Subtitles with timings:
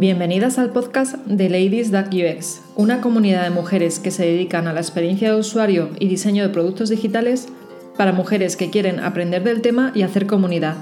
[0.00, 4.78] Bienvenidas al podcast de Ladies UX, una comunidad de mujeres que se dedican a la
[4.78, 7.48] experiencia de usuario y diseño de productos digitales
[7.96, 10.76] para mujeres que quieren aprender del tema y hacer comunidad.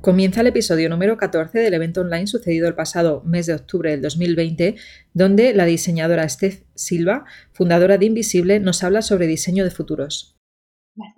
[0.00, 4.00] Comienza el episodio número 14 del evento online sucedido el pasado mes de octubre del
[4.00, 4.76] 2020,
[5.12, 10.38] donde la diseñadora Steph Silva, fundadora de Invisible, nos habla sobre diseño de futuros.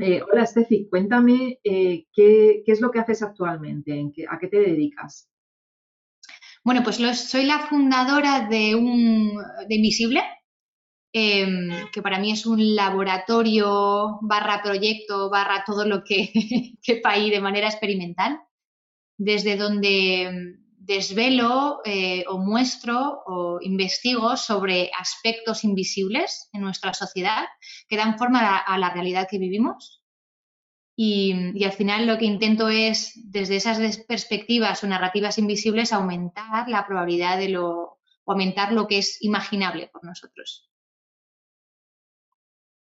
[0.01, 5.29] Eh, hola Steffi, cuéntame eh, ¿qué, es lo que haces actualmente, a qué te dedicas.
[6.65, 9.37] Bueno, pues soy la fundadora de, un,
[9.69, 10.23] de Invisible,
[11.13, 16.33] em, que para mí es un laboratorio barra proyecto barra todo lo que
[16.83, 18.41] quepa ahí de manera experimental,
[19.19, 27.45] desde donde desvelo eh, o muestro o investigo sobre aspectos invisibles en nuestra sociedad
[27.89, 30.04] que dan forma a la realidad que vivimos
[30.97, 36.87] y, al final lo que intento es, desde esas perspectivas o narrativas invisibles, aumentar la
[36.87, 40.71] probabilidad de lo, aumentar lo que es imaginable por nosotros.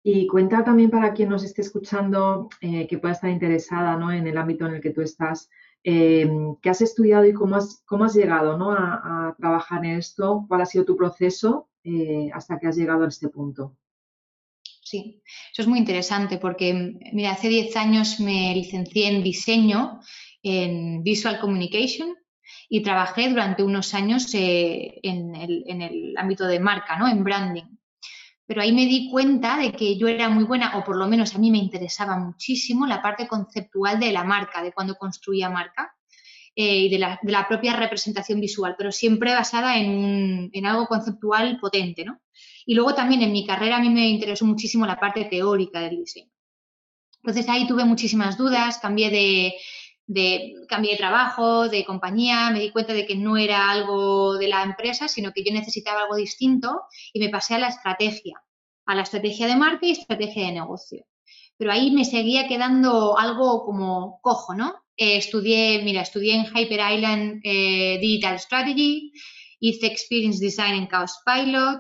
[0.04, 4.12] Y cuenta también para quien nos esté escuchando, eh, que pueda estar interesada ¿no?
[4.12, 5.50] en el ámbito en el que tú estás,
[5.84, 6.30] eh,
[6.62, 8.72] qué has estudiado y cómo has, cómo has llegado ¿no?
[8.72, 13.08] a, trabajar en esto, cuál ha sido tu proceso eh, hasta que has llegado a
[13.08, 13.78] este punto.
[14.92, 16.74] Sí, eso es muy interesante porque,
[17.14, 20.02] mira, hace 10 años me licencié en diseño,
[20.44, 22.14] en Visual Communication,
[22.68, 27.08] y trabajé durante unos años eh, en, el, ámbito de marca, ¿no?
[27.08, 27.78] En branding.
[28.46, 31.36] Pero ahí me di cuenta de que yo era muy buena, o por lo menos
[31.36, 35.96] a mí me interesaba muchísimo la parte conceptual de la marca, de cuando construía marca
[36.54, 42.04] eh, y de la, propia representación visual, pero siempre basada en, en algo conceptual potente,
[42.04, 42.20] ¿no?
[42.66, 45.98] Y luego también en mi carrera a mí me interesó muchísimo la parte teórica del
[45.98, 46.32] diseño.
[47.24, 49.10] Entonces ahí tuve muchísimas dudas, cambié
[50.08, 54.48] de, cambié de trabajo, de compañía, me di cuenta de que no era algo de
[54.48, 56.82] la empresa, sino que yo necesitaba algo distinto
[57.14, 58.42] y me pasé a la estrategia,
[58.86, 61.06] a la estrategia de marca y estrategia de negocio.
[61.58, 64.74] Pero ahí me seguía quedando algo como cojo, ¿no?
[64.98, 69.12] Eh, estudié, mira, estudié en Hyper Island eh, Digital Strategy,
[69.60, 71.80] hice Experience Design en Chaos Pilot,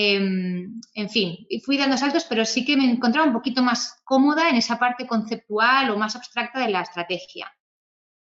[0.00, 1.28] Em, en fin,
[1.64, 5.08] fui dando saltos, pero sí que me encontraba un poquito más cómoda en esa parte
[5.08, 7.52] conceptual o más abstracta de la estrategia.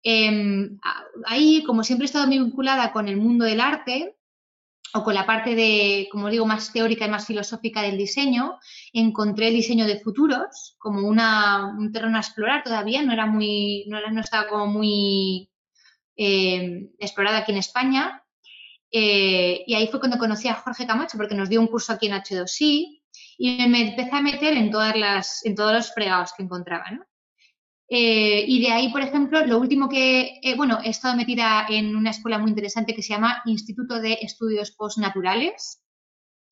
[0.02, 0.80] Em,
[1.28, 4.18] ahí, como siempre he estado muy vinculada con el mundo del arte
[4.96, 8.58] o con la parte de, como digo, más teórica y más filosófica del diseño,
[8.92, 14.00] encontré el diseño de futuros como un terreno a explorar todavía, no era muy, no,
[14.20, 15.52] estaba como muy
[16.18, 18.24] eh, explorada aquí en España,
[18.92, 22.08] eh, y ahí fue cuando conocí a Jorge Camacho, porque nos dio un curso aquí
[22.08, 23.02] en H2I
[23.38, 26.86] y me empecé a meter en, todas las, en todos los fregados que encontraba.
[27.88, 31.96] Eh, y de ahí, por ejemplo, lo último que, eh, bueno, he estado metida en
[31.96, 35.82] una escuela muy interesante que se llama Instituto de Estudios Postnaturales.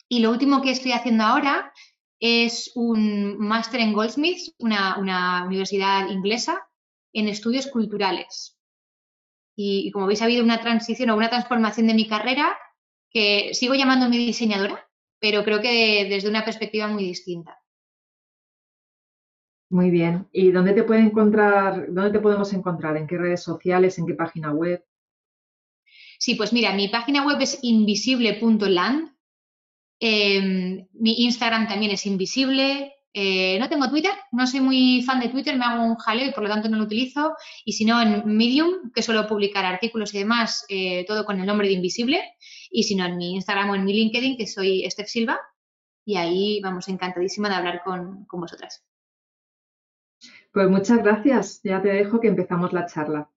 [0.09, 1.74] Y lo último que estoy haciendo ahora
[2.19, 6.68] es un máster en Goldsmiths, una, una universidad inglesa,
[7.14, 8.56] en estudios culturales
[9.59, 12.56] y, como veis ha habido una transición o una transformación de mi carrera
[13.09, 14.88] que sigo llamándome diseñadora,
[15.19, 17.57] pero creo que desde una perspectiva muy distinta.
[19.69, 20.28] Muy bien.
[20.31, 22.95] ¿Y dónde te puede encontrar, dónde te podemos encontrar?
[22.97, 23.97] ¿En qué redes sociales?
[23.97, 24.85] ¿En qué página web?
[26.19, 29.12] Sí, pues mira, mi página web es invisible.land.
[30.00, 32.94] Em, mi Instagram también es invisible.
[33.13, 36.34] Eh, no tengo Twitter, no soy muy fan de Twitter, me hago un jaleo y
[36.34, 37.35] por lo tanto no lo utilizo.
[37.66, 41.45] Y si no, en Medium, que suelo publicar artículos y demás, eh, todo con el
[41.45, 42.22] nombre de Invisible.
[42.69, 45.40] Y si no, en mi Instagram o en mi LinkedIn, que soy Steph Silva.
[46.06, 48.85] Y ahí vamos encantadísima de hablar con, con vosotras.
[50.53, 51.62] Pues muchas gracias.
[51.63, 53.29] Ya te dejo que empezamos la charla.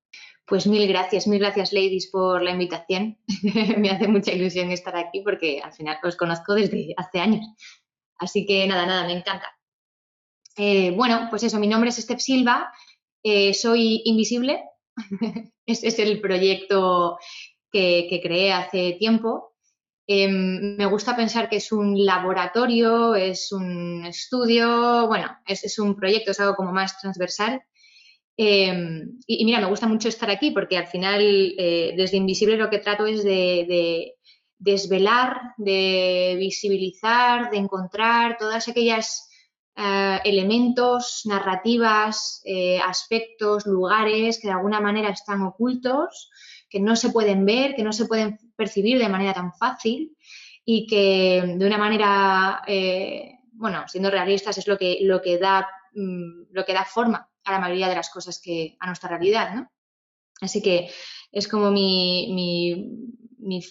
[0.51, 3.19] Pues mil gracias, mil gracias, ladies, por la invitación.
[3.79, 7.47] me hace mucha ilusión estar aquí porque al final os conozco desde hace años.
[8.19, 9.47] Así que nada, nada, me encanta.
[10.63, 12.71] Eh, bueno, pues eso, mi nombre es Steph Silva,
[13.23, 14.63] eh, soy invisible,
[15.65, 17.19] este es el proyecto
[17.73, 19.55] que, creé hace tiempo.
[20.07, 26.33] Em, me gusta pensar que es un laboratorio, es un estudio, bueno, es, un proyecto,
[26.33, 27.63] es algo como más transversal.
[28.37, 31.23] Em, y, mira, me gusta mucho estar aquí porque al final
[31.57, 34.15] eh, desde Invisible lo que trato es de
[34.59, 39.30] desvelar, de visibilizar, de encontrar todas aquellas
[39.77, 46.31] eh, elementos, narrativas, eh, aspectos, lugares que de alguna manera están ocultos,
[46.69, 50.17] que no se pueden ver, que no se pueden percibir de manera tan fácil
[50.65, 55.69] y que de una manera, eh, bueno, siendo realistas, es lo que, lo que da
[55.95, 59.55] mm, lo que da forma a la mayoría de las cosas que a nuestra realidad,
[59.55, 59.71] ¿no?
[60.41, 60.91] Así que
[61.33, 63.09] es como mi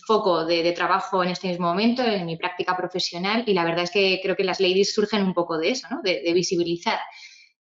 [0.06, 3.92] foco de, trabajo en este mismo momento, en mi práctica profesional, y la verdad es
[3.92, 6.02] que creo que las ladies surgen un poco de eso, ¿no?
[6.02, 7.00] de, visibilizar,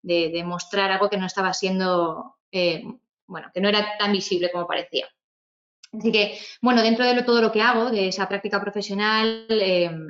[0.03, 2.83] de, mostrar algo que no estaba siendo, eh,
[3.27, 5.07] bueno, que no era tan visible como parecía.
[5.93, 10.09] Así que, bueno, dentro de todo lo que hago, de esa práctica profesional, em,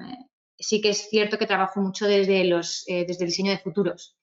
[0.58, 4.16] sí que es cierto que trabajo mucho desde, los, eh, desde el diseño de futuros.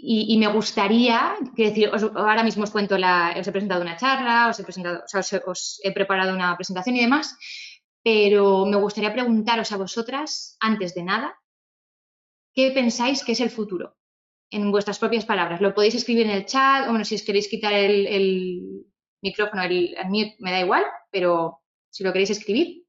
[0.00, 4.46] Y, me gustaría, quiero decir, ahora mismo os cuento, la, os he presentado una charla,
[4.48, 5.02] os he, presentado,
[5.44, 7.36] os, he preparado una presentación y demás,
[8.04, 11.36] pero me gustaría preguntaros a vosotras, antes de nada,
[12.54, 13.96] ¿qué pensáis que es el futuro?
[14.50, 15.60] En vuestras propias palabras.
[15.60, 18.86] Lo podéis escribir en el chat, o bueno, si os queréis quitar el,
[19.20, 22.86] micrófono, el, mute, me da igual, pero si lo queréis escribir,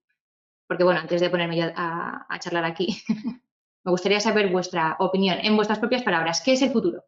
[0.67, 3.01] porque bueno, antes de ponerme ya a charlar aquí,
[3.89, 6.41] Me gustaría saber vuestra opinión en vuestras propias palabras.
[6.45, 7.05] ¿Qué es el futuro?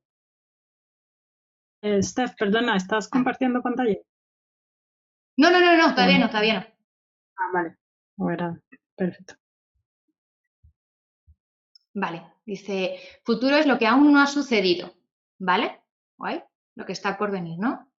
[1.84, 4.00] Eh, Steph, perdona, ¿estás compartiendo pantalla?
[5.38, 6.66] No, no, no, no, todavía no, todavía no.
[7.38, 7.78] Ah, vale.
[8.16, 8.60] Bueno,
[8.96, 9.36] perfecto.
[11.94, 14.96] Vale, dice, futuro es lo que aún no ha sucedido,
[15.38, 15.84] ¿vale?
[16.18, 16.42] Guay,
[16.74, 17.92] lo que está por venir, ¿no?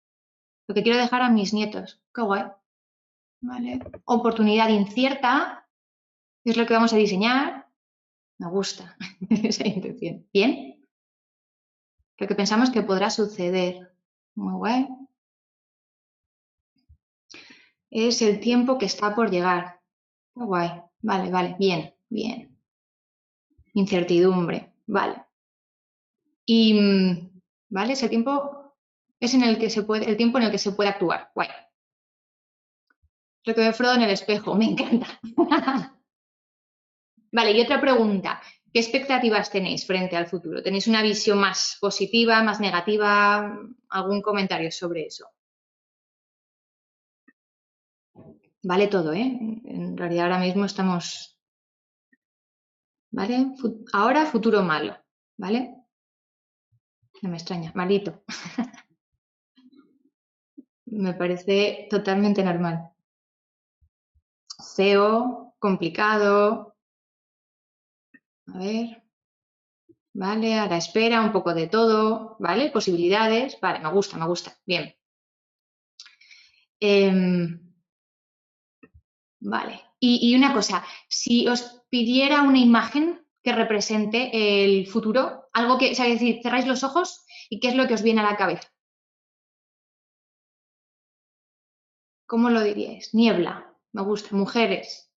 [0.68, 2.46] Lo que quiero dejar a mis nietos, qué guay.
[3.42, 5.70] Vale, oportunidad incierta,
[6.44, 7.71] es lo que vamos a diseñar,
[8.42, 8.98] me gusta
[9.30, 10.28] esa intención.
[10.34, 10.84] Bien.
[12.18, 13.96] Lo que pensamos que podrá suceder.
[14.34, 14.88] Muy guay.
[17.92, 19.80] Es el tiempo que está por llegar.
[20.34, 20.70] Muy guay.
[21.02, 21.56] Vale, vale.
[21.60, 22.58] Bien, bien.
[23.74, 24.74] Incertidumbre.
[24.88, 25.24] Vale.
[26.46, 27.94] Y, mm, ¿vale?
[27.94, 28.74] Ese tiempo
[29.20, 31.32] es en el que se puede, el tiempo en el que se puede actuar.
[31.36, 31.50] Guay.
[33.46, 34.56] Lo que ve Frodo en el espejo.
[34.56, 35.08] Me encanta.
[37.32, 38.42] Vale, y otra pregunta.
[38.74, 40.64] ¿Qué expectativas tenéis frente al futuro?
[40.64, 43.58] ¿Tenéis una visión más positiva, más negativa?
[43.90, 45.28] ¿Algún comentario sobre eso?
[48.64, 49.38] Vale todo, ¿eh?
[49.66, 51.38] En realidad ahora mismo estamos...
[53.12, 53.56] ¿Vale?
[53.92, 54.96] Ahora futuro malo,
[55.38, 55.76] ¿vale?
[57.22, 58.24] No me extraña, malito.
[60.86, 62.92] me parece totalmente normal.
[64.76, 66.71] Feo, complicado,
[68.54, 69.04] a ver.
[70.14, 72.70] Vale, a la espera, un poco de todo, ¿vale?
[72.70, 74.94] Posibilidades, vale, me gusta, me gusta, bien.
[76.80, 77.60] Em,
[79.40, 85.92] vale, y, una cosa, si os pidiera una imagen que represente el futuro, algo que,
[85.92, 88.38] o sea, decir, cerráis los ojos y qué es lo que os viene a la
[88.38, 88.68] cabeza.
[92.26, 93.14] ¿Cómo lo diríais?
[93.14, 95.12] Niebla, me gusta, mujeres.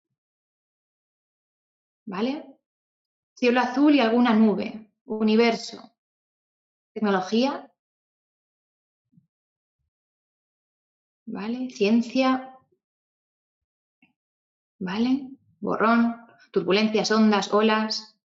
[2.06, 2.51] ¿Vale?
[3.42, 5.96] Cielo azul y alguna nube, universo,
[6.94, 7.68] tecnología,
[11.26, 11.68] ¿vale?
[11.70, 12.56] Ciencia,
[14.78, 15.28] ¿vale?
[15.58, 18.16] Borrón, turbulencias, ondas, olas,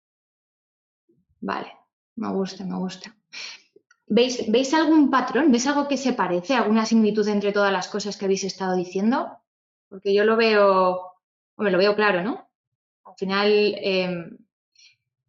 [1.42, 1.72] ¿vale?
[2.16, 3.18] Me gusta, me gusta.
[4.06, 5.52] ¿Veis, ¿Veis algún patrón?
[5.52, 6.54] ¿Veis algo que se parece?
[6.54, 9.40] ¿Alguna similitud entre todas las cosas que habéis estado diciendo?
[9.90, 11.02] Porque yo lo veo,
[11.56, 12.52] hombre, lo veo claro, ¿no?
[13.04, 13.50] Al final,
[13.82, 14.47] em,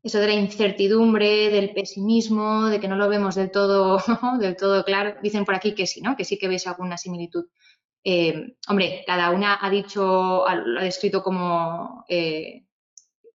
[0.03, 3.99] eso de la incertidumbre, del pesimismo, de que no lo vemos del todo,
[4.41, 5.17] del todo claro.
[5.23, 6.17] Dicen por aquí que sí, ¿no?
[6.17, 7.47] Que sí que veis alguna similitud.
[8.05, 12.65] Eh, hombre, cada una ha dicho, lo ha descrito como, eh,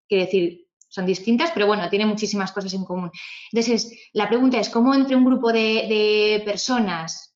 [0.08, 3.12] quiere decir, son distintas, pero bueno, tiene muchísimas cosas en común.
[3.52, 7.33] Entonces, la pregunta es, ¿cómo entre un grupo de, de personas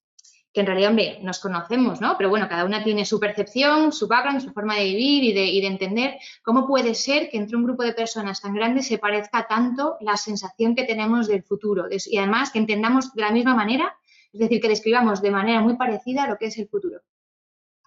[0.58, 2.18] que en realidad, hombre, nos conocemos, ¿no?
[2.18, 5.68] Pero bueno, cada una tiene su percepción, su background, su forma de vivir y de,
[5.68, 9.98] entender cómo puede ser que entre un grupo de personas tan grandes se parezca tanto
[10.02, 13.96] la sensación que tenemos del futuro y además que entendamos de la misma manera,
[14.34, 17.02] es decir, que describamos de manera muy parecida lo que es el futuro.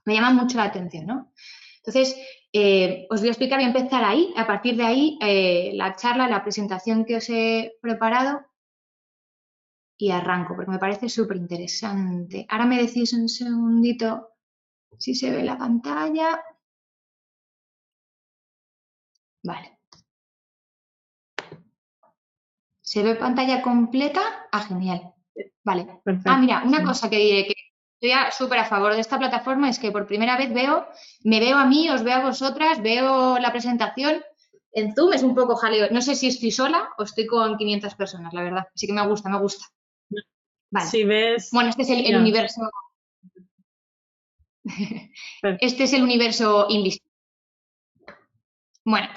[0.05, 1.33] Me llama mucho la atención, ¿no?
[1.79, 2.17] Entonces,
[2.53, 5.97] eh, os voy a explicar, voy a empezar ahí, a partir de ahí, eh, la
[5.97, 8.43] charla, la presentación que os he preparado
[10.01, 12.47] y arranco, porque me parece súper interesante.
[12.49, 14.31] Ahora me decís un segundito
[14.99, 16.43] si se ve la pantalla.
[19.43, 19.79] Vale.
[22.81, 24.49] ¿Se ve pantalla completa?
[24.51, 25.15] Ah, genial.
[25.63, 26.01] Vale.
[26.25, 27.55] Ah, mira, una cosa que diré que
[28.01, 30.87] estoy súper a favor de esta plataforma es que por primera vez veo,
[31.25, 34.23] me veo a mí, os veo a vosotras, veo la presentación.
[34.73, 35.89] En Zoom es un poco jaleo.
[35.91, 38.67] No sé si estoy sola o estoy con 500 personas, la verdad.
[38.75, 39.67] Así que me gusta, me gusta.
[40.91, 41.51] Si ves...
[41.53, 42.61] Bueno, este es el, universo.
[45.61, 47.11] este es el universo invisible.
[48.85, 49.09] Bueno,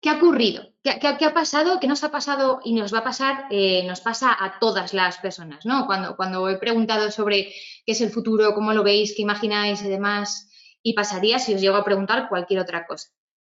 [0.00, 0.62] ¿qué ha ocurrido?
[0.82, 1.80] ¿Qué, ha pasado?
[1.80, 3.46] ¿Qué nos ha pasado y nos va a pasar?
[3.50, 5.86] Eh, nos pasa a todas las personas, ¿no?
[5.86, 7.52] Cuando, cuando he preguntado sobre
[7.84, 10.48] qué es el futuro, cómo lo veis, qué imagináis y demás,
[10.82, 13.08] y pasaría si os llego a preguntar cualquier otra cosa.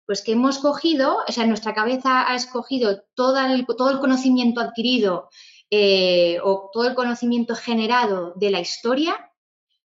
[0.06, 4.60] Pues que hemos cogido, o sea, nuestra cabeza ha escogido todo el, todo el conocimiento
[4.60, 5.30] adquirido
[5.76, 9.32] eh, o todo el conocimiento generado de la historia,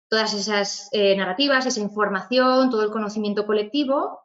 [0.08, 4.20] todas esas eh, narrativas, esa información, todo el conocimiento colectivo,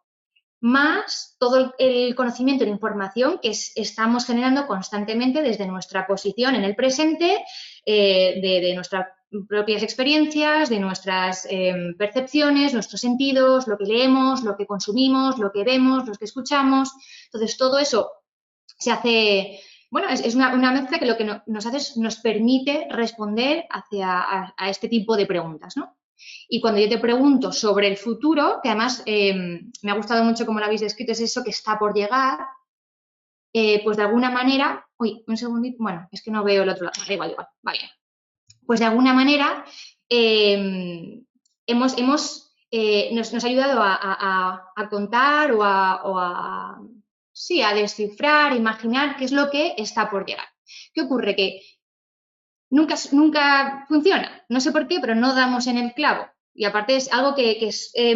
[0.60, 6.64] más todo el conocimiento y la información que estamos generando constantemente desde nuestra posición en
[6.64, 7.44] el presente,
[7.86, 9.08] eh, de, nuestras
[9.48, 15.52] propias experiencias, de nuestras em, percepciones, nuestros sentidos, lo que leemos, lo que consumimos, lo
[15.52, 16.92] que vemos, lo que escuchamos.
[17.26, 18.12] Entonces, todo eso
[18.78, 19.60] se hace,
[19.90, 24.70] bueno, es, una, mezcla que lo que nos hace es, nos permite responder hacia a
[24.70, 25.98] este tipo de preguntas, ¿no?
[26.50, 30.46] Y cuando yo te pregunto sobre el futuro, que además em, me ha gustado mucho
[30.46, 32.40] como lo habéis descrito, es eso que está por llegar,
[33.54, 36.86] eh, pues de alguna manera, uy, un segundito, bueno, es que no veo el otro
[36.86, 37.80] lado, igual, igual, vale.
[38.66, 39.64] Pues de alguna manera
[40.10, 41.24] em,
[41.66, 46.82] hemos, hemos eh, nos, ha ayudado a, contar a, o a,
[47.38, 50.48] sí, a descifrar, imaginar qué es lo que está por llegar.
[50.94, 51.36] ¿Qué ocurre?
[51.36, 51.62] Que
[52.72, 54.44] nunca, nunca funciona.
[54.50, 56.26] No sé por qué, pero no damos en el clavo.
[56.54, 58.16] Y aparte es algo que, es eh,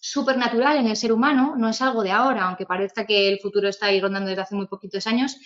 [0.00, 3.40] súper natural en el ser humano, no es algo de ahora, aunque parezca que el
[3.40, 5.36] futuro está ahí rondando desde hace muy poquitos años.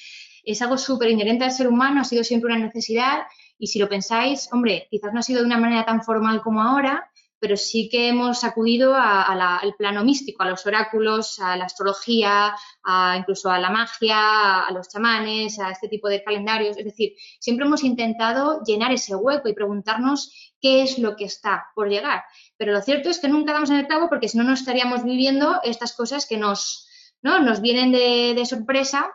[0.44, 3.22] Es algo súper inherente al ser humano, ha sido siempre una necesidad
[3.58, 6.62] y si lo pensáis, hombre, quizás no ha sido de una manera tan formal como
[6.62, 7.09] ahora,
[7.40, 12.54] pero sí que hemos acudido al plano místico, a los oráculos, a la astrología,
[12.84, 16.76] a, incluso a la magia, a los chamanes, a este tipo de calendarios.
[16.76, 21.66] Es decir, siempre hemos intentado llenar ese hueco y preguntarnos qué es lo que está
[21.74, 22.24] por llegar.
[22.58, 25.02] Pero lo cierto es que nunca damos en el clavo porque si no, no estaríamos
[25.02, 26.88] viviendo estas cosas que nos,
[27.22, 27.40] ¿no?
[27.40, 29.10] nos vienen de, sorpresa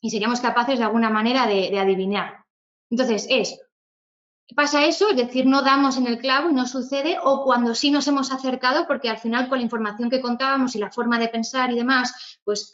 [0.00, 2.46] y seríamos capaces de alguna manera de, de adivinar.
[2.88, 3.60] Entonces, es
[4.54, 7.90] pasa eso, es decir, no damos en el clavo y no sucede, o cuando sí
[7.90, 11.28] nos hemos acercado, porque al final con la información que contábamos y la forma de
[11.28, 12.70] pensar y demás, pues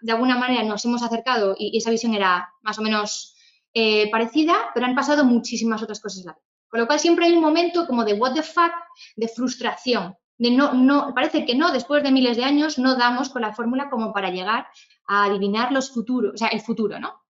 [0.00, 3.36] de alguna manera nos hemos acercado y, esa visión era más o menos
[3.74, 6.24] eh, parecida, pero han pasado muchísimas otras cosas.
[6.68, 8.72] Con lo cual siempre hay un momento como de what the fuck,
[9.16, 13.28] de frustración, de no, no, parece que no, después de miles de años no damos
[13.28, 14.66] con la fórmula como para llegar
[15.06, 17.20] a adivinar los futuros, o sea, el futuro, ¿no?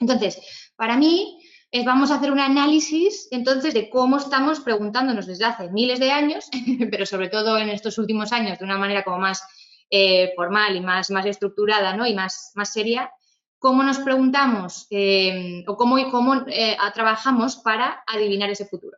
[0.00, 0.40] Entonces,
[0.76, 1.38] para mí,
[1.72, 6.10] es vamos a hacer un análisis entonces de cómo estamos preguntándonos desde hace miles de
[6.10, 6.48] años,
[6.90, 9.42] pero sobre todo en estos últimos años de una manera como más
[9.88, 12.06] eh, formal y más, más estructurada ¿no?
[12.06, 13.12] y más, más seria,
[13.58, 18.96] cómo nos preguntamos eh, o cómo, cómo eh, trabajamos para adivinar ese futuro.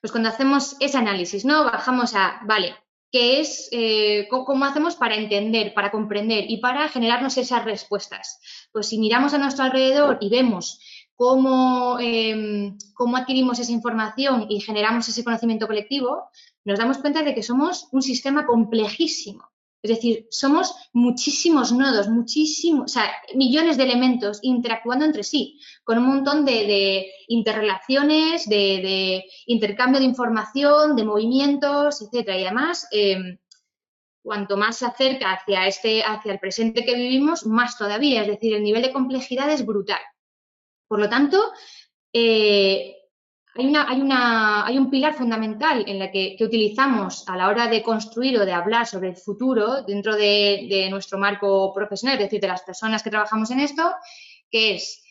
[0.00, 1.64] Pues cuando hacemos ese análisis, ¿no?
[1.64, 2.76] Bajamos a, vale,
[3.16, 8.38] que es eh, cómo hacemos para entender, para comprender y para generarnos esas respuestas.
[8.72, 10.78] Pues si miramos a nuestro alrededor y vemos
[11.14, 16.28] cómo, em, cómo adquirimos esa información y generamos ese conocimiento colectivo,
[16.66, 19.48] nos damos cuenta de que somos un sistema complejísimo.
[19.86, 25.98] Es decir, somos muchísimos nodos, muchísimos, o sea, millones de elementos interactuando entre sí, con
[25.98, 32.36] un montón de, interrelaciones, de, intercambio de información, de movimientos, etcétera.
[32.36, 33.38] Y además, em,
[34.22, 38.22] cuanto más se acerca hacia, este, hacia el presente que vivimos, más todavía.
[38.22, 40.00] Es decir, el nivel de complejidad es brutal.
[40.88, 41.40] Por lo tanto,
[42.12, 42.96] eh,
[43.58, 47.68] hay, una, hay, una, hay un pilar fundamental en la que, utilizamos a la hora
[47.68, 52.40] de construir o de hablar sobre el futuro dentro de, nuestro marco profesional, es decir,
[52.40, 53.82] de las personas que trabajamos en esto,
[54.50, 55.02] que es,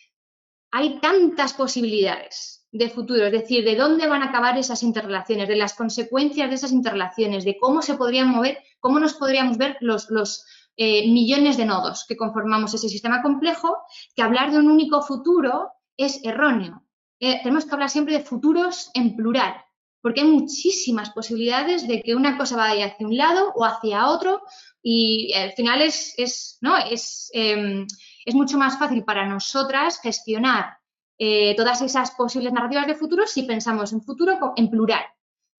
[0.71, 5.55] hay tantas posibilidades de futuro, es decir, de dónde van a acabar esas interrelaciones, de
[5.55, 10.45] las consecuencias de esas interrelaciones, de cómo se podrían mover, cómo nos podríamos ver los,
[10.77, 13.77] eh, millones de nodos que conformamos ese sistema complejo,
[14.13, 16.84] que hablar de un único futuro es erróneo.
[17.19, 19.55] Eh, tenemos que hablar siempre de futuros en plural,
[20.01, 24.41] porque hay muchísimas posibilidades de que una cosa vaya hacia un lado o hacia otro
[24.81, 26.77] y al final es, es ¿no?
[26.77, 27.87] es, em,
[28.25, 30.77] es mucho más fácil para nosotras gestionar
[31.17, 35.05] eh, todas esas posibles narrativas de futuro si pensamos en futuro en plural.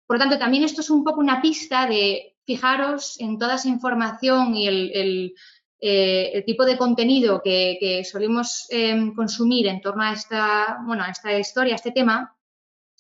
[0.06, 3.70] Por lo tanto, también esto es un poco una pista de fijaros en toda esa
[3.70, 5.34] información y el,
[5.80, 11.04] eh, el tipo de contenido que, que solemos em, consumir en torno a esta, bueno,
[11.04, 12.36] a esta historia, a este tema,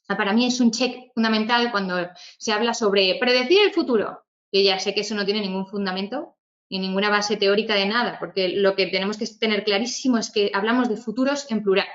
[0.07, 1.95] para mí es un check fundamental cuando
[2.37, 4.23] se habla sobre predecir el futuro.
[4.51, 6.35] Yo ya sé que eso no tiene ningún fundamento
[6.69, 10.51] ni ninguna base teórica de nada, porque lo que tenemos que tener clarísimo es que
[10.53, 11.87] hablamos de futuros en plural.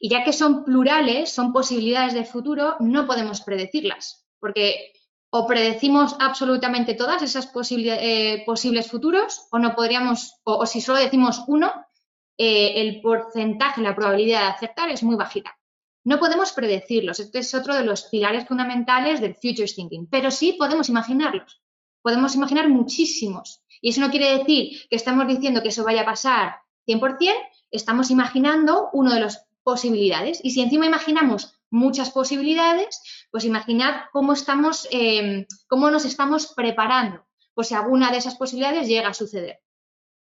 [0.00, 4.92] Y ya que son plurales, son posibilidades de futuro, no podemos predecirlas, porque
[5.30, 11.42] o predecimos absolutamente todas esas eh, posibles futuros o no podríamos, o, si solo decimos
[11.46, 11.72] uno,
[12.38, 15.58] eh, el porcentaje, la probabilidad de acertar es muy bajita.
[16.04, 20.52] No podemos predecirlos, este es otro de los pilares fundamentales del Future Thinking, pero sí
[20.52, 21.60] podemos imaginarlos.
[22.00, 23.64] Podemos imaginar muchísimos.
[23.80, 27.32] Y eso no quiere decir que estamos diciendo que eso vaya a pasar 100%,
[27.72, 30.40] estamos imaginando uno de las posibilidades.
[30.44, 37.26] Y si encima imaginamos muchas posibilidades, pues imaginad cómo estamos, em, cómo nos estamos preparando
[37.54, 39.60] por si alguna de esas posibilidades llega a suceder.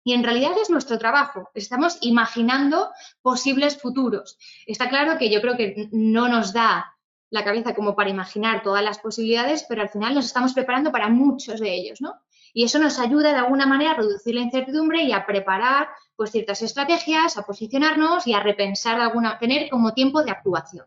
[0.05, 2.91] Y en realidad es nuestro trabajo, estamos imaginando
[3.23, 4.39] posibles futuros.
[4.67, 6.95] Está claro que yo creo que no nos da
[7.31, 11.09] la cabeza como para imaginar todas las posibilidades, pero al final nos estamos preparando para
[11.09, 12.21] muchos de ellos, ¿no?
[12.53, 16.31] Y eso nos ayuda de alguna manera a reducir la incertidumbre y a preparar pues
[16.31, 20.87] ciertas estrategias, a posicionarnos y a repensar de alguna, tener como tiempo de actuación.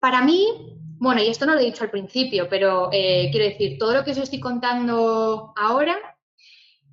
[0.00, 3.78] Para mí, bueno, y esto no lo he dicho al principio, pero eh, quiero decir,
[3.78, 6.18] todo lo que os estoy contando ahora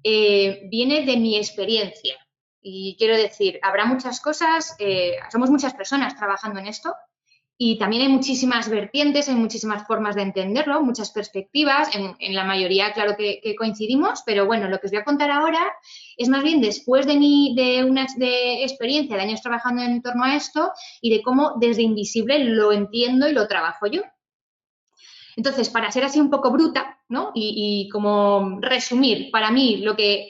[0.04, 2.16] eh, viene de mi experiencia.
[2.62, 6.94] Y quiero decir, habrá muchas cosas, eh, somos muchas personas trabajando en esto
[7.58, 11.90] y también hay muchísimas vertientes, hay muchísimas formas de entenderlo, muchas perspectivas.
[11.96, 15.72] En, la mayoría, claro que, coincidimos, pero bueno, lo que os voy a contar ahora
[16.18, 20.36] es más bien después de, mi, de una experiencia de años trabajando en torno a
[20.36, 24.02] esto y de cómo desde invisible lo entiendo y lo trabajo yo.
[25.36, 27.32] Entonces, para ser así un poco bruta, ¿no?
[27.34, 30.30] Y como resumir, para mí lo que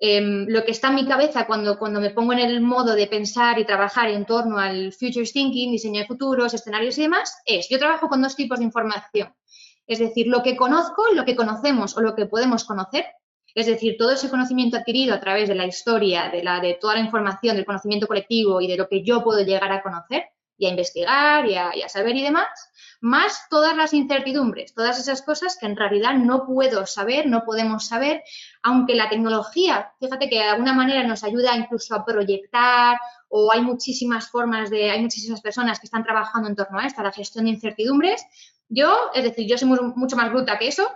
[0.00, 3.06] Em, lo que está en mi cabeza cuando, cuando me pongo en el modo de
[3.06, 7.68] pensar y trabajar en torno al future thinking, diseño de futuros, escenarios y demás, es,
[7.68, 9.34] yo trabajo con dos tipos de información.
[9.86, 13.06] Es decir, lo que conozco, lo que conocemos o lo que podemos conocer.
[13.54, 16.94] Es decir, todo ese conocimiento adquirido a través de la historia, de, la, de toda
[16.94, 20.24] la información, del conocimiento colectivo y de lo que yo puedo llegar a conocer
[20.58, 22.48] y a investigar y a saber y demás
[23.04, 27.86] más todas las incertidumbres, todas esas cosas que en realidad no puedo saber, no podemos
[27.86, 28.22] saber,
[28.62, 32.96] aunque la tecnología, fíjate que de alguna manera nos ayuda incluso a proyectar
[33.28, 37.02] o hay muchísimas formas de, hay muchísimas personas que están trabajando en torno a esto,
[37.02, 38.24] a la gestión de incertidumbres.
[38.70, 40.90] Yo, es decir, yo soy mucho más bruta que eso.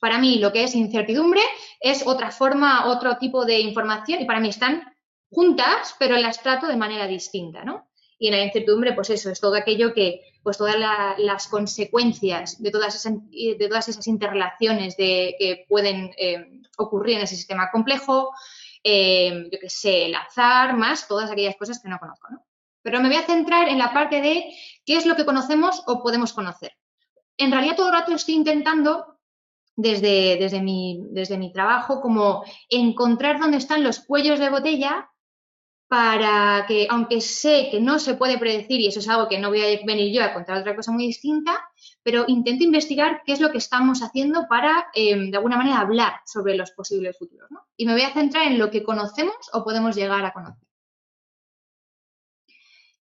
[0.00, 1.42] Para mí lo que es incertidumbre
[1.80, 4.84] es otra forma, otro tipo de información y para mí están
[5.30, 7.88] juntas, pero las trato de manera distinta, ¿no?
[8.20, 10.76] Y en la incertidumbre, pues eso, es todo aquello que, pues todas
[11.18, 17.34] las consecuencias de todas esas, de todas esas interrelaciones que pueden eh, ocurrir en ese
[17.34, 18.30] sistema complejo,
[18.82, 22.44] eh, yo qué sé, el azar, más todas aquellas cosas que no conozco, ¿no?
[22.82, 24.44] Pero me voy a centrar en la parte de
[24.84, 26.72] qué es lo que conocemos o podemos conocer.
[27.38, 29.18] En realidad todo el rato estoy intentando
[29.74, 35.10] desde, desde, mi, desde mi trabajo como encontrar dónde están los cuellos de botella
[35.88, 39.50] para que, aunque sé que no se puede predecir, y eso es algo que no
[39.50, 41.68] voy a venir yo a contar otra cosa muy distinta,
[42.02, 46.20] pero intento investigar qué es lo que estamos haciendo para, em, de alguna manera, hablar
[46.26, 47.48] sobre los posibles futuros.
[47.76, 50.64] Y me voy a centrar en lo que conocemos o podemos llegar a conocer.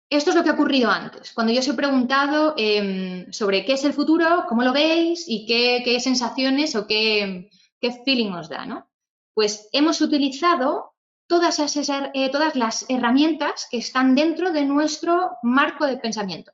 [0.08, 1.32] Esto es lo que ha ocurrido antes.
[1.32, 5.46] Cuando yo os he preguntado em, sobre qué es el futuro, cómo lo veis y
[5.46, 8.88] qué, sensaciones o qué, qué feeling os da, ¿no?
[9.34, 10.95] Pues hemos utilizado
[11.26, 16.52] todas, esas, eh, todas las herramientas que están dentro de nuestro marco de pensamiento.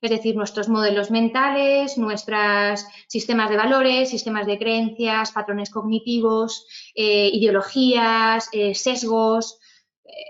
[0.00, 7.30] Es decir, nuestros modelos mentales, nuestros sistemas de valores, sistemas de creencias, patrones cognitivos, eh,
[7.32, 9.58] ideologías, eh, sesgos,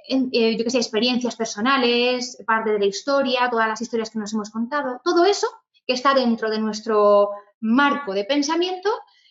[0.09, 4.51] yo qué sé, experiencias personales, parte de la historia, todas las historias que nos hemos
[4.51, 5.49] contado, todo eso
[5.87, 8.90] que está dentro de nuestro marco de pensamiento,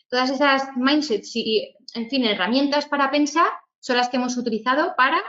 [0.10, 3.48] todas esas mindsets y, en fin, herramientas para pensar,
[3.84, 5.22] son las que hemos utilizado para,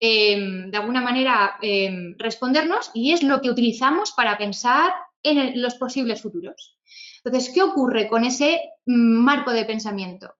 [0.00, 4.92] em, de alguna manera, em, respondernos y es lo que utilizamos para pensar
[5.22, 6.76] en los posibles futuros.
[7.22, 10.34] Entonces, ¿qué ocurre con ese marco de pensamiento?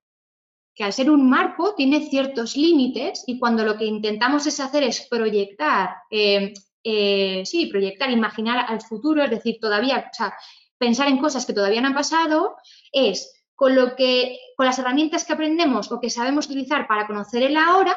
[0.74, 4.82] Que al ser un marco tiene ciertos límites y cuando lo que intentamos es hacer
[4.82, 6.52] es proyectar, em,
[6.82, 10.34] eh, sí, proyectar, imaginar al futuro, es decir, todavía, o sea,
[10.76, 12.56] pensar en cosas que todavía no han pasado,
[12.90, 17.42] es con lo que, con las herramientas que aprendemos o que sabemos utilizar para conocer
[17.42, 17.94] el ahora,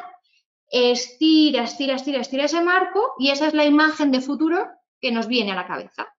[0.70, 4.68] estira, estira, estira, estira ese marco y esa es la imagen de futuro
[5.00, 6.14] que nos viene a la cabeza.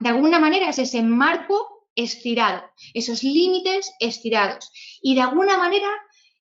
[0.00, 4.72] De alguna manera es ese marco estirado, esos límites estirados.
[5.00, 5.88] Y de alguna manera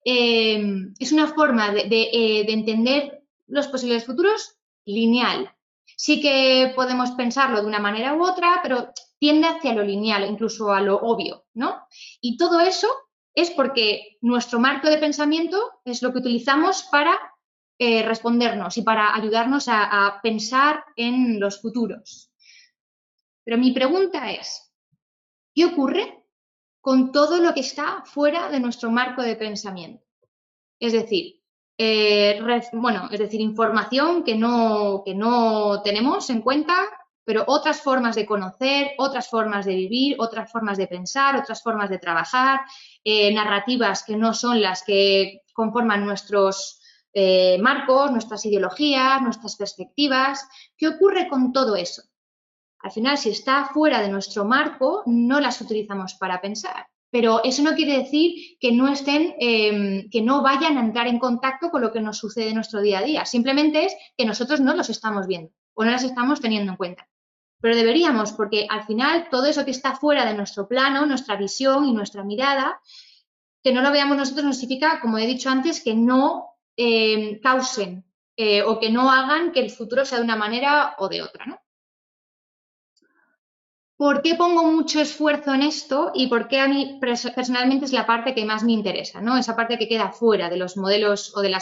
[0.03, 1.87] em, es una forma eh,
[2.47, 5.53] de entender los posibles futuros lineal.
[5.85, 10.71] Sí que podemos pensarlo de una manera u otra, pero tiende hacia lo lineal, incluso
[10.71, 11.85] a lo obvio, ¿no?
[12.21, 12.87] Y todo eso
[13.35, 17.17] es porque nuestro marco de pensamiento es lo que utilizamos para
[17.77, 22.31] eh, respondernos y para ayudarnos a, pensar en los futuros.
[23.43, 24.69] Pero mi pregunta es,
[25.59, 26.25] ¿Qué ocurre
[26.79, 30.05] con todo lo que está fuera de nuestro marco de pensamiento?
[30.79, 31.41] Es decir,
[31.77, 32.39] eh,
[32.71, 36.73] bueno, es decir, información que no, que no tenemos en cuenta,
[37.29, 41.87] pero otras formas de conocer, otras formas de vivir, otras formas de pensar, otras formas
[41.87, 42.61] de trabajar,
[43.03, 46.81] eh, narrativas que no son las que conforman nuestros
[47.13, 50.49] eh, marcos, nuestras ideologías, nuestras perspectivas.
[50.75, 52.01] ¿Qué ocurre con todo eso?
[52.79, 56.87] Al final, si está fuera de nuestro marco, no las utilizamos para pensar.
[57.11, 61.19] Pero eso no quiere decir que no estén, em, que no vayan a entrar en
[61.19, 63.25] contacto con lo que nos sucede en nuestro día a día.
[63.25, 67.07] Simplemente es que nosotros no los estamos viendo o no las estamos teniendo en cuenta.
[67.61, 71.85] Pero deberíamos, porque al final todo eso que está fuera de nuestro plano, nuestra visión
[71.85, 72.79] y nuestra mirada,
[73.61, 78.05] que no lo veamos nosotros nos significa, como he dicho antes, que no em, causen
[78.37, 81.45] eh, o que no hagan que el futuro sea de una manera o de otra,
[81.45, 81.59] ¿no?
[83.99, 88.07] ¿Por qué pongo mucho esfuerzo en esto y por qué a mí personalmente es la
[88.07, 89.37] parte que más me interesa, ¿no?
[89.37, 91.53] Esa parte que queda fuera de los modelos o de,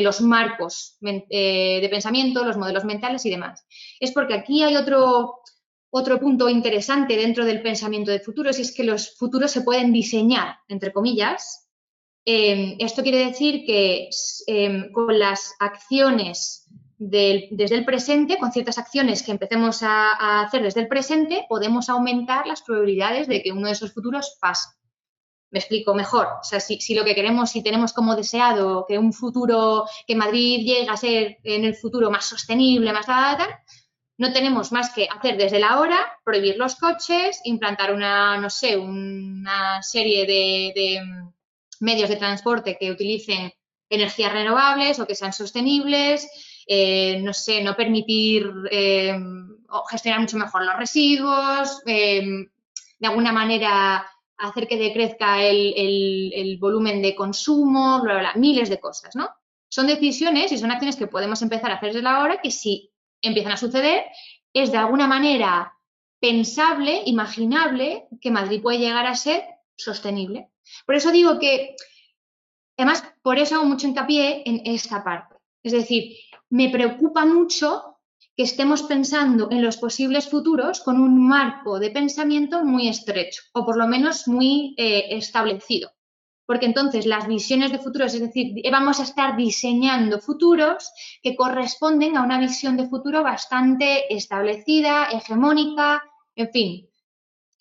[0.00, 3.66] los marcos eh, de pensamiento, los modelos mentales y demás.
[4.00, 5.40] Es porque aquí hay otro,
[5.90, 9.92] otro punto interesante dentro del pensamiento de futuros y es que los futuros se pueden
[9.92, 11.68] diseñar, entre comillas.
[12.24, 14.08] Em, esto quiere decir que
[14.46, 16.61] em, con las acciones
[17.10, 22.46] desde el presente, con ciertas acciones que empecemos a, hacer desde el presente, podemos aumentar
[22.46, 24.68] las probabilidades de que uno de esos futuros pase.
[25.50, 26.28] Me explico mejor.
[26.40, 30.64] O sea, si, lo que queremos, si tenemos como deseado que un futuro, que Madrid
[30.64, 33.38] llegue a ser en el futuro más sostenible, más tal,
[34.16, 38.76] no tenemos más que hacer desde la hora, prohibir los coches, implantar una, no sé,
[38.76, 41.00] una serie de
[41.80, 43.52] medios de transporte que utilicen
[43.90, 46.28] energías renovables o que sean sostenibles,
[46.66, 49.18] eh, no sé, no permitir eh,
[49.90, 52.22] gestionar mucho mejor los residuos, eh,
[52.98, 54.06] de alguna manera
[54.38, 58.02] hacer que decrezca el, volumen de consumo,
[58.36, 59.28] miles de cosas, ¿no?
[59.68, 62.90] Son decisiones y son acciones que podemos empezar a hacer desde la hora que si
[63.20, 64.04] empiezan a suceder
[64.52, 65.72] es de alguna manera
[66.20, 69.44] pensable, imaginable, que Madrid puede llegar a ser
[69.76, 70.50] sostenible.
[70.86, 71.74] Por eso digo que,
[72.76, 75.36] además, por eso hago mucho hincapié en esta parte.
[75.62, 76.16] Es decir,
[76.52, 77.96] me preocupa mucho
[78.36, 83.64] que estemos pensando en los posibles futuros con un marco de pensamiento muy estrecho o
[83.64, 85.90] por lo menos muy eh, establecido.
[86.44, 92.18] Porque entonces las visiones de futuros, es decir, vamos a estar diseñando futuros que corresponden
[92.18, 96.02] a una visión de futuro bastante establecida, hegemónica,
[96.36, 96.88] en fin,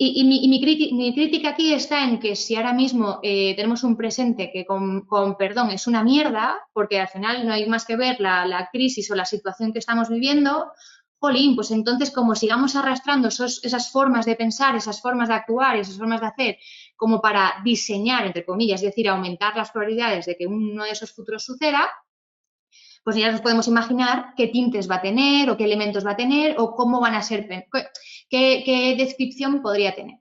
[0.04, 4.66] y, mi, crítica aquí está en que si ahora mismo eh, tenemos un presente que
[4.66, 5.06] con,
[5.38, 9.16] perdón es una mierda, porque al final no hay más que ver la, crisis o
[9.16, 10.72] la situación que estamos viviendo,
[11.20, 16.00] jolín, pues entonces como sigamos arrastrando esas formas de pensar, esas formas de actuar, esas
[16.00, 16.58] formas de hacer,
[16.96, 21.12] como para diseñar, entre comillas, es decir, aumentar las probabilidades de que uno de esos
[21.12, 21.88] futuros suceda,
[23.04, 26.16] pues ya nos podemos imaginar qué tintes va a tener o qué elementos va a
[26.18, 27.48] tener o cómo van a ser,
[28.30, 30.20] qué, descripción podría tener.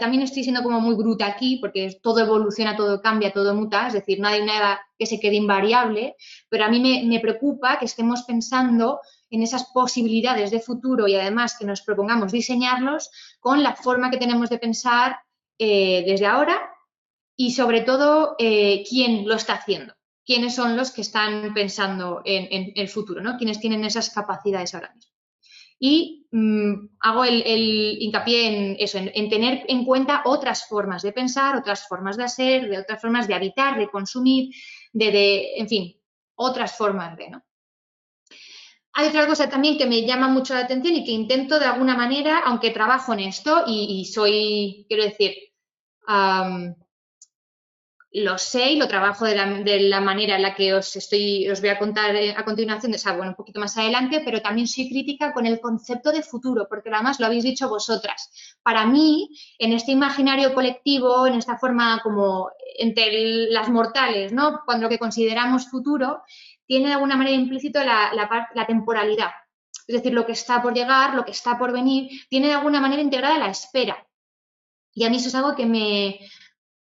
[0.00, 3.92] también estoy siendo como muy bruta aquí porque todo evoluciona, todo cambia, todo muta, es
[3.92, 6.16] decir, no hay nada que se quede invariable,
[6.48, 11.56] pero a mí me, preocupa que estemos pensando en esas posibilidades de futuro y además
[11.58, 15.20] que nos propongamos diseñarlos con la forma que tenemos de pensar
[15.58, 16.58] eh, desde ahora
[17.36, 22.72] y sobre todo eh, quién lo está haciendo quiénes son los que están pensando en,
[22.74, 23.36] el futuro, ¿no?
[23.36, 25.12] Quiénes tienen esas capacidades ahora mismo.
[25.78, 31.56] Y mm, hago el, hincapié en eso, en, tener en cuenta otras formas de pensar,
[31.56, 34.54] otras formas de hacer, de otras formas de habitar, de consumir,
[34.92, 36.00] de, en fin,
[36.36, 37.42] otras formas de, ¿no?
[38.94, 41.96] Hay otra cosa también que me llama mucho la atención y que intento de alguna
[41.96, 45.34] manera, aunque trabajo en esto y, soy, quiero decir,
[48.14, 51.70] lo sé y lo trabajo de la, manera en la que os estoy, os voy
[51.70, 55.32] a contar eh, a continuación, o sea, un poquito más adelante, pero también soy crítica
[55.32, 58.30] con el concepto de futuro, porque además lo habéis dicho vosotras.
[58.62, 64.60] Para mí, en este imaginario colectivo, en esta forma como entre las mortales, ¿no?
[64.66, 66.22] Cuando lo que consideramos futuro,
[66.66, 68.12] tiene de alguna manera implícito la,
[68.54, 69.30] la temporalidad.
[69.86, 72.80] Es decir, lo que está por llegar, lo que está por venir, tiene de alguna
[72.80, 74.06] manera integrada la espera.
[74.94, 76.20] Y a mí eso es algo que me,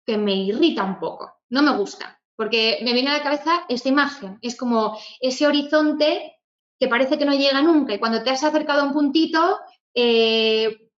[0.06, 3.88] que me irrita un poco, no me gusta, porque me viene a la cabeza esta
[3.88, 6.38] imagen, es como ese horizonte
[6.78, 9.58] que parece que no llega nunca y cuando te has acercado a un puntito,
[9.94, 10.90] eh,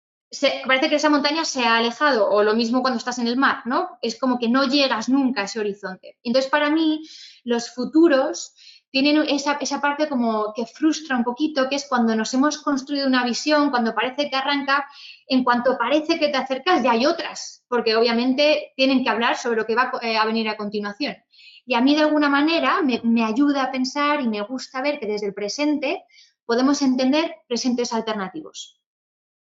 [0.67, 3.63] parece que esa montaña se ha alejado, o lo mismo cuando estás en el mar,
[3.65, 3.99] ¿no?
[4.03, 6.19] Es como que no llegas nunca a ese horizonte.
[6.23, 7.03] Entonces, para mí,
[7.43, 8.55] los futuros
[8.91, 13.07] tienen esa, esa, parte como que frustra un poquito, que es cuando nos hemos construido
[13.07, 14.87] una visión, cuando parece que arranca,
[15.29, 19.59] en cuanto parece que te acercas ya hay otras, porque obviamente tienen que hablar sobre
[19.59, 21.17] lo que va a venir a continuación.
[21.65, 24.99] Y a mí de alguna manera me, me ayuda a pensar y me gusta ver
[24.99, 26.05] que desde el presente
[26.45, 28.80] podemos entender presentes alternativos.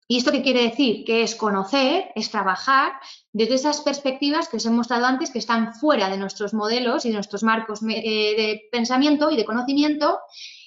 [0.09, 1.03] ¿Y esto qué quiere decir?
[1.03, 2.93] Que es conocer, es trabajar
[3.33, 7.09] desde esas perspectivas que os he mostrado antes, que están fuera de nuestros modelos y
[7.09, 10.19] de nuestros marcos eh, de pensamiento y de conocimiento,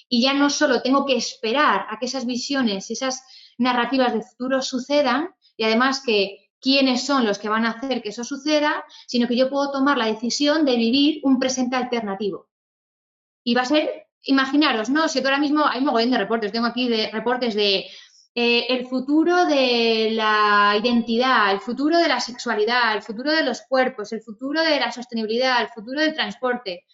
[0.07, 3.23] y ya no solo tengo que esperar a que esas visiones y esas
[3.57, 8.09] narrativas de futuro sucedan, y además que quiénes son los que van a hacer que
[8.09, 12.47] eso suceda, sino que yo puedo tomar la decisión de vivir un presente alternativo.
[13.43, 15.07] Y va a ser, imaginaros, ¿no?
[15.07, 17.87] Si ahora mismo hay un mogollón de reportes, tengo aquí reportes de
[18.33, 23.61] eh, el futuro de la identidad, el futuro de la sexualidad, el futuro de los
[23.63, 26.85] cuerpos, el futuro de la sostenibilidad, el futuro del transporte.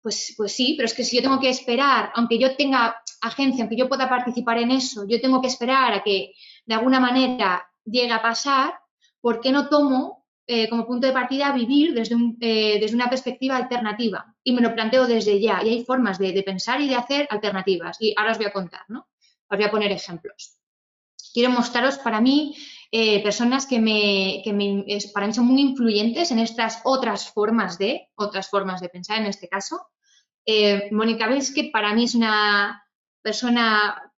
[0.00, 3.64] Pues, pues sí, pero es que si yo tengo que esperar, aunque yo tenga agencia,
[3.64, 6.32] aunque yo pueda participar en eso, yo tengo que esperar a que
[6.64, 8.72] de alguna manera llegue a pasar,
[9.20, 13.56] ¿por qué no tomo eh, como punto de partida vivir desde, eh, desde, una perspectiva
[13.56, 14.34] alternativa?
[14.42, 15.62] Y me lo planteo desde ya.
[15.62, 17.98] Y hay formas de, de, pensar y de hacer alternativas.
[18.00, 19.08] Y ahora os voy a contar, ¿no?
[19.48, 20.61] Os voy a poner ejemplos
[21.32, 22.54] quiero mostraros para mí
[22.94, 24.42] eh, personas que, me,
[25.14, 29.26] para mí son muy influyentes en estas otras formas de, otras formas de pensar en
[29.26, 29.88] este caso.
[30.44, 32.86] Eh, Mónica que para mí es una
[33.22, 34.12] persona,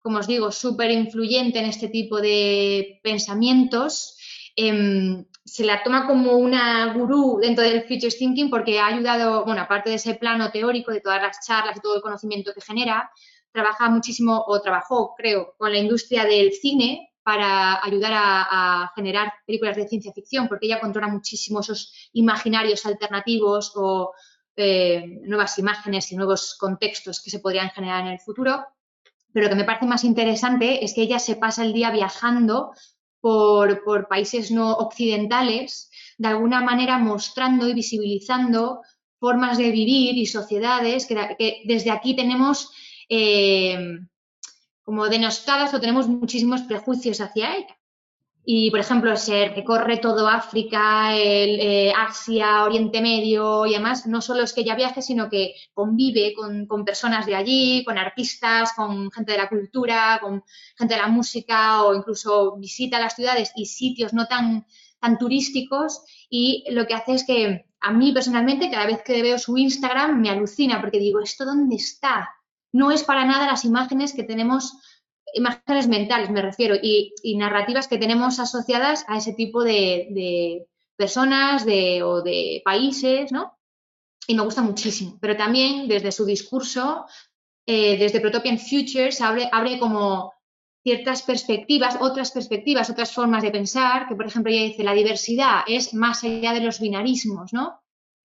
[0.00, 4.16] como os digo, súper influyente en este tipo de pensamientos.
[4.54, 9.62] Em, se la toma como una gurú dentro del Future Thinking porque ha ayudado, bueno,
[9.62, 13.10] aparte de ese plano teórico, de todas las charlas y todo el conocimiento que genera,
[13.52, 19.76] trabaja muchísimo o trabajó, creo, con la industria del cine para ayudar a, generar películas
[19.76, 24.12] de ciencia ficción, porque ella controla muchísimo esos imaginarios alternativos o
[24.56, 28.66] eh, nuevas imágenes y nuevos contextos que se podrían generar en el futuro.
[29.32, 32.72] Pero lo que me parece más interesante es que ella se pasa el día viajando
[33.20, 38.82] por, por países no occidentales, de alguna manera mostrando y visibilizando
[39.20, 42.72] formas de vivir y sociedades que, que desde aquí tenemos
[43.14, 43.98] eh,
[44.82, 47.76] como denostadas o tenemos muchísimos prejuicios hacia ella.
[48.42, 54.06] Y, por ejemplo, se recorre todo África, el, eh, Asia, Oriente Medio y demás.
[54.06, 57.98] No solo es que ella viaje, sino que convive con, con, personas de allí, con
[57.98, 60.42] artistas, con gente de la cultura, con
[60.78, 64.66] gente de la música o incluso visita las ciudades y sitios no tan,
[65.00, 66.02] tan turísticos.
[66.30, 70.18] Y lo que hace es que a mí personalmente, cada vez que veo su Instagram,
[70.18, 72.30] me alucina porque digo, ¿esto dónde está?
[72.72, 74.74] No es para nada las imágenes que tenemos,
[75.34, 82.02] imágenes mentales me refiero, y, narrativas que tenemos asociadas a ese tipo de, personas de,
[82.02, 83.58] o de países, ¿no?
[84.26, 85.18] Y me gusta muchísimo.
[85.20, 87.06] Pero también desde su discurso,
[87.66, 90.32] eh, desde Protopian Futures, abre, abre como
[90.82, 95.62] ciertas perspectivas, otras perspectivas, otras formas de pensar, que por ejemplo ella dice, la diversidad
[95.66, 97.80] es más allá de los binarismos, ¿no?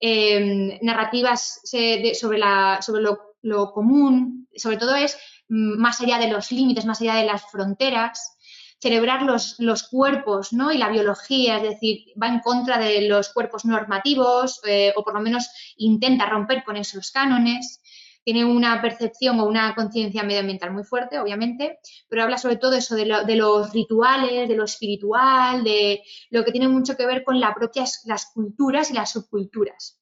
[0.00, 3.02] Em, narrativas sobre, la, sobre
[3.42, 5.16] lo común, sobre todo es
[5.48, 8.36] mm, más allá de los límites, más allá de las fronteras,
[8.80, 10.72] celebrar los, los, cuerpos ¿no?
[10.72, 15.14] y la biología, es decir, va en contra de los cuerpos normativos eh, o por
[15.14, 17.82] lo menos intenta romper con esos cánones.
[18.22, 22.94] Tiene una percepción o una conciencia medioambiental muy fuerte, obviamente, pero habla sobre todo eso
[22.94, 27.40] de, de, los rituales, de lo espiritual, de lo que tiene mucho que ver con
[27.40, 29.99] la propia, las culturas y las subculturas.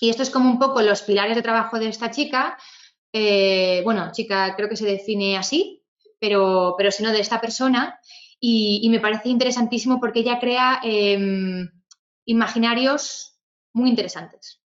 [0.00, 2.58] Y esto es como un poco los pilares de trabajo de esta chica.
[3.12, 5.82] Eh, bueno, chica creo que se define así,
[6.18, 7.98] pero, pero si no de esta persona.
[8.38, 11.68] Y, me parece interesantísimo porque ella crea em,
[12.26, 13.38] imaginarios
[13.72, 14.60] muy interesantes.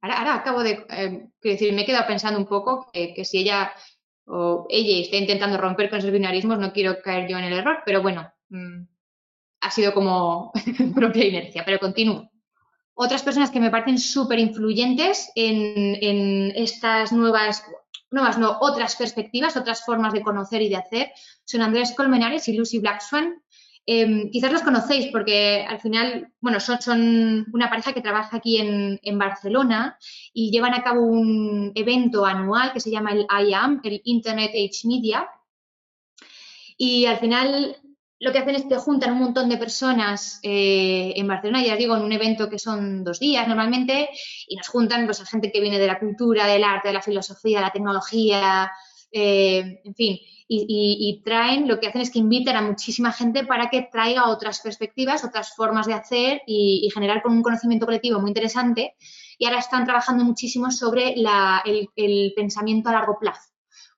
[0.00, 3.72] Ahora, acabo de eh, decir, me he quedado pensando un poco que, si ella
[4.26, 7.82] o ella está intentando romper con esos binarismos, no quiero caer yo en el error,
[7.84, 8.82] pero bueno, mm,
[9.60, 10.52] ha sido como
[10.94, 12.30] propia inercia, pero continúo.
[12.98, 17.62] Otras personas que me parecen súper influyentes en, estas nuevas,
[18.10, 21.12] nuevas, no, otras perspectivas, otras formas de conocer y de hacer,
[21.44, 23.42] son Andrés Colmenares y Lucy Blackswan.
[23.84, 28.56] Eh, quizás los conocéis porque al final, bueno, son, son una pareja que trabaja aquí
[28.56, 29.98] en, en, Barcelona
[30.32, 34.88] y llevan a cabo un evento anual que se llama el IAM, el Internet Age
[34.88, 35.28] Media.
[36.78, 37.76] Y al final
[38.18, 41.96] lo que hacen es que juntan un montón de personas eh, en Barcelona, ya digo,
[41.96, 44.08] en un evento que son dos días normalmente,
[44.48, 47.02] y nos juntan pues, a gente que viene de la cultura, del arte, de la
[47.02, 48.72] filosofía, de la tecnología,
[49.12, 53.68] eh, en fin, y, traen, lo que hacen es que invitan a muchísima gente para
[53.68, 58.30] que traiga otras perspectivas, otras formas de hacer y, generar con un conocimiento colectivo muy
[58.30, 58.94] interesante.
[59.38, 63.55] y ahora están trabajando muchísimo sobre el, pensamiento a largo plazo.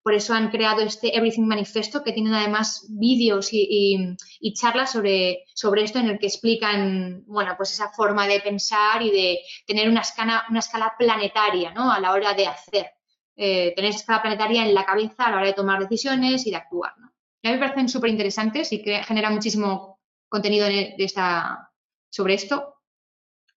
[0.08, 4.16] Por eso han creado este Everything Manifesto, que tienen además vídeos y,
[4.54, 9.10] charlas sobre, sobre, esto en el que explican, bueno, pues esa forma de pensar y
[9.10, 11.92] de tener una escala, una escala planetaria, ¿no?
[11.92, 12.90] A la hora de hacer.
[13.36, 16.52] Eh, tener esa escala planetaria en la cabeza a la hora de tomar decisiones y
[16.52, 16.92] de actuar.
[16.92, 21.70] A mí me parecen súper interesantes y que genera muchísimo contenido de esta,
[22.08, 22.76] sobre esto.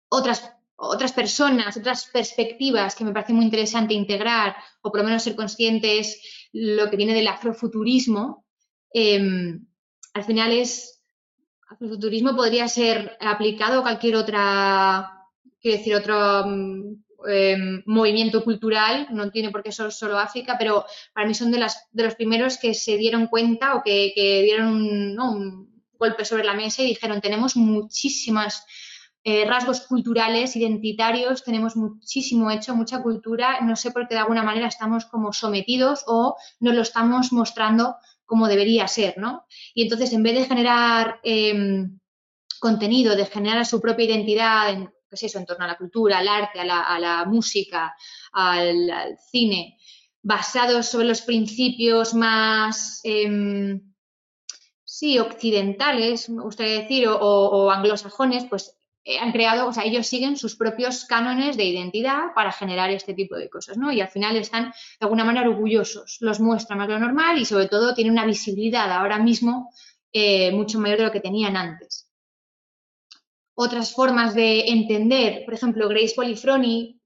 [0.10, 5.24] Otras, otras personas, otras perspectivas que me parece muy interesante integrar o por lo menos
[5.24, 8.46] ser conscientes lo que viene del afrofuturismo.
[8.92, 9.64] Em,
[10.14, 11.04] al final es,
[11.70, 15.28] afrofuturismo podría ser aplicado a cualquier otra,
[15.62, 16.46] quiero decir, otro
[17.28, 21.60] em, movimiento cultural, no tiene por qué ser solo África, pero para mí son de,
[21.60, 26.56] las, de los primeros que se dieron cuenta o que, dieron un, golpe sobre la
[26.56, 28.66] mesa y dijeron, tenemos muchísimas
[29.24, 34.42] eh, rasgos culturales, identitarios, tenemos muchísimo hecho, mucha cultura, no sé por qué de alguna
[34.42, 39.46] manera estamos como sometidos o no lo estamos mostrando como debería ser, ¿no?
[39.74, 42.00] Y entonces, en vez de generar em,
[42.60, 46.20] contenido, de generar su propia identidad, en, qué es eso, en torno a la cultura,
[46.20, 47.94] al arte, a la, música,
[48.32, 49.78] al, cine,
[50.22, 53.02] basados sobre los principios más...
[53.04, 53.82] Em,
[54.84, 60.38] sí, occidentales, me gustaría decir, o, anglosajones, pues eh, han creado, o sea, ellos siguen
[60.38, 63.92] sus propios cánones de identidad para generar este tipo de cosas, ¿no?
[63.92, 64.72] Y al final están de
[65.06, 69.18] alguna manera orgullosos, los muestran más lo normal y sobre todo tienen una visibilidad ahora
[69.18, 69.72] mismo
[70.14, 72.08] eh, mucho mayor de lo que tenían antes.
[73.56, 77.02] Otras formas de entender, por ejemplo, Grace Polifroni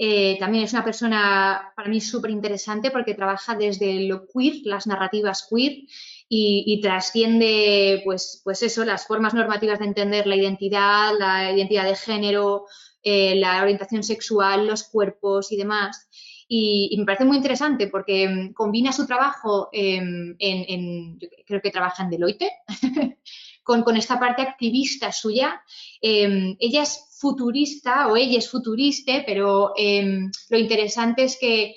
[0.00, 4.86] eh, también es una persona para mí súper interesante porque trabaja desde lo queer, las
[4.86, 5.78] narrativas queer,
[6.30, 11.96] y, trasciende, pues, pues eso, las formas normativas de entender la identidad, la identidad de
[11.96, 12.66] género,
[13.02, 16.08] eh, la orientación sexual, los cuerpos y demás.
[16.46, 20.36] Y, me parece muy interesante porque combina su trabajo en,
[21.46, 22.50] creo que trabaja en Deloitte,
[23.62, 25.62] con, con, esta parte activista suya.
[26.00, 31.74] Em, ella es futurista o ella es futurista, pero em, lo interesante es que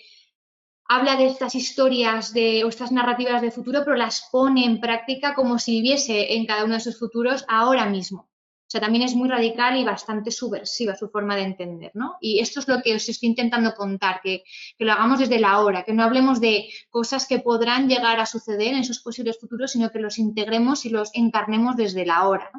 [0.94, 5.34] habla de estas historias de, o estas narrativas de futuro, pero las pone en práctica
[5.34, 8.20] como si viviese en cada uno de sus futuros ahora mismo.
[8.24, 12.18] O sea, también es muy radical y bastante subversiva su forma de entender, ¿no?
[12.20, 14.44] Y esto es lo que os estoy intentando contar, que,
[14.80, 18.74] lo hagamos desde la hora, que no hablemos de cosas que podrán llegar a suceder
[18.74, 22.52] en esos posibles futuros, sino que los integremos y los encarnemos desde la hora.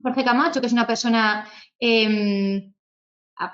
[0.00, 1.48] Jorge Camacho, que es una persona
[1.80, 2.73] em,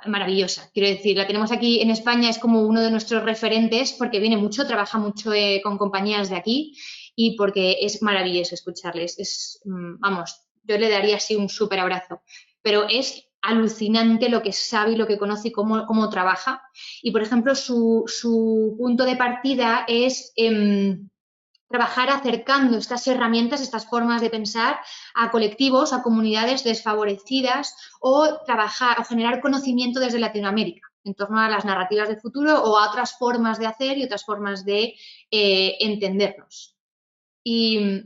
[0.07, 0.71] maravillosa.
[0.73, 4.37] Quiero decir, la tenemos aquí en España, es como uno de nuestros referentes porque viene
[4.37, 6.77] mucho, trabaja mucho eh, con compañías de aquí
[7.17, 9.19] y porque es maravilloso escucharles.
[9.19, 12.23] Es, mm, vamos, yo le daría así un súper abrazo.
[12.63, 16.63] Pero es alucinante lo que sabe y lo que conoce y cómo, cómo trabaja.
[17.03, 20.33] Y, por ejemplo, su, su punto de partida es...
[20.37, 21.09] Em,
[21.71, 24.81] trabajar acercando estas herramientas, estas formas de pensar
[25.15, 31.49] a colectivos, a comunidades desfavorecidas o trabajar o generar conocimiento desde Latinoamérica en torno a
[31.49, 34.95] las narrativas del futuro o a otras formas de hacer y otras formas de
[35.31, 36.77] eh, entendernos.
[37.45, 38.03] Y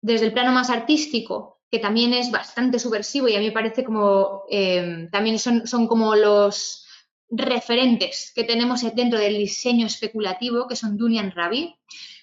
[0.00, 3.82] desde el plano más artístico, que también es bastante subversivo y a mí me parece
[3.82, 6.86] como eh, también son, como los
[7.30, 11.74] referentes que tenemos dentro del diseño especulativo, que son Dunian Ravi,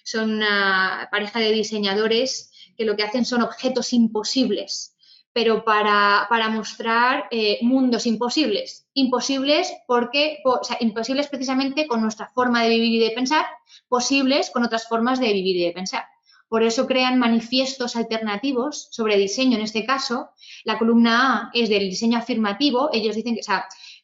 [0.04, 4.96] son una pareja de diseñadores que lo que hacen son objetos imposibles,
[5.32, 8.88] pero para, mostrar eh, mundos imposibles.
[8.94, 10.38] Imposibles porque,
[10.80, 13.46] imposibles precisamente con nuestra forma de vivir y de pensar,
[13.88, 16.04] posibles con otras formas de vivir y de pensar.
[16.48, 19.56] Por eso crean manifiestos alternativos sobre diseño.
[19.56, 20.30] En este caso,
[20.64, 22.90] la columna A es del diseño afirmativo.
[22.92, 23.42] Ellos dicen que,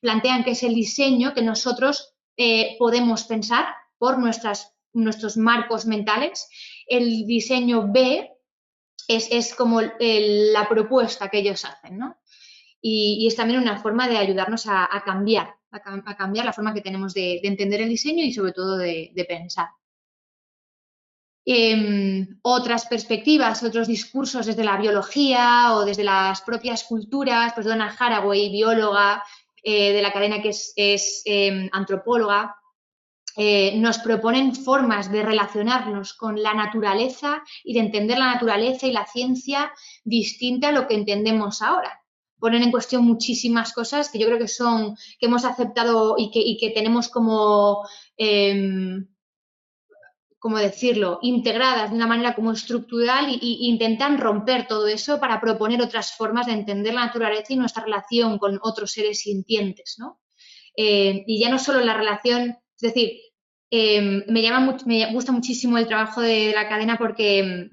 [0.00, 3.66] plantean que es el diseño que nosotros eh, podemos pensar
[3.98, 6.48] por nuestras nuestros marcos mentales.
[6.86, 8.30] El diseño B
[9.08, 12.18] es, como la propuesta que ellos hacen, ¿no?
[12.80, 17.14] Y, es también una forma de ayudarnos a, cambiar, a, cambiar la forma que tenemos
[17.14, 19.68] de, entender el diseño y sobre todo de, pensar.
[21.48, 27.94] Em, otras perspectivas, otros discursos desde la biología o desde las propias culturas, pues Donna
[27.96, 29.22] Haraway, bióloga
[29.62, 32.56] eh, de la cadena que es, em, antropóloga,
[33.36, 38.92] eh, nos proponen formas de relacionarnos con la naturaleza y de entender la naturaleza y
[38.92, 39.72] la ciencia
[40.04, 42.00] distinta a lo que entendemos ahora.
[42.38, 46.70] Ponen en cuestión muchísimas cosas que yo creo que son, que hemos aceptado y que,
[46.70, 47.86] tenemos como,
[50.38, 55.82] como decirlo, integradas de una manera como estructural e intentan romper todo eso para proponer
[55.82, 60.20] otras formas de entender la naturaleza y nuestra relación con otros seres sintientes, ¿no?
[60.76, 63.18] Eh, y ya no solo la relación, es decir,
[63.70, 67.68] eh, me, llama me gusta muchísimo el trabajo de, la cadena porque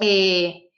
[0.00, 0.70] eh,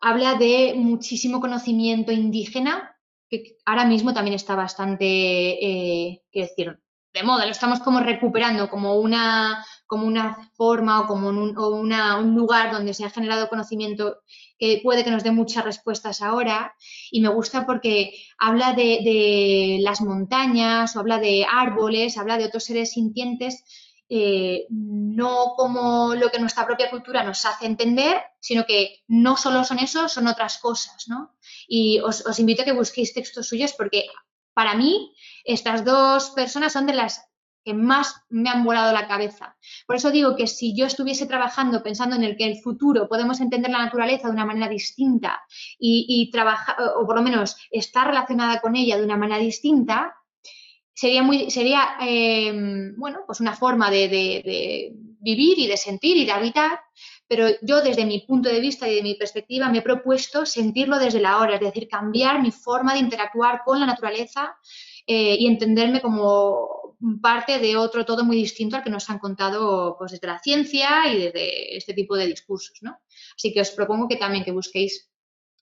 [0.00, 2.96] habla de muchísimo conocimiento indígena,
[3.28, 6.78] que ahora mismo también está bastante, quiero decir,
[7.12, 12.34] de moda, lo estamos como recuperando como una, como una forma o como un, un
[12.36, 14.18] lugar donde se ha generado conocimiento
[14.58, 16.74] que puede que nos dé muchas respuestas ahora.
[17.10, 22.64] Y me gusta porque habla de, las montañas o habla de árboles, habla de otros
[22.64, 23.64] seres sintientes,
[24.10, 29.64] eh, no como lo que nuestra propia cultura nos hace entender, sino que no solo
[29.64, 31.34] son eso, son otras cosas, ¿no?
[31.66, 34.06] Y os invito a que busquéis textos suyos porque
[34.58, 35.14] para mí,
[35.44, 37.27] estas dos personas son de las
[37.68, 39.54] que más me han volado la cabeza.
[39.86, 43.42] Por eso digo que si yo estuviese trabajando pensando en el que el futuro podemos
[43.42, 45.42] entender la naturaleza de una manera distinta
[45.78, 50.14] y, trabajar, o por lo menos estar relacionada con ella de una manera distinta,
[50.94, 56.32] sería muy, sería eh, bueno, pues una forma de, vivir y de sentir y de
[56.32, 56.80] habitar,
[57.26, 60.98] pero yo desde mi punto de vista y de mi perspectiva me he propuesto sentirlo
[60.98, 64.56] desde la hora, es decir, cambiar mi forma de interactuar con la naturaleza
[65.06, 66.77] eh, y entenderme como
[67.20, 71.06] parte de otro todo muy distinto al que nos han contado pues, desde la ciencia
[71.12, 72.78] y desde este tipo de discursos.
[72.82, 72.98] ¿no?
[73.36, 75.08] Así que os propongo que también que busquéis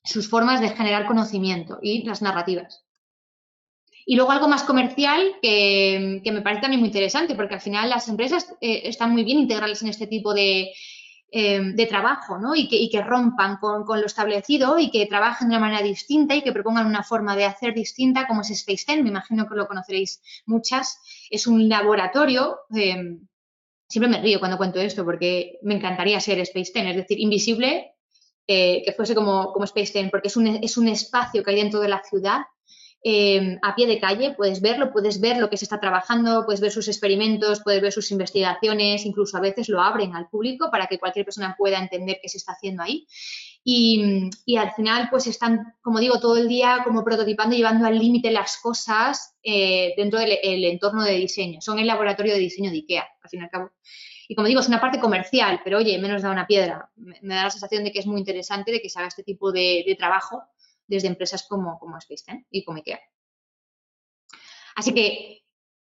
[0.04, 2.84] sus formas de generar conocimiento y las narrativas.
[4.08, 8.06] Y luego algo más comercial que, me parece también muy interesante, porque al final las
[8.06, 10.70] empresas eh, están muy bien integrarlas en este tipo de,
[11.32, 12.54] Em, de trabajo, ¿no?
[12.54, 16.52] Y que, rompan con, lo establecido y que trabajen de una manera distinta y que
[16.52, 20.22] propongan una forma de hacer distinta, como es Space Ten, me imagino que lo conoceréis
[20.46, 21.00] muchas.
[21.30, 22.58] Es un laboratorio.
[22.74, 23.26] Em,
[23.88, 27.94] siempre me río cuando cuento esto porque me encantaría ser Space Ten, es decir, invisible,
[28.46, 31.56] eh, que fuese como, como Space Ten, porque es un, es un espacio que hay
[31.56, 32.42] dentro de la ciudad
[33.08, 36.60] Em, a pie de calle, puedes verlo, puedes ver lo que se está trabajando, puedes
[36.60, 40.88] ver sus experimentos, puedes ver sus investigaciones, incluso a veces lo abren al público para
[40.88, 43.06] que cualquier persona pueda entender qué se está haciendo ahí.
[43.62, 44.28] Y,
[44.58, 48.56] al final, pues están, como digo, todo el día como prototipando llevando al límite las
[48.56, 51.60] cosas eh, dentro del entorno de diseño.
[51.60, 53.70] Son el laboratorio de diseño de IKEA, al fin y al cabo.
[54.26, 56.90] Y como digo, es una parte comercial, pero oye, menos da una piedra.
[56.96, 59.52] Me, da la sensación de que es muy interesante de que se haga este tipo
[59.52, 60.42] de trabajo
[60.86, 63.00] desde empresas como, como Space y como IKEA.
[64.76, 65.42] Así que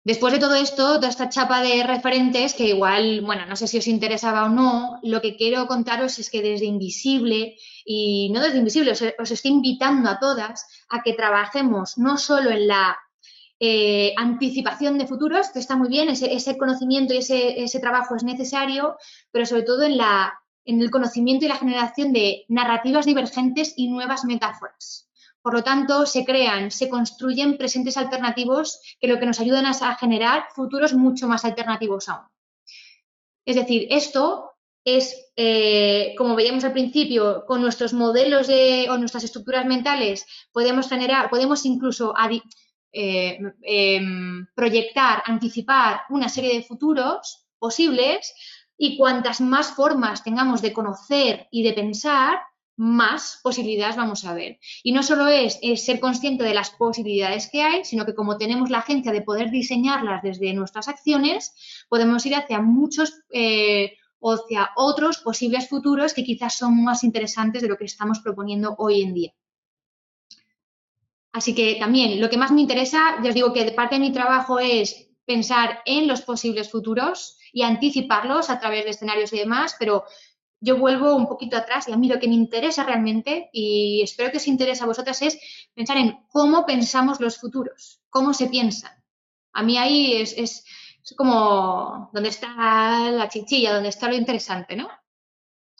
[0.03, 3.77] después de todo esto, toda esta chapa de referentes, que igual, bueno, no sé si
[3.77, 8.57] os interesaba o no, lo que quiero contaros es que desde Invisible, y no desde
[8.57, 12.97] Invisible, os, estoy invitando a todas a que trabajemos no solo en la
[13.59, 18.23] eh, anticipación de futuros, que está muy bien, ese, conocimiento y ese, ese, trabajo es
[18.23, 18.97] necesario,
[19.31, 20.33] pero sobre todo en la
[20.65, 25.09] en el conocimiento y la generación de narrativas divergentes y nuevas metáforas.
[25.41, 29.81] Por lo tanto, se crean, se construyen presentes alternativos que lo que nos ayudan es
[29.81, 32.27] a generar futuros mucho más alternativos aún.
[33.45, 34.51] Es decir, esto
[34.85, 40.87] es, eh, como veíamos al principio, con nuestros modelos de, o nuestras estructuras mentales, podemos
[40.87, 42.13] generar, podemos incluso
[42.93, 48.33] eh, em, proyectar, anticipar una serie de futuros posibles
[48.77, 52.39] y cuantas más formas tengamos de conocer y de pensar,
[52.75, 54.59] más posibilidades vamos a ver.
[54.83, 58.69] Y no solo es, ser consciente de las posibilidades que hay, sino que como tenemos
[58.69, 61.53] la agencia de poder diseñarlas desde nuestras acciones,
[61.87, 67.61] podemos ir hacia muchos eh, o hacia otros posibles futuros que quizás son más interesantes
[67.61, 69.33] de lo que estamos proponiendo hoy en día.
[71.31, 74.11] Así que también lo que más me interesa, ya os digo que parte de mi
[74.11, 79.75] trabajo es pensar en los posibles futuros y anticiparlos a través de escenarios y demás,
[79.79, 80.03] pero
[80.59, 84.31] yo vuelvo un poquito atrás y a mí lo que me interesa realmente, y espero
[84.31, 85.37] que os interese a vosotras, es
[85.73, 88.91] pensar en cómo pensamos los futuros, cómo se piensan.
[89.51, 90.65] A mí ahí es, es,
[91.17, 94.89] como donde está la chichilla, donde está lo interesante, ¿no?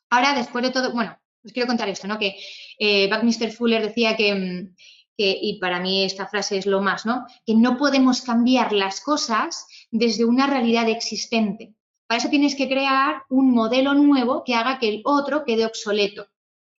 [0.09, 2.19] Ahora, después de todo, bueno, os quiero contar esto, ¿no?
[2.19, 2.35] Que
[2.77, 4.75] eh, Buckminster Fuller decía que, mm,
[5.17, 7.25] que, y para mí esta frase es lo más, ¿no?
[7.45, 11.75] Que no podemos cambiar las cosas desde una realidad existente.
[12.07, 16.25] Para eso tienes que crear un modelo nuevo que haga que el otro quede obsoleto.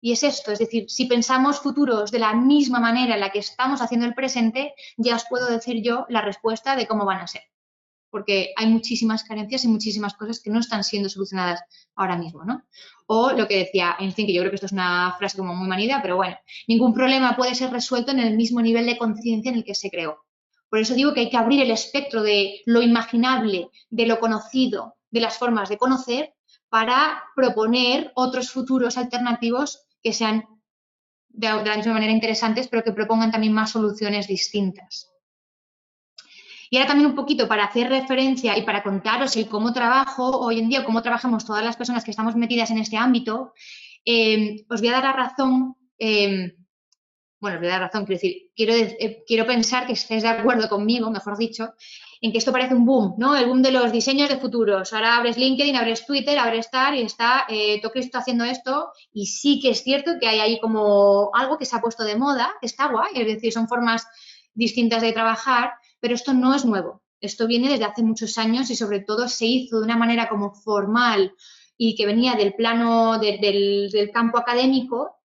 [0.01, 3.39] Y es esto, es decir, si pensamos futuros de la misma manera en la que
[3.39, 7.29] estamos haciendo el presente, ya os puedo decir yo la respuesta de cómo van a
[7.29, 7.43] ser.
[8.11, 11.63] Porque hay muchísimas carencias y muchísimas cosas que no están siendo solucionadas
[11.95, 12.65] ahora mismo, ¿no?
[13.07, 15.69] O lo que decía Einstein, que yo creo que esto es una frase como muy
[15.69, 16.37] manida, pero bueno,
[16.67, 19.89] ningún problema puede ser resuelto en el mismo nivel de conciencia en el que se
[19.89, 20.25] creó.
[20.69, 24.97] Por eso digo que hay que abrir el espectro de lo imaginable, de lo conocido,
[25.11, 26.35] de las formas de conocer
[26.69, 30.45] para proponer otros futuros alternativos que sean
[31.29, 35.11] de, la misma manera interesantes, pero que propongan también más soluciones distintas.
[36.71, 40.59] Y ahora también un poquito para hacer referencia y para contaros el cómo trabajo hoy
[40.59, 43.53] en día, cómo trabajamos todas las personas que estamos metidas en este ámbito,
[44.05, 46.57] eh, os voy a dar la razón eh,
[47.45, 51.11] bueno, le da razón, quiero decir, quiero, eh, quiero pensar que estés de acuerdo conmigo,
[51.11, 51.75] mejor dicho,
[52.23, 53.37] en que esto parece un boom, ¿no?
[53.37, 54.95] El boom de los diseños de futuros.
[54.95, 59.61] Ahora abres LinkedIn, abres Twitter, abres Star y está, eh, está haciendo esto y sí
[59.61, 62.89] que es cierto que hay ahí como algo que se ha puesto de moda, está
[62.89, 64.07] guay, es decir, son formas
[64.55, 67.03] distintas de trabajar, pero esto no es nuevo.
[67.21, 70.55] Esto viene desde hace muchos años y sobre todo se hizo de una manera como
[70.55, 71.35] formal
[71.77, 75.19] y que venía del plano del, del campo académico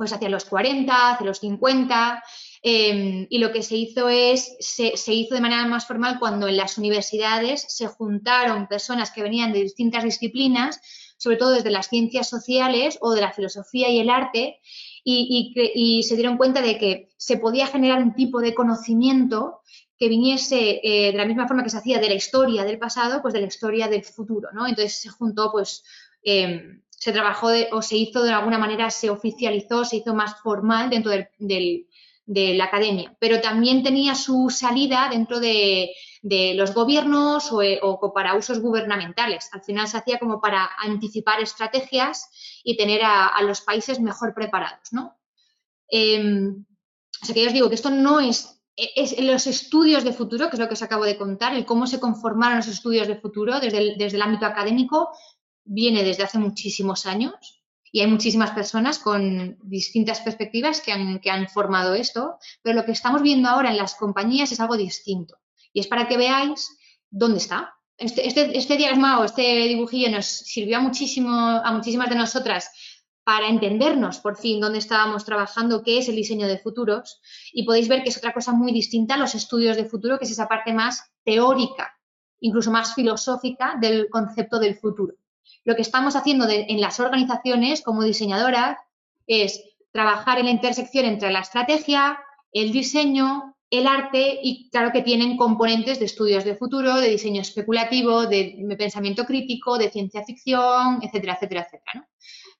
[0.00, 2.24] pues hacia los 40, hacia los 50,
[2.62, 6.56] em, y lo que se hizo es, se, hizo de manera más formal cuando en
[6.56, 10.80] las universidades se juntaron personas que venían de distintas disciplinas,
[11.18, 14.60] sobre todo desde las ciencias sociales o de la filosofía y el arte,
[15.04, 19.60] y, se dieron cuenta de que se podía generar un tipo de conocimiento
[19.98, 23.20] que viniese eh, de la misma forma que se hacía de la historia del pasado,
[23.20, 24.66] pues de la historia del futuro, ¿no?
[24.66, 25.84] Entonces se juntó, pues,
[26.22, 30.90] em, se trabajó o se hizo de alguna manera, se oficializó, se hizo más formal
[30.90, 31.86] dentro de
[32.26, 35.92] la academia, pero también tenía su salida dentro de,
[36.22, 39.48] los gobiernos o, para usos gubernamentales.
[39.52, 44.92] Al final se hacía como para anticipar estrategias y tener a, los países mejor preparados,
[44.92, 45.16] ¿no?
[45.88, 46.66] Em,
[47.22, 50.50] o sea que yo os digo que esto no es, es, los estudios de futuro,
[50.50, 53.16] que es lo que os acabo de contar, el cómo se conformaron los estudios de
[53.16, 55.08] futuro desde desde el ámbito académico,
[55.70, 57.62] viene desde hace muchísimos años
[57.92, 62.84] y hay muchísimas personas con distintas perspectivas que han, que han formado esto, pero lo
[62.84, 65.38] que estamos viendo ahora en las compañías es algo distinto.
[65.72, 66.76] Y es para que veáis
[67.08, 67.74] dónde está.
[67.96, 72.70] Este, este, este diagrama o este dibujillo nos sirvió muchísimo, a muchísimas de nosotras
[73.22, 77.20] para entendernos por fin dónde estábamos trabajando, qué es el diseño de futuros.
[77.52, 80.24] Y podéis ver que es otra cosa muy distinta a los estudios de futuro, que
[80.24, 81.96] es esa parte más teórica,
[82.40, 85.14] incluso más filosófica del concepto del futuro.
[85.64, 88.78] Lo que estamos haciendo en las organizaciones como diseñadoras
[89.26, 92.18] es trabajar en la intersección entre la estrategia,
[92.52, 97.40] el diseño, el arte y claro que tienen componentes de estudios de futuro, de diseño
[97.40, 102.08] especulativo, de, pensamiento crítico, de ciencia ficción, etcétera, etcétera, etcétera.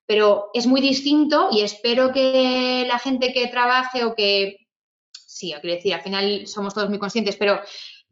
[0.05, 4.67] Pero es muy distinto y espero que la gente que trabaje o que,
[5.11, 7.59] sí, quiero decir, al final somos todos muy conscientes, pero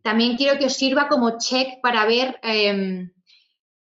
[0.01, 3.11] también quiero que os sirva como check para ver em,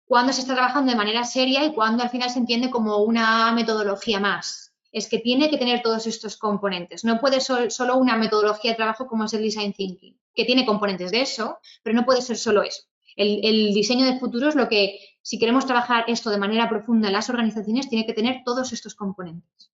[0.07, 3.53] cuando se está trabajando de manera seria y cuando al final se entiende como una
[3.53, 4.73] metodología más.
[4.93, 7.05] Es que tiene que tener todos estos componentes.
[7.05, 10.65] No puede ser solo una metodología de trabajo como es el design thinking, que tiene
[10.65, 12.83] componentes de eso, pero no puede ser solo eso.
[13.17, 17.15] El, diseño de futuro es lo que, si queremos trabajar esto de manera profunda en
[17.15, 19.73] las organizaciones, tiene que tener todos estos componentes.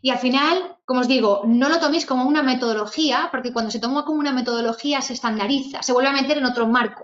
[0.00, 3.80] Y al final, como os digo, no lo toméis como una metodología, porque cuando se
[3.80, 7.03] toma como una metodología se estandariza, se vuelve a meter en otro marco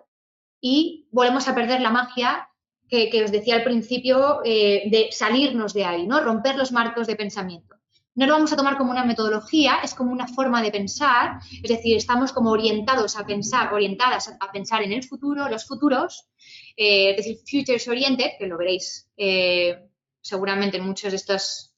[0.61, 2.49] y volvemos a perder la magia
[2.91, 6.21] que, os decía al principio eh, de salirnos de ahí, ¿no?
[6.21, 7.77] Romper los marcos de pensamiento.
[8.17, 11.71] No lo vamos a tomar como una metodología, es como una forma de pensar, es
[11.71, 16.29] decir, estamos como orientados a pensar, orientadas a pensar en el futuro, los futuros,
[16.77, 19.89] eh, es decir, futures oriented, que lo veréis eh,
[20.21, 21.69] seguramente en muchos de estos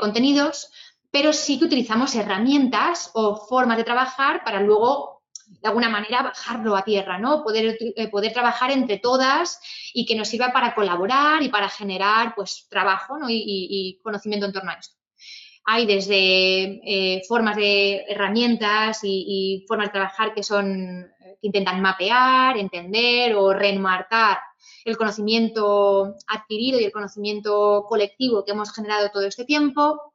[0.00, 0.70] contenidos,
[1.10, 5.17] pero sí que utilizamos herramientas o formas de trabajar para luego
[5.48, 7.42] de alguna manera bajarlo a tierra, ¿no?
[7.42, 9.60] Poder, eh, poder trabajar entre todas
[9.92, 14.70] y que nos sirva para colaborar y para generar pues trabajo y, conocimiento en torno
[14.70, 14.96] a esto.
[15.64, 21.08] Hay desde eh, formas de herramientas y, formas de trabajar que son
[21.40, 24.38] que intentan mapear, entender o reenmarcar
[24.84, 30.14] el conocimiento adquirido y el conocimiento colectivo que hemos generado todo este tiempo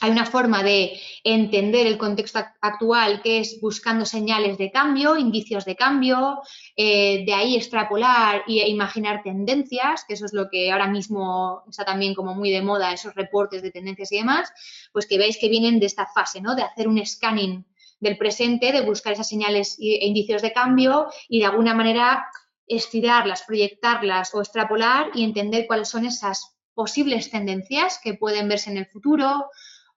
[0.00, 5.66] hay una forma de entender el contexto actual que es buscando señales de cambio, indicios
[5.66, 6.40] de cambio,
[6.74, 11.84] eh, de ahí extrapolar e imaginar tendencias, que eso es lo que ahora mismo está
[11.84, 14.50] también como muy de moda, esos reportes de tendencias y demás,
[14.92, 16.54] pues que veis que vienen de esta fase, ¿no?
[16.54, 17.66] De hacer un scanning
[18.00, 22.26] del presente, de buscar esas señales e indicios de cambio y de alguna manera
[22.66, 28.78] estirarlas, proyectarlas o extrapolar y entender cuáles son esas posibles tendencias que pueden verse en
[28.78, 29.50] el futuro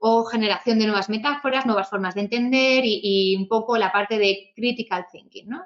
[0.06, 4.52] o generación de nuevas metáforas, nuevas formas de entender y, un poco la parte de
[4.54, 5.64] critical thinking, ¿no?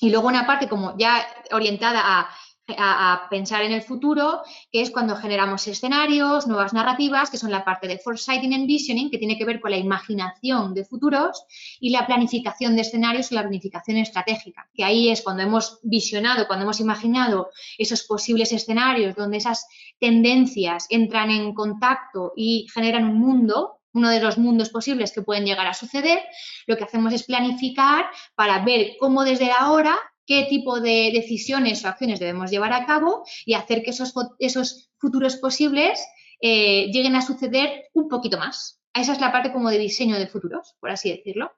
[0.00, 4.42] Y luego una parte como ya orientada a pensar en el futuro,
[4.72, 9.10] que es cuando generamos escenarios, nuevas narrativas, que son la parte de foresighting and visioning,
[9.10, 11.44] que tiene que ver con la imaginación de futuros,
[11.78, 16.46] y la planificación de escenarios y la planificación estratégica, que ahí es cuando hemos visionado,
[16.46, 19.66] cuando hemos imaginado esos posibles escenarios donde esas
[20.00, 25.44] tendencias entran en contacto y generan un mundo, uno de los mundos posibles que pueden
[25.44, 26.20] llegar a suceder,
[26.66, 31.88] lo que hacemos es planificar para ver cómo desde ahora qué tipo de decisiones o
[31.88, 36.00] acciones debemos llevar a cabo y hacer que esos, esos futuros posibles
[36.40, 38.80] eh, lleguen a suceder un poquito más.
[38.94, 41.52] Esa es la parte como de diseño de futuros, por así decirlo.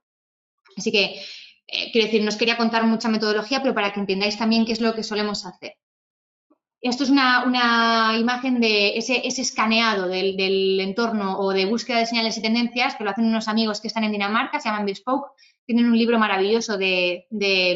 [0.76, 1.20] Así que,
[1.66, 4.72] eh, quiero decir, no os quería contar mucha metodología, pero para que entendáis también qué
[4.72, 5.76] es lo que solemos hacer.
[6.82, 12.42] Esto es una, imagen de ese, escaneado del, entorno o de búsqueda de señales y
[12.42, 15.30] tendencias que lo hacen unos amigos que están en Dinamarca, se llaman Bespoke,
[15.64, 17.26] tienen un libro maravilloso de,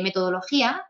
[0.02, 0.82] metodología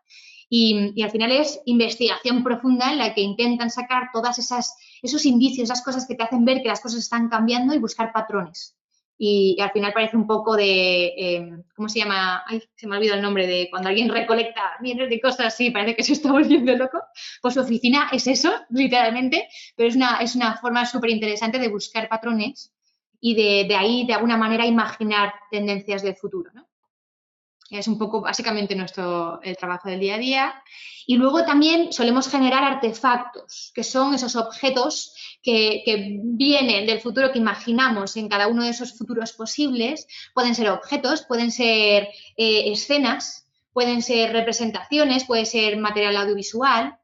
[0.49, 5.65] y, al final es investigación profunda en la que intentan sacar todas esas esos indicios,
[5.65, 8.76] esas cosas que te hacen ver que las cosas están cambiando y buscar patrones
[9.19, 12.43] y, al final parece un poco de, em, ¿cómo se llama?
[12.47, 15.71] Ay, se me ha olvidado el nombre de cuando alguien recolecta millones de cosas así,
[15.71, 17.01] parece que se está volviendo loco.
[17.41, 21.69] Pues su oficina es eso, literalmente, pero es una, es una forma súper interesante de
[21.69, 22.73] buscar patrones
[23.21, 26.66] y de, de, ahí, de alguna manera, imaginar tendencias del futuro, ¿no?
[27.71, 30.63] Es un poco básicamente nuestro el trabajo del día a día.
[31.07, 35.83] Y luego también solemos generar artefactos, que son esos objetos que,
[36.23, 40.09] vienen del futuro que imaginamos en cada uno de esos futuros posibles.
[40.35, 46.99] Pueden ser objetos, pueden ser eh, escenas, pueden ser representaciones, puede ser material audiovisual,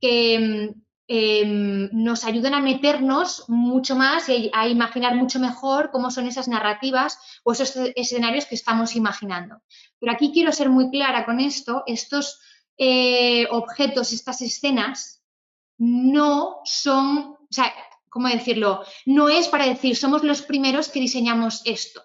[0.00, 0.72] que
[1.14, 6.48] em, nos ayudan a meternos mucho más y a imaginar mucho mejor cómo son esas
[6.48, 9.60] narrativas o esos escenarios que estamos imaginando.
[9.98, 12.40] Pero aquí quiero ser muy clara con esto, estos
[12.78, 15.22] eh, objetos, estas escenas,
[15.76, 17.70] no son, o sea,
[18.08, 18.82] ¿cómo decirlo?
[19.04, 22.02] No es para decir, somos los primeros que diseñamos esto.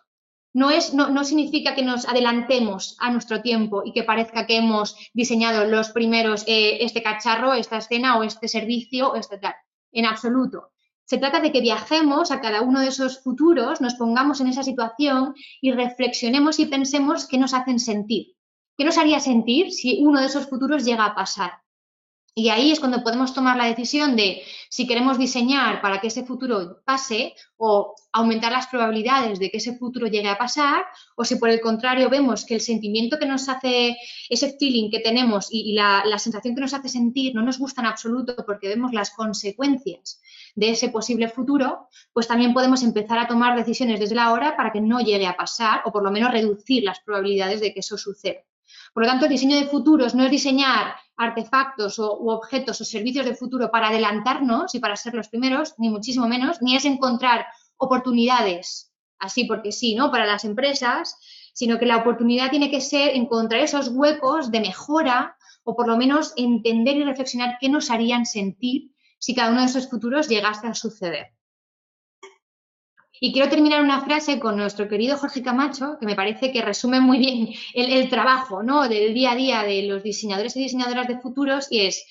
[0.57, 4.97] No, es, no, significa que nos adelantemos a nuestro tiempo y que parezca que hemos
[5.13, 9.53] diseñado los primeros eh, este cacharro, esta escena o este servicio o este tal.
[9.91, 10.71] En absoluto.
[11.05, 14.63] Se trata de que viajemos a cada uno de esos futuros, nos pongamos en esa
[14.63, 18.35] situación y reflexionemos y pensemos qué nos hacen sentir.
[18.75, 21.51] ¿Qué nos haría sentir si uno de esos futuros llega a pasar?
[22.37, 26.23] Y ahí es cuando podemos tomar la decisión de si queremos diseñar para que ese
[26.23, 30.85] futuro pase o aumentar las probabilidades de que ese futuro llegue a pasar,
[31.15, 33.97] o si por el contrario vemos que el sentimiento que nos hace,
[34.29, 37.81] ese feeling que tenemos y, la, la sensación que nos hace sentir no nos gusta
[37.81, 40.21] en absoluto porque vemos las consecuencias
[40.53, 44.71] de ese posible futuro, pues también podemos empezar a tomar decisiones desde la hora para
[44.71, 47.97] que no llegue a pasar o por lo menos reducir las probabilidades de que eso
[47.97, 48.41] suceda.
[48.97, 53.27] Por lo tanto, el diseño de futuros no es diseñar artefactos o, objetos o servicios
[53.27, 57.45] de futuro para adelantarnos y para ser los primeros, ni muchísimo menos, ni es encontrar
[57.77, 60.09] oportunidades así porque sí, ¿no?
[60.09, 61.15] Para las empresas,
[61.53, 65.95] sino que la oportunidad tiene que ser encontrar esos huecos de mejora o por lo
[65.95, 70.65] menos entender y reflexionar qué nos harían sentir si cada uno de esos futuros llegase
[70.65, 71.36] a suceder.
[73.19, 76.99] Y quiero terminar una frase con nuestro querido Jorge Camacho, que me parece que resume
[76.99, 78.87] muy bien el, trabajo ¿no?
[78.87, 82.05] del día a día de los diseñadores y diseñadoras de futuros, y es,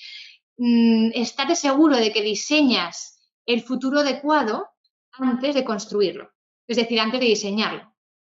[0.57, 4.67] mmm, estate seguro de que diseñas el futuro adecuado
[5.11, 6.31] antes de construirlo,
[6.67, 7.93] es decir, antes de diseñarlo.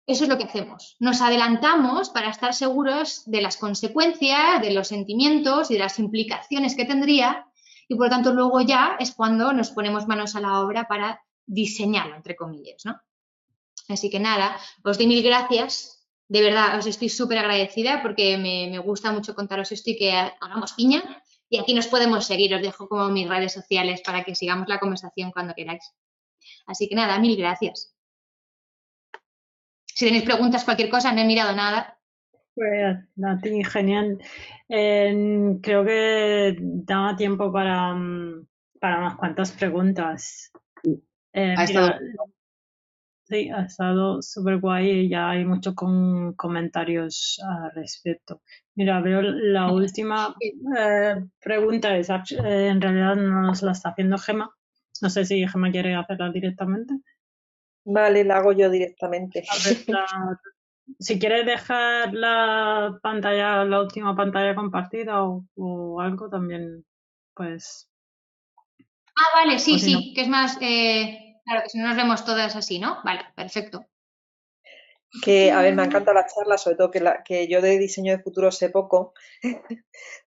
[0.07, 0.97] Eso es lo que hacemos.
[1.01, 6.75] Nos adelantamos para estar seguros de las consecuencias, de los sentimientos y de las implicaciones
[6.75, 7.45] que tendría
[7.89, 11.23] y por lo tanto luego ya es cuando nos ponemos manos a la obra para
[11.49, 13.01] diseñarlo, entre comillas, ¿no?
[13.89, 18.79] Así que nada, os doy mil gracias, de verdad os estoy súper agradecida porque me,
[18.81, 21.03] gusta mucho contaros esto y que hagamos piña
[21.49, 24.79] y aquí nos podemos seguir, os dejo como mis redes sociales para que sigamos la
[24.79, 25.95] conversación cuando queráis.
[26.67, 27.95] Así que nada, mil gracias.
[29.87, 31.99] Si tenéis preguntas, cualquier cosa, no he mirado nada,
[32.59, 34.19] pues a ti, genial.
[34.69, 38.47] creo que daba tiempo para, mm,
[38.81, 40.51] para unas cuantas preguntas.
[41.39, 41.95] Eh, ha estado...
[43.25, 48.41] Sí, ha estado súper guay y ya hay muchos con comentarios al respecto.
[48.75, 54.51] Mira, veo la última eh, pregunta, es, eh, en realidad nos la está haciendo Gema.
[55.03, 56.95] No sé si Gema quiere hacerla directamente.
[57.85, 59.45] Vale, la hago yo directamente.
[59.47, 60.39] A ver,
[60.99, 66.85] si quieres dejar la pantalla, la última pantalla compartida o, algo también,
[67.35, 67.91] pues.
[69.17, 72.55] Ah, vale, sí, sí, que es más, eh, claro, que si no nos vemos todas
[72.55, 72.99] así, ¿no?
[73.05, 73.87] Vale, perfecto.
[75.25, 78.13] Que, a ver, me encanta la charla, sobre todo que, la, que yo de diseño
[78.13, 79.15] de futuro sé poco,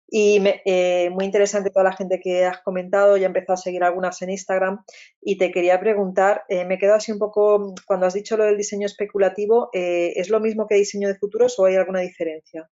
[0.10, 3.84] Y eh, muy interesante toda la gente que has comentado, ya he empezado a seguir
[3.84, 4.84] algunas en Instagram
[5.22, 8.56] y te quería preguntar, eh, me quedo así un poco, cuando has dicho lo del
[8.56, 12.70] diseño especulativo, eh, ¿es lo mismo que diseño de futuros o hay alguna diferencia?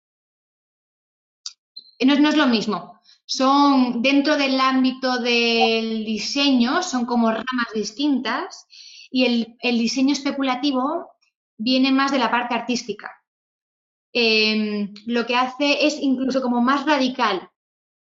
[2.00, 3.00] No, no es lo mismo.
[3.26, 8.66] Son dentro del ámbito del diseño, son como ramas distintas
[9.10, 11.12] y el, el diseño especulativo
[11.56, 13.10] viene más de la parte artística.
[14.12, 17.50] Em, lo que hace es incluso como más radical.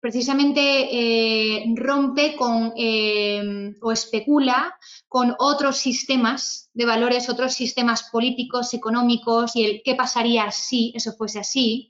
[0.00, 0.60] Precisamente
[0.90, 4.74] eh, rompe con em, o especula
[5.08, 11.12] con otros sistemas de valores, otros sistemas políticos, económicos y el qué pasaría si eso
[11.12, 11.89] fuese así.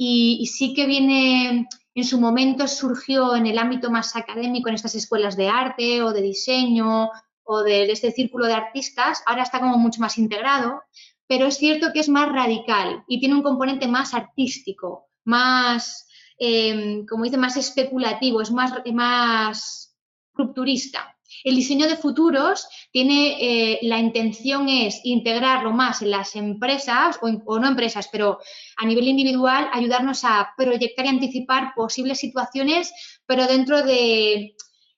[0.00, 4.94] Y, sí que viene, en su momento surgió en el ámbito más académico, en estas
[4.94, 7.10] escuelas de arte o de diseño
[7.42, 10.82] o de este círculo de artistas, ahora está como mucho más integrado,
[11.26, 16.06] pero es cierto que es más radical y tiene un componente más artístico, más,
[16.38, 19.96] em, como dice, más especulativo, es más, más
[20.32, 21.17] rupturista.
[21.44, 27.28] El diseño de futuros tiene, eh, la intención es integrarlo más en las empresas o,
[27.44, 28.38] o, no empresas, pero
[28.76, 32.92] a nivel individual, ayudarnos a proyectar y anticipar posibles situaciones,
[33.26, 34.54] pero dentro de,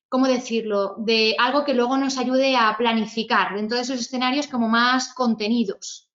[0.09, 4.69] ¿cómo decirlo?, de algo que luego nos ayude a planificar dentro de esos escenarios como
[4.69, 6.11] más contenidos.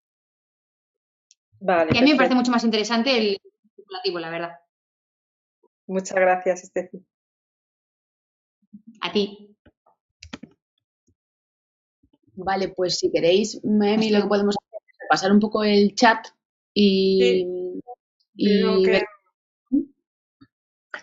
[1.59, 4.59] Vale, y a mí me parece mucho más interesante el especulativo, la verdad.
[5.87, 7.05] Muchas gracias, Estefi.
[9.01, 9.54] A ti.
[12.35, 16.27] Vale, pues si queréis, Memi, lo que podemos hacer es pasar un poco el chat
[16.73, 17.81] y, sí.
[18.35, 19.03] y que...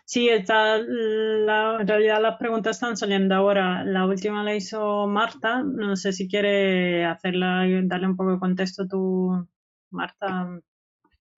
[0.04, 3.82] Sí, está la, en realidad las preguntas están saliendo ahora.
[3.84, 5.62] La última la hizo Marta.
[5.62, 9.48] No sé si quiere hacerla y darle un poco de contexto tú,
[9.90, 10.60] Marta,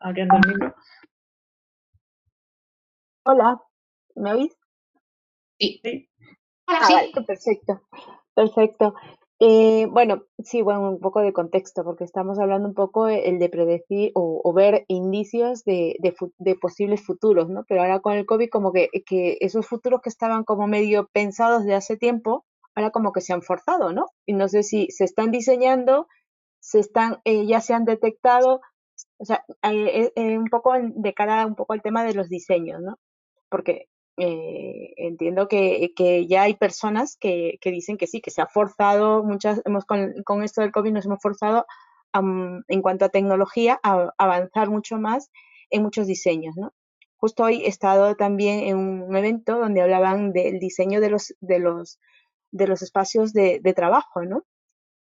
[0.00, 0.74] abriendo el micro.
[3.26, 3.60] Hola,
[4.16, 4.56] ¿me oís?
[5.60, 5.80] Sí.
[6.66, 6.94] ah, sí.
[6.94, 7.82] Vale, perfecto,
[8.34, 8.94] perfecto.
[9.40, 13.48] Eh, bueno, sí, bueno, un poco de contexto, porque estamos hablando un poco el de
[13.48, 17.64] predecir o, o ver indicios de, de, posibles futuros, ¿no?
[17.68, 21.64] Pero ahora con el COVID como que, que esos futuros que estaban como medio pensados
[21.64, 24.06] de hace tiempo, ahora como que se han forzado, ¿no?
[24.24, 26.06] Y no sé si se están diseñando
[26.64, 28.62] se están, eh, ya se han detectado,
[29.18, 32.80] o sea, eh, eh, un poco de cara un poco al tema de los diseños,
[32.80, 32.98] ¿no?
[33.50, 38.46] Porque entiendo que, que, ya hay personas que, que, dicen que sí, que se ha
[38.46, 41.66] forzado, muchas, hemos con, con esto del COVID nos hemos forzado
[42.18, 45.30] um, en cuanto a tecnología a, a avanzar mucho más
[45.70, 46.72] en muchos diseños, ¿no?
[47.16, 51.58] Justo hoy he estado también en un evento donde hablaban del diseño de los, de
[51.58, 51.98] los,
[52.52, 54.44] de los espacios de, de trabajo, ¿no?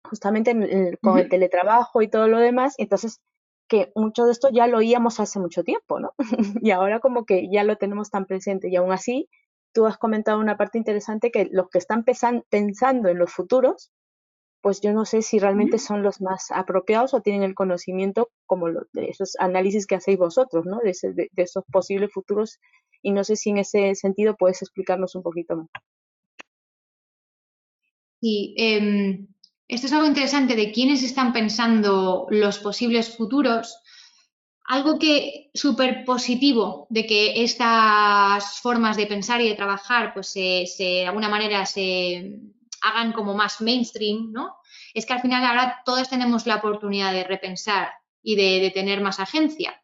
[0.07, 1.21] justamente en con uh -huh.
[1.23, 3.21] el teletrabajo y todo lo demás, entonces
[3.69, 6.13] que mucho de esto ya lo oíamos hace mucho tiempo, ¿no?
[6.63, 9.29] y ahora como que ya lo tenemos tan presente y aún así
[9.73, 13.91] tú has comentado una parte interesante que los que están pensando en los futuros,
[14.63, 18.69] pues yo no sé si realmente son los más apropiados o tienen el conocimiento como
[18.69, 20.79] lo, de esos análisis que hacéis vosotros, ¿no?
[20.83, 22.59] De, ese, de, de esos posibles futuros
[23.03, 25.69] y no sé si en ese sentido puedes explicarnos un poquito más.
[28.21, 29.27] Sí, eh,
[29.69, 33.79] esto es algo interesante de quiénes están pensando los posibles futuros.
[34.69, 40.67] Algo que súper positivo de que estas formas de pensar y de trabajar, pues se,
[40.79, 42.41] de alguna manera se
[42.83, 44.57] hagan como más mainstream, ¿no?
[44.95, 47.91] Es que al final ahora todos tenemos la oportunidad de repensar
[48.23, 49.81] y de, de tener más agencia.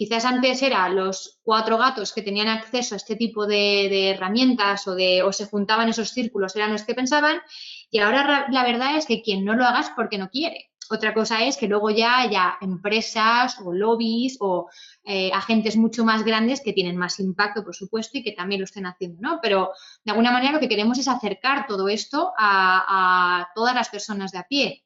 [0.00, 4.96] Quizás antes eran los cuatro gatos que tenían acceso a este tipo de, herramientas o,
[5.30, 7.42] se juntaban esos círculos, eran los que pensaban,
[7.90, 10.70] y ahora la verdad es que quien no lo haga es porque no quiere.
[10.88, 14.70] Otra cosa es que luego ya haya empresas o lobbies o
[15.04, 18.64] eh, agentes mucho más grandes que tienen más impacto, por supuesto, y que también lo
[18.64, 19.38] estén haciendo, ¿no?
[19.42, 19.72] Pero
[20.02, 24.38] de alguna manera lo que queremos es acercar todo esto a, todas las personas de
[24.38, 24.82] a pie.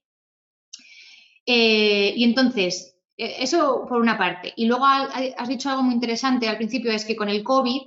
[1.47, 4.53] Eh, y entonces, eso por una parte.
[4.57, 7.83] Y luego has dicho algo muy interesante al principio, es que con el COVID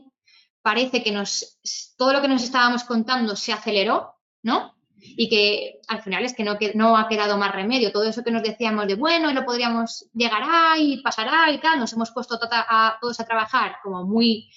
[0.62, 1.60] parece que nos,
[1.98, 4.78] todo lo que nos estábamos contando se aceleró, ¿no?
[5.00, 7.92] y que al final es que no, que no ha quedado más remedio.
[7.92, 11.94] Todo eso que nos decíamos de, bueno, lo podríamos, llegará y pasará y tal, nos
[11.94, 14.50] hemos puesto tota, todos a trabajar como muy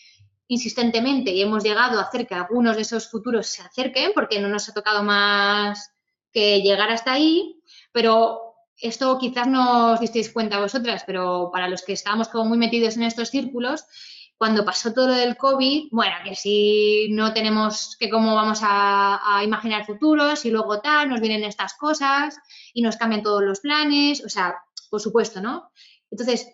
[0.49, 4.49] insistentemente y hemos llegado a hacer que algunos de esos futuros se acerquen porque no
[4.49, 5.93] nos ha tocado más
[6.33, 7.61] que llegar hasta ahí,
[7.93, 8.50] pero
[8.81, 12.97] esto quizás no os disteis cuenta vosotras, pero para los que estábamos como muy metidos
[12.97, 13.85] en estos círculos,
[14.37, 19.37] cuando pasó todo lo del COVID, bueno, que si no tenemos que cómo vamos a,
[19.37, 22.39] a, imaginar futuros y luego tal, nos vienen estas cosas
[22.72, 24.55] y nos cambian todos los planes, o sea,
[24.91, 25.70] por supuesto, ¿no?
[26.11, 26.49] Entonces,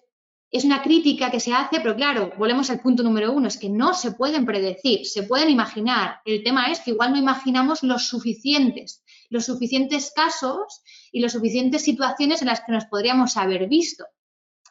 [0.50, 3.68] es una crítica que se hace, pero claro, volvemos al punto número uno, es que
[3.68, 6.20] no se pueden predecir, se pueden imaginar.
[6.24, 11.82] El tema es que igual no imaginamos los suficientes, los suficientes casos y las suficientes
[11.82, 14.04] situaciones en las que nos podríamos haber visto.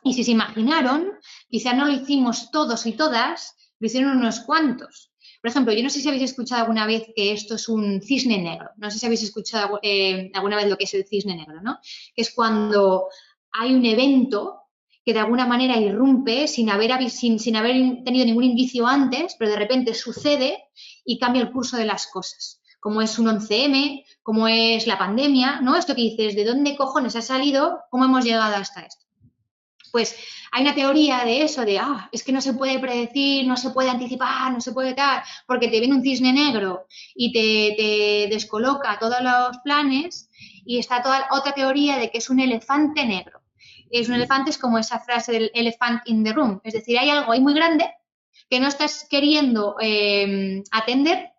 [0.03, 1.11] Y si se imaginaron,
[1.49, 5.11] quizá no lo hicimos todos y todas, lo hicieron unos cuantos.
[5.41, 8.37] Por ejemplo, yo no sé si habéis escuchado alguna vez que esto es un cisne
[8.39, 8.69] negro.
[8.77, 11.79] No sé si habéis escuchado eh, alguna vez lo que es el cisne negro, ¿no?
[12.15, 13.07] Que es cuando
[13.51, 14.61] hay un evento
[15.03, 19.51] que de alguna manera irrumpe sin haber, sin, sin haber tenido ningún indicio antes, pero
[19.51, 20.63] de repente sucede
[21.03, 25.59] y cambia el curso de las cosas como es un 11M, como es la pandemia,
[25.59, 25.75] ¿no?
[25.75, 27.79] Esto que dices, ¿de dónde cojones ha salido?
[27.89, 29.03] ¿Cómo hemos llegado hasta esto?
[29.91, 30.15] Pues
[30.51, 33.71] hay una teoría de eso, de, ah, es que no se puede predecir, no se
[33.71, 38.27] puede anticipar, no se puede dar, porque te viene un cisne negro y te, te
[38.31, 40.29] descoloca todos los planes
[40.63, 43.41] y está toda otra teoría de que es un elefante negro
[43.89, 46.59] es un elefante, es como esa frase del elephant in the room.
[46.63, 47.85] Es decir, hay algo ahí muy grande
[48.49, 51.34] que no estás queriendo eh, atender,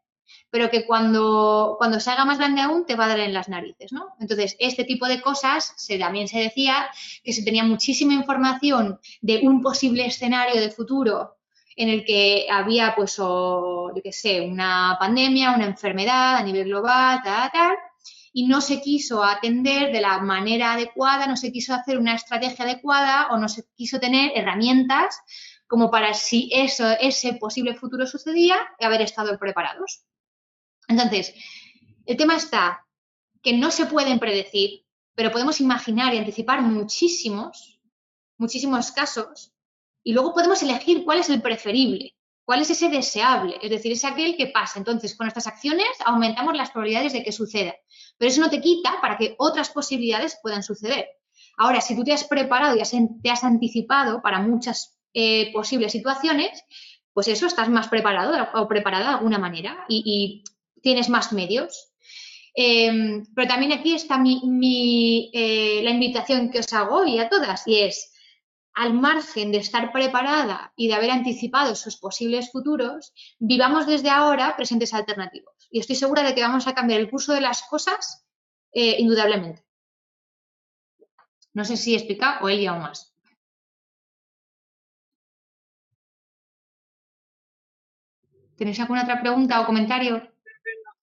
[0.51, 3.49] pero que cuando, cuando se haga más grande aún te va a dar en las
[3.49, 4.15] narices, ¿no?
[4.21, 6.89] Entonces, este tipo de cosas, se, también se decía
[7.25, 11.37] que se tenía muchísima información de un posible escenario de futuro
[11.77, 17.21] en el que había, pues, o, qué sé, una pandemia, una enfermedad a nivel global,
[17.23, 17.77] tal, tal,
[18.33, 22.65] y no se quiso atender de la manera adecuada, no se quiso hacer una estrategia
[22.65, 25.21] adecuada o no se quiso tener herramientas
[25.67, 30.03] como para si eso, ese posible futuro sucedía, haber estado preparados.
[30.89, 31.35] Entonces,
[32.05, 32.87] el tema está
[33.43, 34.85] que no se pueden predecir,
[35.15, 37.81] pero podemos imaginar y anticipar muchísimos,
[38.39, 39.53] muchísimos casos,
[40.03, 42.17] y luego podemos elegir cuál es el preferible.
[42.45, 43.59] ¿Cuál es ese deseable?
[43.61, 44.79] Es decir, es aquel que pasa.
[44.79, 47.75] Entonces, con nuestras acciones aumentamos las probabilidades de que suceda.
[48.17, 51.07] Pero eso no te quita para que otras posibilidades puedan suceder.
[51.57, 52.83] Ahora, si tú te has preparado y
[53.21, 56.63] te has anticipado para muchas eh, posibles situaciones,
[57.13, 60.45] pues eso, estás más preparado o preparada de alguna manera y,
[60.87, 61.93] tienes más medios.
[62.55, 67.81] Em, pero también aquí está eh, la invitación que os hago y a todas, y
[67.81, 68.13] es,
[68.73, 74.55] al margen de estar preparada y de haber anticipado sus posibles futuros, vivamos desde ahora
[74.57, 75.57] presentes alternativos.
[75.73, 78.25] Y estoy segura de que vamos a cambiar el curso de las cosas
[78.73, 79.65] eh, indudablemente.
[81.53, 83.13] No sé si explica o él o más.
[88.57, 90.36] ¿Tenéis alguna otra pregunta o comentario?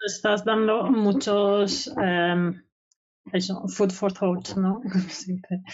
[0.06, 2.64] Estás dando muchos, em,
[3.32, 4.82] eso, food for thought, ¿no?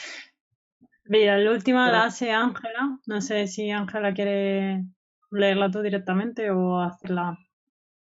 [1.06, 3.00] Mira, la última la hace Ángela.
[3.08, 4.86] No sé si Ángela quiere
[5.32, 7.38] leerla tú directamente o hacerla.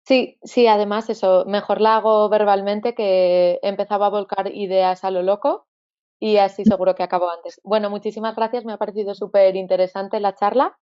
[0.04, 5.22] Sí, sí, además eso, mejor la hago verbalmente que empezaba a volcar ideas a lo
[5.22, 5.66] loco
[6.18, 7.60] y así seguro que acabo antes.
[7.62, 10.78] Bueno, muchísimas gracias, me ha parecido súper interesante la charla.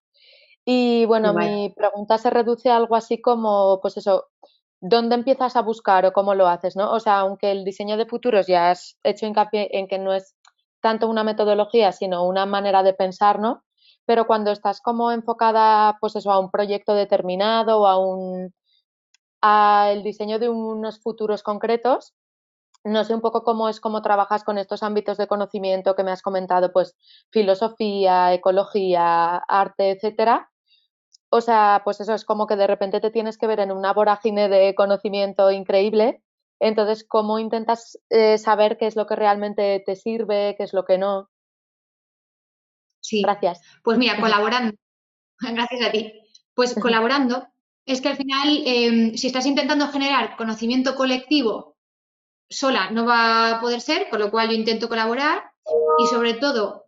[0.65, 4.27] Y bueno, mi pregunta se reduce a algo así como, pues eso,
[4.81, 6.93] ¿dónde empiezas a buscar o cómo lo haces, no?
[6.93, 10.35] O sea, aunque el diseño de futuros ya has hecho hincapié en que no es
[10.81, 13.63] tanto una metodología, sino una manera de pensar, ¿no?
[14.07, 18.53] Pero cuando estás como enfocada, pues eso, a un proyecto determinado o a un
[19.43, 22.15] al diseño de unos futuros concretos,
[22.85, 26.13] no sé un poco cómo es cómo trabajas con estos ámbitos de conocimiento que me
[26.13, 26.97] has comentado, pues
[27.31, 30.51] filosofía, ecología, arte, etcétera.
[31.29, 33.93] O sea, pues eso es como que de repente te tienes que ver en una
[33.93, 36.23] vorágine de conocimiento increíble
[36.59, 40.85] entonces, ¿cómo intentas eh, saber qué es lo que realmente te sirve, qué es lo
[40.85, 41.31] que no?
[43.01, 43.23] Sí.
[43.23, 43.61] Gracias.
[43.83, 44.75] Pues mira, colaborando.
[45.41, 46.13] Gracias a ti.
[46.55, 47.47] Pues colaborando,
[47.85, 51.77] es que al final, em, si estás intentando generar conocimiento colectivo
[52.49, 55.51] sola, no va a poder ser, con lo cual yo intento colaborar
[55.99, 56.86] y sobre todo,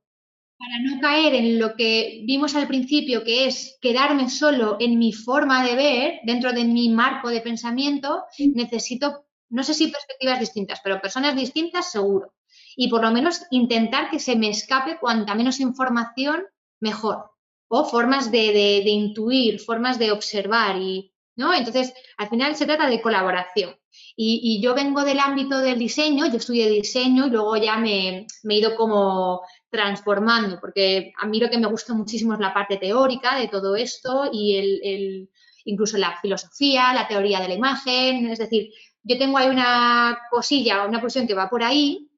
[0.59, 5.13] para no caer en lo que vimos al principio, que es quedarme solo en mi
[5.13, 10.81] forma de ver, dentro de mi marco de pensamiento, necesito no sé si perspectivas distintas,
[10.83, 12.35] pero personas distintas seguro.
[12.77, 16.45] Y por lo menos intentar que se me escape cuanta menos información,
[16.81, 17.31] mejor.
[17.69, 21.53] O formas de, intuir, formas de observar y, ¿no?
[21.53, 23.77] Entonces, al final se trata de colaboración.
[24.17, 28.55] Y, yo vengo del ámbito del diseño, yo estudié diseño y luego ya me, he
[28.55, 33.37] ido como transformando, porque a mí lo que me gusta muchísimo es la parte teórica
[33.37, 35.31] de todo esto y el,
[35.65, 38.71] incluso la filosofía, la teoría de la imagen, es decir,
[39.03, 42.09] yo tengo ahí una cosilla, una posición que va por ahí,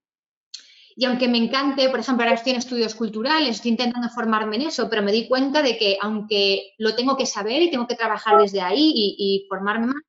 [1.00, 4.62] y aunque me encante, por ejemplo, ahora estoy en estudios culturales, estoy intentando formarme en
[4.62, 7.94] eso, pero me di cuenta de que aunque lo tengo que saber y tengo que
[7.94, 10.02] trabajar desde ahí y, formarme más,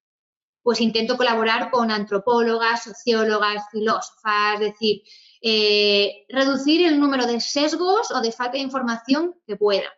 [0.61, 5.01] pues intento colaborar con antropólogas, sociólogas, filósofas, es decir,
[5.41, 9.89] eh, reducir el número de sesgos o de falta de información que pueda.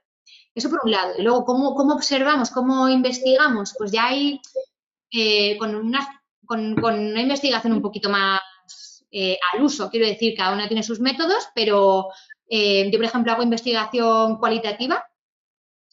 [0.55, 1.13] Eso por un lado.
[1.17, 3.75] Y luego, ¿cómo, observamos, cómo investigamos?
[3.77, 4.39] Pues ya hay
[5.11, 6.07] eh, con, una,
[7.21, 8.39] investigación un poquito más
[9.11, 9.89] eh, al uso.
[9.89, 12.09] Quiero decir, cada una tiene sus métodos, pero
[12.49, 15.03] yo, por ejemplo, hago investigación cualitativa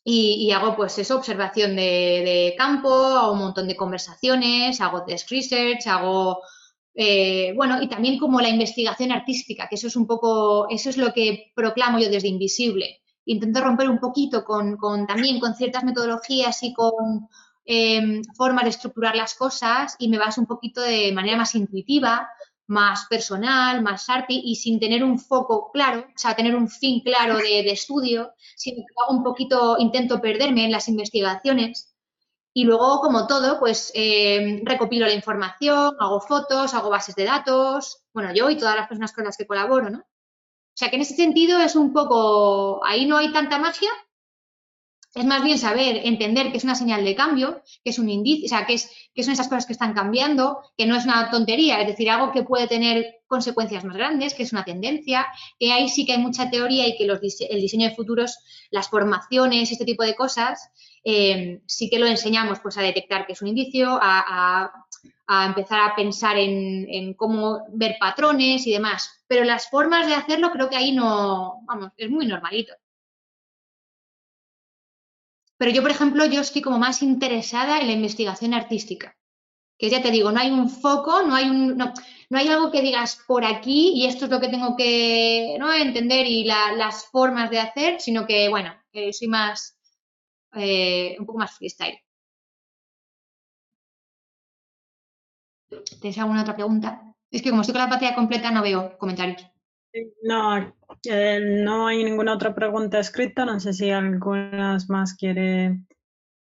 [0.05, 5.30] y, hago pues eso, observación de, de, campo, hago un montón de conversaciones, hago desk
[5.30, 6.42] research, hago
[6.95, 10.97] eh, bueno, y también como la investigación artística, que eso es un poco, eso es
[10.97, 13.01] lo que proclamo yo desde Invisible.
[13.26, 14.76] Intento romper un poquito con,
[15.07, 17.28] también con ciertas metodologías y con
[17.64, 22.28] em, formas de estructurar las cosas y me baso un poquito de manera más intuitiva,
[22.66, 27.01] más personal, más arte y sin tener un foco claro, o sea, tener un fin
[27.01, 31.95] claro de, de estudio, sino hago un poquito, intento perderme en las investigaciones
[32.53, 38.03] y luego, como todo, pues eh, recopilo la información, hago fotos, hago bases de datos,
[38.12, 39.98] bueno, yo y todas las personas con las que colaboro, ¿no?
[40.01, 43.90] O sea que en ese sentido es un poco, ahí no hay tanta magia,
[45.14, 48.46] es más bien saber, entender que es una señal de cambio, que es un indicio,
[48.46, 51.30] o sea, que, es, que son esas cosas que están cambiando, que no es una
[51.30, 55.26] tontería, es decir, algo que puede tener consecuencias más grandes, que es una tendencia,
[55.59, 58.38] que ahí sí que hay mucha teoría y que los, el diseño de futuros,
[58.70, 60.70] las formaciones, este tipo de cosas,
[61.03, 64.70] eh, sí que lo enseñamos pues, a detectar que es un indicio, a,
[65.46, 69.24] empezar a pensar en, cómo ver patrones y demás.
[69.26, 72.74] Pero las formas de hacerlo creo que ahí no, vamos, es muy normalito.
[75.57, 79.16] Pero yo, por ejemplo, yo estoy como más interesada en la investigación artística.
[79.78, 81.92] Que ya te digo, no hay un foco, no hay un, no,
[82.30, 85.72] hay algo que digas por aquí y esto es lo que tengo que ¿no?
[85.72, 88.74] entender y las formas de hacer, sino que, bueno,
[89.12, 89.80] soy más,
[90.55, 91.98] eh, un poco más freestyle.
[96.01, 97.14] ¿Tienes alguna otra pregunta?
[97.30, 99.46] Es que como estoy con la pantalla completa no veo comentarios.
[100.22, 100.74] No,
[101.05, 103.44] eh, no hay ninguna otra pregunta escrita.
[103.44, 105.84] No sé si algunas más quiere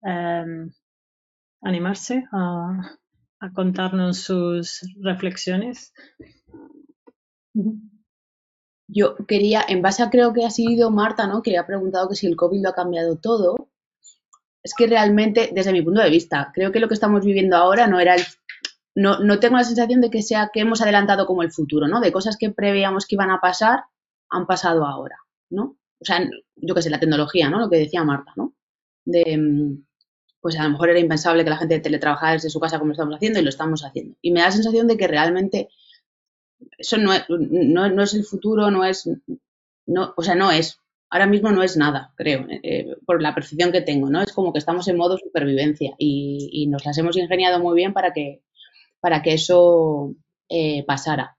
[0.02, 0.72] em,
[1.62, 2.98] animarse a,
[3.54, 5.94] contarnos sus reflexiones.
[8.88, 11.42] Yo quería, en base a creo que ha sido Marta, ¿no?
[11.42, 13.70] Que ha preguntado que si el COVID lo ha cambiado todo
[14.64, 17.88] es que realmente, desde mi punto de vista, creo que lo que estamos viviendo ahora
[17.88, 18.24] no era el,
[18.96, 22.02] no, no tengo la sensación de que sea que hemos adelantado como el futuro, ¿no?
[22.02, 23.84] De cosas que preveíamos que iban a pasar,
[24.30, 25.18] han pasado ahora,
[25.50, 25.78] ¿no?
[26.00, 27.60] O sea, yo qué sé, la tecnología, ¿no?
[27.60, 28.54] Lo que decía Marta, ¿no?
[29.06, 29.86] De, mm,
[30.42, 32.94] pues a lo mejor era impensable que la gente teletrabajara desde su casa como lo
[32.94, 34.16] estamos haciendo y lo estamos haciendo.
[34.22, 35.70] Y me da la sensación de que realmente
[36.78, 39.10] eso no es, no, no es el futuro, no es,
[39.86, 40.80] no, o sea, no es,
[41.10, 44.22] ahora mismo no es nada, creo, eh, eh, por la percepción que tengo, ¿no?
[44.22, 48.14] Es como que estamos en modo supervivencia y, nos las hemos ingeniado muy bien para
[48.14, 48.42] que,
[49.00, 50.14] para que eso
[50.50, 51.38] eh, pasara.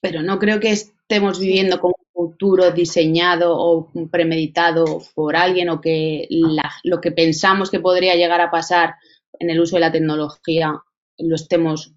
[0.00, 5.80] Pero no creo que estemos viviendo como un futuro diseñado o premeditado por alguien o
[5.80, 6.28] que
[6.84, 8.94] lo que pensamos que podría llegar a pasar
[9.38, 10.80] en el uso de la tecnología
[11.18, 11.94] lo estemos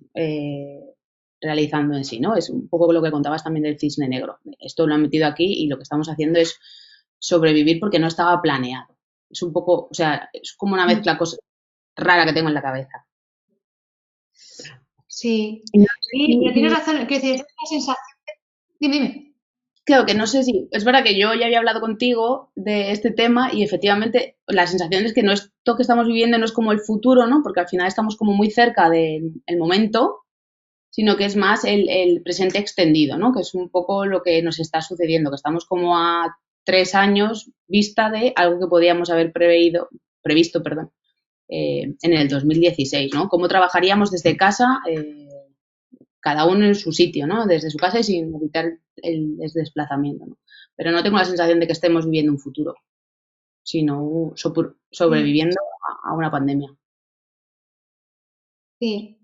[1.41, 2.35] realizando en sí, ¿no?
[2.35, 4.39] Es un poco lo que contabas también del cisne negro.
[4.59, 6.59] Esto lo han metido aquí y lo que estamos haciendo es
[7.17, 8.97] sobrevivir porque no estaba planeado.
[9.29, 11.37] Es un poco, o sea, es como una mezcla cosa
[11.95, 13.05] rara que tengo en la cabeza.
[15.07, 17.97] Sí, sí tienes razón, que decir, sensación.
[18.79, 19.25] Dime, dime.
[19.83, 23.11] Creo que no sé si, es verdad que yo ya había hablado contigo de este
[23.11, 26.71] tema y efectivamente la sensación es que no esto que estamos viviendo no es como
[26.71, 27.41] el futuro, ¿no?
[27.41, 30.25] Porque al final estamos como muy cerca del momento
[30.89, 33.33] sino que es más el, presente extendido, ¿no?
[33.33, 37.51] Que es un poco lo que nos está sucediendo, que estamos como a tres años
[37.67, 39.89] vista de algo que podíamos haber preveído,
[40.21, 40.91] previsto, perdón,
[41.47, 43.29] eh, en el 2016, ¿no?
[43.29, 45.27] Cómo trabajaríamos desde casa, eh,
[46.19, 47.45] cada uno en su sitio, ¿no?
[47.45, 48.65] Desde su casa y sin evitar
[48.97, 50.37] el, desplazamiento, ¿no?
[50.75, 52.75] Pero no tengo la sensación de que estemos viviendo un futuro,
[53.63, 55.57] sino sobreviviendo
[56.03, 56.69] a una pandemia.
[58.79, 59.17] Sí.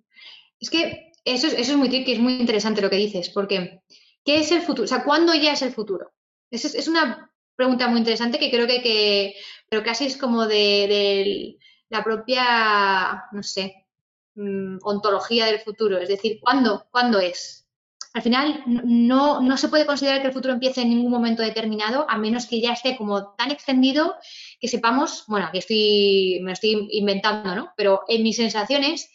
[0.59, 3.81] Es que eso es, muy tricky, es muy interesante lo que dices, porque
[4.23, 4.85] ¿qué es el futuro?
[4.85, 6.11] O sea, ¿cuándo ya es el futuro?
[6.51, 9.35] Es, es una pregunta muy interesante que creo que, que
[9.69, 11.57] pero casi es como de,
[11.89, 13.87] la propia, no sé,
[14.35, 15.97] mm, ontología del futuro.
[15.97, 16.87] Es decir, ¿cuándo?
[16.91, 17.67] ¿Cuándo es?
[18.13, 22.17] Al final, no, se puede considerar que el futuro empiece en ningún momento determinado, a
[22.17, 24.15] menos que ya esté como tan extendido
[24.61, 27.73] que sepamos, bueno, aquí estoy, me estoy inventando, ¿no?
[27.75, 29.09] Pero en mis sensaciones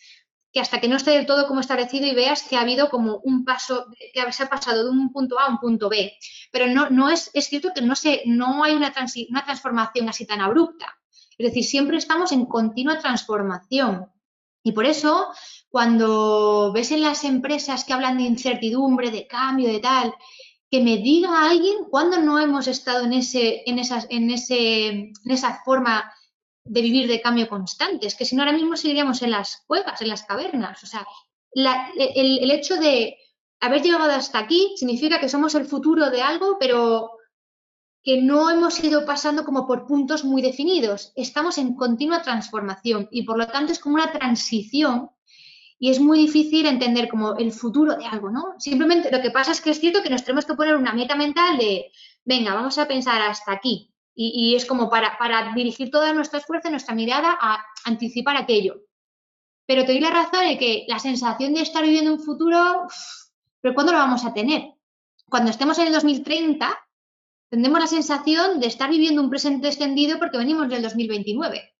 [0.52, 3.18] que hasta que no esté del todo como establecido y veas que ha habido como
[3.18, 6.12] un paso, que se ha pasado de un punto A a un punto B.
[6.50, 8.92] Pero no, no es, cierto que no, se, no hay una,
[9.28, 10.98] una transformación así tan abrupta.
[11.38, 14.06] Es decir, siempre estamos en continua transformación.
[14.62, 15.28] Y por eso,
[15.70, 20.14] cuando ves en las empresas que hablan de incertidumbre, de cambio, de tal,
[20.70, 25.30] que me diga alguien cuándo no hemos estado en, ese, en, esas, en, ese, en
[25.30, 26.12] esa forma
[26.70, 28.06] de vivir de cambio constante.
[28.06, 30.80] Es que si no, ahora mismo seguiríamos en las cuevas, en las cavernas.
[30.84, 31.04] O sea,
[31.52, 33.16] el, el, hecho de
[33.58, 37.10] haber llegado hasta aquí significa que somos el futuro de algo, pero
[38.04, 41.12] que no hemos ido pasando como por puntos muy definidos.
[41.16, 45.10] Estamos en continua transformación y por lo tanto es como una transición
[45.76, 48.54] y es muy difícil entender como el futuro de algo, ¿no?
[48.58, 51.16] Simplemente lo que pasa es que es cierto que nos tenemos que poner una meta
[51.16, 51.90] mental de,
[52.24, 53.92] venga, vamos a pensar hasta aquí.
[54.14, 58.82] Y, es como para, para, dirigir toda nuestra esfuerzo, nuestra mirada a anticipar aquello.
[59.66, 62.86] Pero te doy la razón de que la sensación de estar viviendo un futuro,
[63.60, 64.74] pero ¿cuándo lo vamos a tener?
[65.26, 66.76] Cuando estemos en el 2030,
[67.48, 71.72] tendremos la sensación de estar viviendo un presente extendido porque venimos del 2029.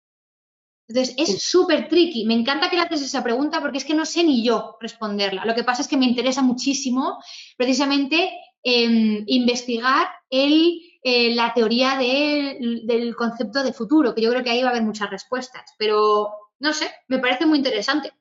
[0.91, 2.24] Entonces, es súper tricky.
[2.24, 5.45] Me encanta que le haces esa pregunta porque es que no sé ni yo responderla.
[5.45, 7.22] Lo que pasa es que me interesa muchísimo
[7.57, 8.28] precisamente
[8.64, 14.62] em, investigar el, eh, la teoría del concepto de futuro, que yo creo que ahí
[14.62, 15.74] va a haber muchas respuestas.
[15.78, 18.12] Pero, no sé, me parece muy interesante.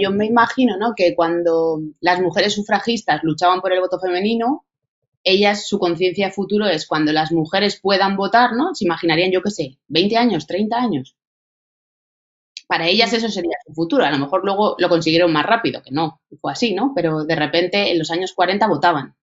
[0.00, 0.94] yo me imagino ¿no?
[0.96, 4.64] que cuando las mujeres sufragistas luchaban por el voto femenino,
[5.22, 8.74] ellas, su conciencia de futuro es cuando las mujeres puedan votar, ¿no?
[8.74, 11.16] Se imaginarían, yo qué sé, 20 años, 30 años
[12.66, 14.04] para ellas eso sería su futuro.
[14.04, 16.92] A lo mejor luego lo consiguieron más rápido, que no, fue así, ¿no?
[16.94, 19.14] Pero de repente en los años 40 votaban.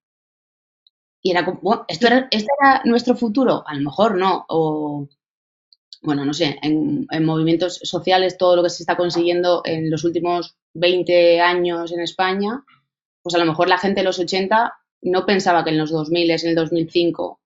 [1.22, 3.63] Y era como, bueno, ¿esto era, ¿este era nuestro futuro?
[3.67, 4.45] A lo mejor no.
[4.49, 5.07] O,
[6.01, 10.55] bueno, no sé, en, movimientos sociales todo lo que se está consiguiendo en los últimos
[10.74, 12.63] 20 años en España,
[13.22, 16.32] pues a lo mejor la gente de los 80 no pensaba que en los 2000,
[16.32, 17.39] en el 2005,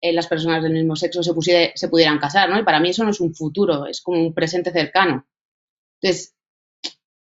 [0.00, 2.58] eh, las personas del mismo sexo se, se pudieran casar, ¿no?
[2.58, 5.26] Y para mí eso no es un futuro, es como un presente cercano.
[6.00, 6.34] Entonces,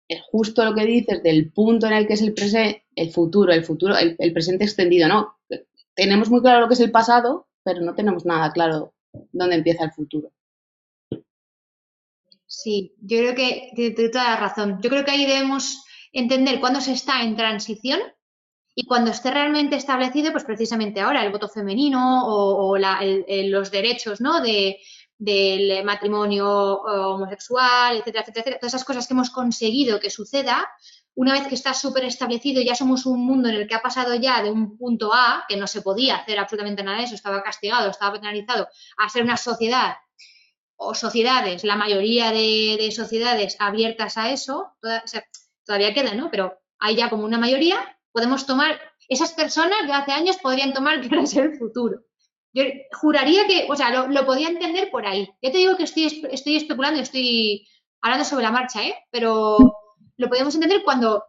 [0.08, 3.52] es justo lo que dices del punto en el que es el presente, el futuro,
[3.52, 5.36] el futuro, el, presente extendido, ¿no?
[5.96, 8.92] Tenemos muy claro lo que es el pasado, pero no tenemos nada claro
[9.32, 10.30] dónde empieza el futuro.
[12.46, 14.78] Sí, yo creo que tienes toda la razón.
[14.82, 18.00] Yo creo que ahí debemos entender cuándo se está en transición
[18.74, 24.40] y cuando esté realmente establecido, pues precisamente ahora, el voto femenino o, los derechos ¿no?
[24.42, 24.78] de,
[25.18, 30.68] del matrimonio homosexual, etcétera, etcétera, todas esas cosas que hemos conseguido que suceda,
[31.16, 34.14] una vez que está súper establecido, ya somos un mundo en el que ha pasado
[34.14, 37.42] ya de un punto A, que no se podía hacer absolutamente nada de eso, estaba
[37.42, 39.96] castigado, estaba penalizado, a ser una sociedad
[40.76, 44.74] o sociedades, la mayoría de, sociedades abiertas a eso,
[45.64, 46.30] todavía queda, ¿no?
[46.30, 47.78] Pero hay ya como una mayoría,
[48.12, 52.00] podemos tomar, esas personas de hace años podrían tomar que era el futuro.
[52.52, 55.28] Yo juraría que, o sea, lo, podía entender por ahí.
[55.40, 57.66] Ya te digo que estoy, estoy especulando, estoy
[58.02, 58.94] hablando sobre la marcha, ¿eh?
[59.10, 59.58] Pero
[60.16, 61.24] lo podemos entender cuando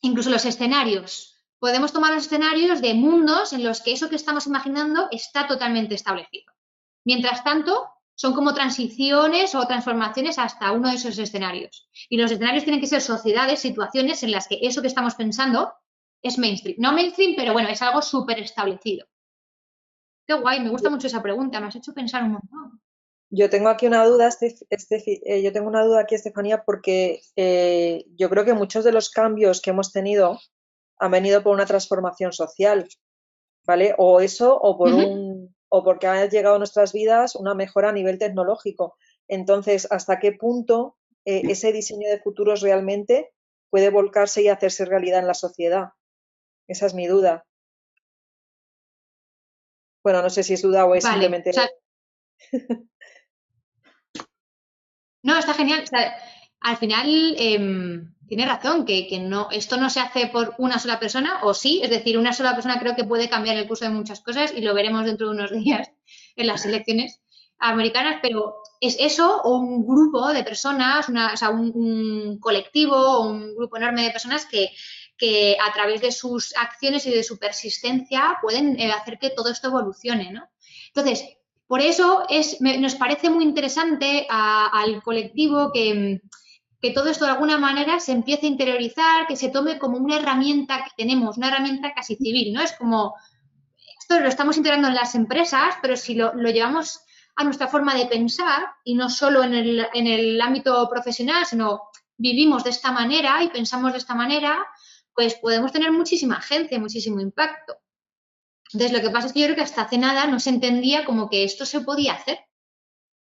[0.00, 4.46] incluso los escenarios, podemos tomar los escenarios de mundos en los que eso que estamos
[4.46, 6.52] imaginando está totalmente establecido.
[7.04, 11.88] Mientras tanto, son como transiciones o transformaciones hasta uno de esos escenarios.
[12.08, 15.72] Y los escenarios tienen que ser sociedades, situaciones en las que eso que estamos pensando
[16.22, 16.76] es mainstream.
[16.78, 19.06] No mainstream, pero bueno, es algo súper establecido.
[20.26, 22.82] Qué guay, me gusta mucho esa pregunta, me has hecho pensar un montón.
[23.30, 28.30] Yo tengo aquí una duda, eh, yo tengo una duda aquí, Estefanía, porque eh, yo
[28.30, 30.38] creo que muchos de los cambios que hemos tenido
[30.98, 32.88] han venido por una transformación social,
[33.66, 33.94] ¿vale?
[33.98, 37.92] O eso, o por un, o porque ha llegado a nuestras vidas una mejora a
[37.92, 38.96] nivel tecnológico.
[39.28, 43.32] Entonces, ¿hasta qué punto eh, ese diseño de futuros realmente
[43.68, 45.90] puede volcarse y hacerse realidad en la sociedad?
[46.66, 47.44] Esa es mi duda.
[50.02, 51.52] Bueno, no sé si es duda o es simplemente.
[55.28, 55.84] no, está genial.
[56.60, 61.40] al final em, tiene razón que, no, esto no se hace por una sola persona,
[61.42, 64.20] o sí, es decir, una sola persona creo que puede cambiar el curso de muchas
[64.20, 65.90] cosas y lo veremos dentro de unos días
[66.34, 67.20] en las elecciones
[67.58, 73.54] americanas, pero es eso o un grupo de personas, o sea, un, colectivo o un
[73.54, 74.70] grupo enorme de personas que,
[75.18, 79.50] que a través de sus acciones y de su persistencia pueden eh, hacer que todo
[79.50, 80.48] esto evolucione, ¿no?
[80.94, 81.37] Entonces,
[81.68, 86.22] por eso es, nos parece muy interesante al colectivo que,
[86.94, 90.82] todo esto de alguna manera se empiece a interiorizar, que se tome como una herramienta
[90.84, 92.62] que tenemos, una herramienta casi civil, ¿no?
[92.62, 93.16] Es como,
[94.00, 97.00] esto lo estamos integrando en las empresas, pero si lo, lo llevamos
[97.36, 101.82] a nuestra forma de pensar y no solo en el, en el ámbito profesional, sino
[102.16, 104.66] vivimos de esta manera y pensamos de esta manera,
[105.14, 107.76] pues podemos tener muchísima agencia, muchísimo impacto.
[108.72, 111.04] Entonces, lo que pasa es que yo creo que hasta hace nada no se entendía
[111.04, 112.38] como que esto se podía hacer.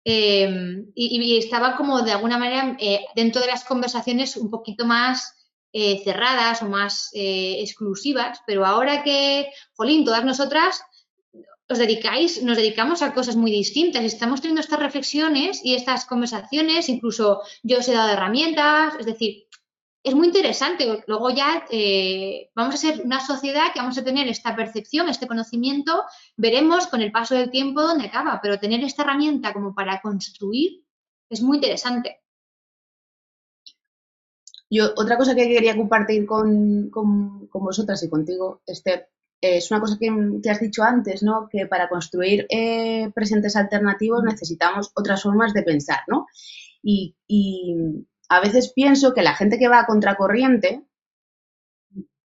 [0.03, 5.33] Em, y, estaba como de alguna manera eh, dentro de las conversaciones un poquito más
[5.73, 10.79] eh, cerradas o más eh, exclusivas, pero ahora que, jolín, todas nosotras
[11.67, 16.89] os dedicáis, nos dedicamos a cosas muy distintas estamos teniendo estas reflexiones y estas conversaciones,
[16.89, 19.44] incluso yo os he dado herramientas, es decir,
[20.05, 21.03] es muy interesante.
[21.07, 25.27] Luego ya eh, vamos a ser una sociedad que vamos a tener esta percepción, este
[25.27, 26.03] conocimiento,
[26.37, 30.85] veremos con el paso del tiempo dónde acaba, pero tener esta herramienta como para construir
[31.27, 32.21] es muy interesante.
[34.69, 39.09] Yo, otra cosa que quería compartir con, con, vosotras y contigo, Esther,
[39.41, 41.47] es una cosa que, has dicho antes, ¿no?
[41.49, 46.27] Que para construir eh, presentes alternativos necesitamos otras formas de pensar, ¿no?
[46.83, 47.15] y,
[48.29, 50.83] a veces pienso que la gente que va a contracorriente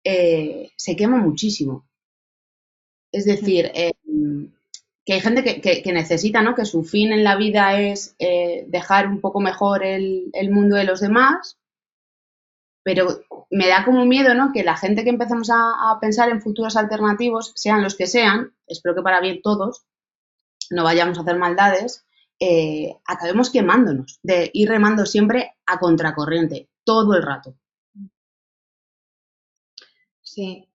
[0.03, 1.87] eh, se quema muchísimo.
[3.11, 3.91] Es decir, eh,
[5.05, 6.55] que hay gente que, necesita, ¿no?
[6.55, 10.85] Que su fin en la vida es eh, dejar un poco mejor el, mundo de
[10.85, 11.57] los demás,
[12.83, 14.51] pero me da como miedo, ¿no?
[14.53, 18.53] Que la gente que empezamos a, a, pensar en futuros alternativos, sean los que sean,
[18.67, 19.85] espero que para bien todos,
[20.69, 22.05] no vayamos a hacer maldades,
[22.41, 27.55] eh, acabemos quemándonos, de ir remando siempre a contracorriente, todo el rato.
[30.21, 30.67] Sí.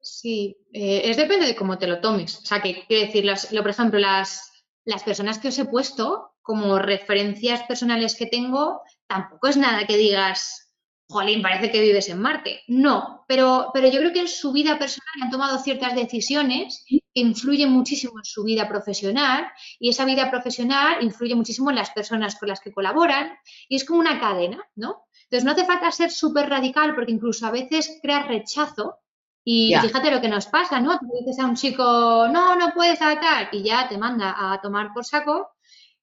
[0.00, 2.38] Sí, eh, es depende de cómo te lo tomes.
[2.38, 4.52] O sea, que quiero decir, lo, por ejemplo, las,
[4.84, 9.96] las personas que os he puesto como referencias personales que tengo, tampoco es nada que
[9.96, 10.72] digas,
[11.08, 12.62] jolín, parece que vives en Marte.
[12.68, 16.84] No, pero, pero yo creo que en su vida personal han tomado ciertas decisiones
[17.16, 19.46] que influyen muchísimo en su vida profesional
[19.78, 23.32] y esa vida profesional influye muchísimo en las personas con las que colaboran
[23.70, 25.06] y es como una cadena, ¿no?
[25.22, 28.98] Entonces no hace falta ser súper radical porque incluso a veces crea rechazo
[29.42, 30.98] y fíjate lo que nos pasa, ¿no?
[30.98, 31.82] Tú dices a un chico,
[32.30, 35.48] no, no puedes tal, y ya te manda a tomar por saco,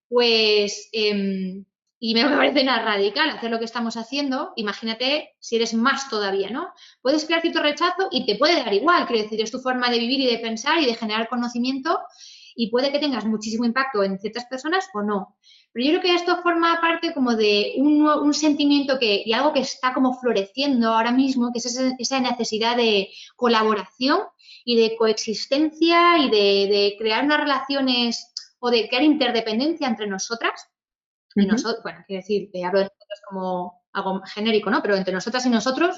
[0.09, 0.89] pues...
[0.91, 1.63] Em,
[2.05, 6.49] y me parece nada radical hacer lo que estamos haciendo, imagínate si eres más todavía,
[6.49, 6.67] ¿no?
[7.01, 9.99] Puedes crear cierto rechazo y te puede dar igual, quiero decir, es tu forma de
[9.99, 11.97] vivir y de pensar y de generar conocimiento
[12.57, 15.37] y puede que tengas muchísimo impacto en ciertas personas o no.
[15.71, 19.61] Pero yo creo que esto forma parte como de un, sentimiento que, y algo que
[19.61, 21.65] está como floreciendo ahora mismo, que es
[21.99, 24.19] esa, necesidad de colaboración
[24.65, 30.67] y de coexistencia y de, de crear unas relaciones o de crear interdependencia entre nosotras
[31.35, 34.81] y nosotros, bueno, quiero decir, hablo de nosotros como algo genérico, ¿no?
[34.81, 35.97] Pero entre nosotras y nosotros.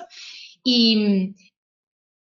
[0.64, 1.36] Y,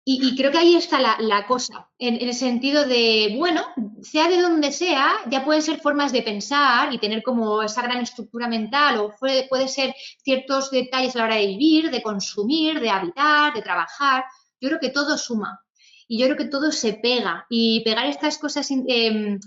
[0.03, 3.61] y, creo que ahí está la, cosa, en, el sentido de, bueno,
[4.02, 8.02] sea de donde sea, ya pueden ser formas de pensar y tener como esa gran
[8.02, 12.80] estructura mental, o puede, puede ser ciertos detalles a la hora de vivir, de consumir,
[12.80, 14.23] de habitar, de trabajar.
[14.60, 15.61] Yo creo que todo suma
[16.07, 19.40] y yo creo que todo se pega y pegar estas cosas eh,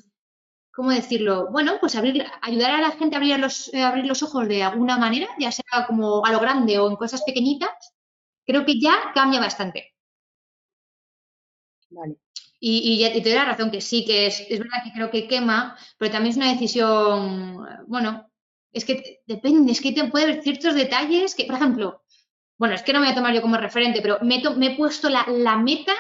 [0.74, 1.48] ¿cómo decirlo?
[1.50, 4.62] Bueno, pues abrir, ayudar a la gente a abrir los, eh, abrir los ojos de
[4.62, 7.70] alguna manera, ya sea como a lo grande o en cosas pequeñitas,
[8.46, 9.94] creo que ya cambia bastante.
[11.90, 12.16] Vale.
[12.60, 15.28] Y, y, te doy la razón que sí, que es, es verdad que creo que
[15.28, 18.30] quema, pero también es una decisión, bueno,
[18.72, 22.02] es que depende, es que te puede haber ciertos detalles que, por ejemplo,
[22.58, 24.76] bueno, es que no me voy a tomar yo como referente, pero me, me he
[24.76, 25.92] puesto la, la meta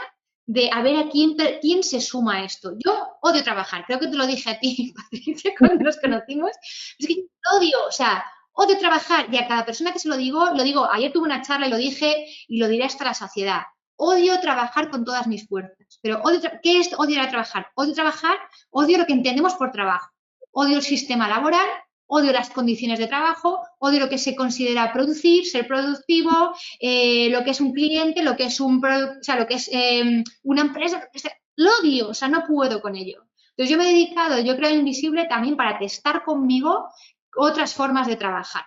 [0.46, 2.72] de a ver a quién, quién se suma a esto.
[2.84, 4.94] Yo odio trabajar, creo que te lo dije a ti,
[5.58, 6.50] cuando nos conocimos.
[6.98, 10.50] Es que odio, o sea, odio trabajar y a cada persona que se lo digo,
[10.54, 13.62] lo digo, ayer tuve una charla y lo dije y lo diré hasta la saciedad.
[13.96, 15.98] Odio trabajar con todas mis fuerzas.
[16.02, 17.68] Pero odio ¿qué es odiar a trabajar?
[17.74, 18.36] Odio trabajar,
[18.70, 20.10] odio lo que entendemos por trabajo.
[20.50, 21.66] Odio el sistema laboral,
[22.14, 27.42] odio las condiciones de trabajo, odio lo que se considera producir, ser productivo, eh, lo
[27.42, 30.62] que es un cliente, lo que es un o sea, lo que es em, una
[30.62, 31.08] empresa,
[31.56, 33.24] lo odio, o sea, no puedo con ello.
[33.50, 36.88] Entonces yo me he dedicado, yo creo Invisible también para testar conmigo
[37.36, 38.64] otras formas de trabajar.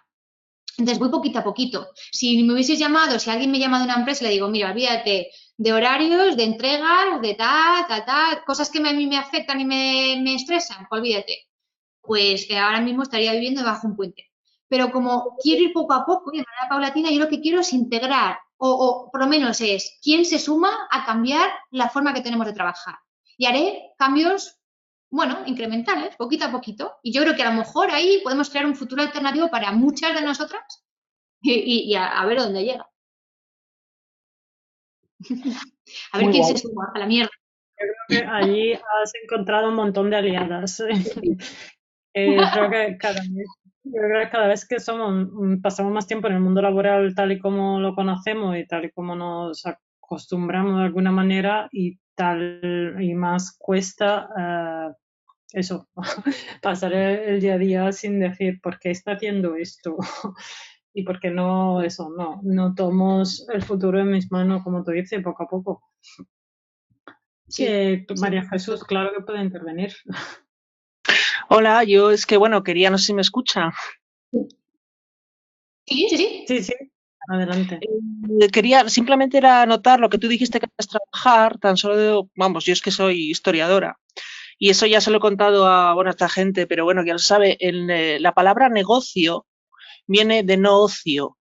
[0.77, 1.87] Entonces voy poquito a poquito.
[2.11, 5.29] Si me hubieses llamado, si alguien me llama de una empresa, le digo, mira, olvídate
[5.57, 9.65] de horarios, de entregas, de tal, tal, tal, cosas que a mí me afectan y
[9.65, 11.46] me, me estresan, olvídate
[12.07, 14.31] pues eh, ahora mismo estaría viviendo bajo un puente.
[14.69, 17.59] Pero como quiero ir poco a poco y de manera paulatina, yo lo que quiero
[17.61, 22.21] es integrar, o, por lo menos es quién se suma a cambiar la forma que
[22.21, 22.95] tenemos de trabajar.
[23.37, 24.57] Y haré cambios,
[25.09, 26.95] bueno, incrementales, poquito a poquito.
[27.03, 30.13] Y yo creo que a lo mejor ahí podemos crear un futuro alternativo para muchas
[30.15, 30.83] de nosotras
[31.41, 32.89] y, a, ver dónde llega.
[36.11, 37.31] a ver quién se suma a la mierda.
[37.79, 40.81] Yo creo que allí has encontrado un montón de aliadas.
[42.19, 43.47] Eh, creo que cada vez,
[43.83, 47.31] creo que cada vez que somos, mm, pasamos más tiempo en el mundo laboral tal
[47.31, 52.95] y como lo conocemos y tal y como nos acostumbramos de alguna manera y tal
[52.99, 54.93] y más cuesta eh,
[55.53, 55.87] eso,
[56.63, 59.95] pasar el día a día sin decir por qué está haciendo esto
[60.93, 63.21] y por qué no, eso, no, no tomo
[63.53, 65.83] el futuro en mis manos, como tú dices, poco a poco.
[67.47, 69.93] Sí, María Jesús, claro que puede intervenir.
[71.49, 73.73] Hola, yo es que, bueno, quería, no sé si me escucha.
[75.85, 76.45] Sí, sí, sí.
[76.47, 76.73] Sí, sí.
[77.29, 77.79] Adelante.
[77.81, 82.29] Eh, quería simplemente era anotar lo que tú dijiste que querías trabajar, tan solo, de,
[82.35, 83.97] vamos, yo es que soy historiadora.
[84.59, 87.19] Y eso ya se lo he contado a, bueno, esta gente, pero bueno, ya lo
[87.19, 89.45] sabe, eh, la palabra negocio
[90.07, 91.37] viene de no ocio.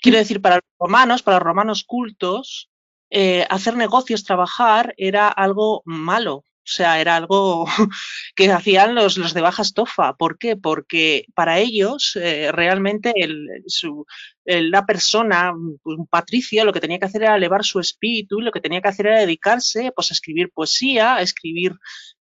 [0.00, 2.70] Quiero decir, para los romanos, para los romanos cultos,
[3.10, 6.44] eh, hacer negocios, trabajar, era algo malo.
[6.66, 7.64] O sea, era algo
[8.34, 10.14] que hacían los, los de baja estofa.
[10.16, 10.56] ¿Por qué?
[10.56, 14.04] Porque para ellos eh, realmente el, su,
[14.44, 18.60] la persona, un patricio, lo que tenía que hacer era elevar su espíritu, lo que
[18.60, 21.72] tenía que hacer era dedicarse pues, a escribir poesía, a escribir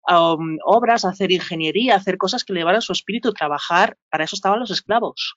[0.10, 3.98] um, obras, a hacer ingeniería, a hacer cosas que elevaran su espíritu, trabajar.
[4.10, 5.36] Para eso estaban los esclavos.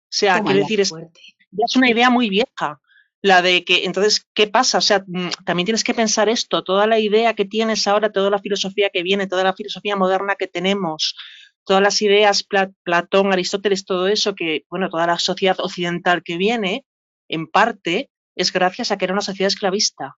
[0.00, 2.80] O sea, quiero decir, es, es una idea muy vieja
[3.22, 4.78] la de que, entonces, ¿qué pasa?
[4.78, 8.30] O sea, mm, también tienes que pensar esto, toda la idea que tienes ahora, toda
[8.30, 11.16] la filosofía que viene, toda la filosofía moderna que tenemos,
[11.64, 12.44] todas las ideas,
[12.82, 16.84] Platón, Aristóteles, todo eso, que, bueno, toda la sociedad occidental que viene,
[17.28, 20.16] en parte, es gracias a que era una sociedad esclavista.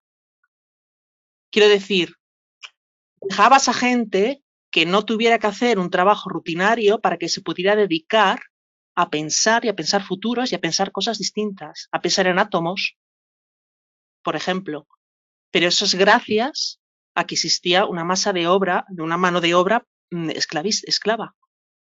[1.50, 2.14] Quiero decir,
[3.20, 7.76] dejabas a gente que no tuviera que hacer un trabajo rutinario para que se pudiera
[7.76, 8.40] dedicar
[8.94, 12.96] a pensar y a pensar futuros y a pensar cosas distintas, a pensar en átomos,
[14.22, 14.86] por ejemplo.
[15.50, 16.80] Pero eso es gracias
[17.14, 21.34] a que existía una masa de obra, de una mano de obra mm, esclava,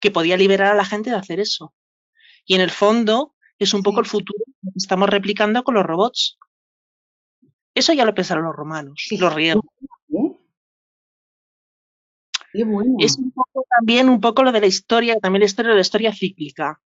[0.00, 1.74] que podía liberar a la gente de hacer eso.
[2.44, 6.38] Y en el fondo es un poco el futuro que estamos replicando con los robots.
[7.74, 9.64] Eso ya lo pensaron los romanos, los griegos.
[12.98, 15.82] Es un poco también un poco lo de la historia, también la historia de la
[15.82, 16.80] historia cíclica.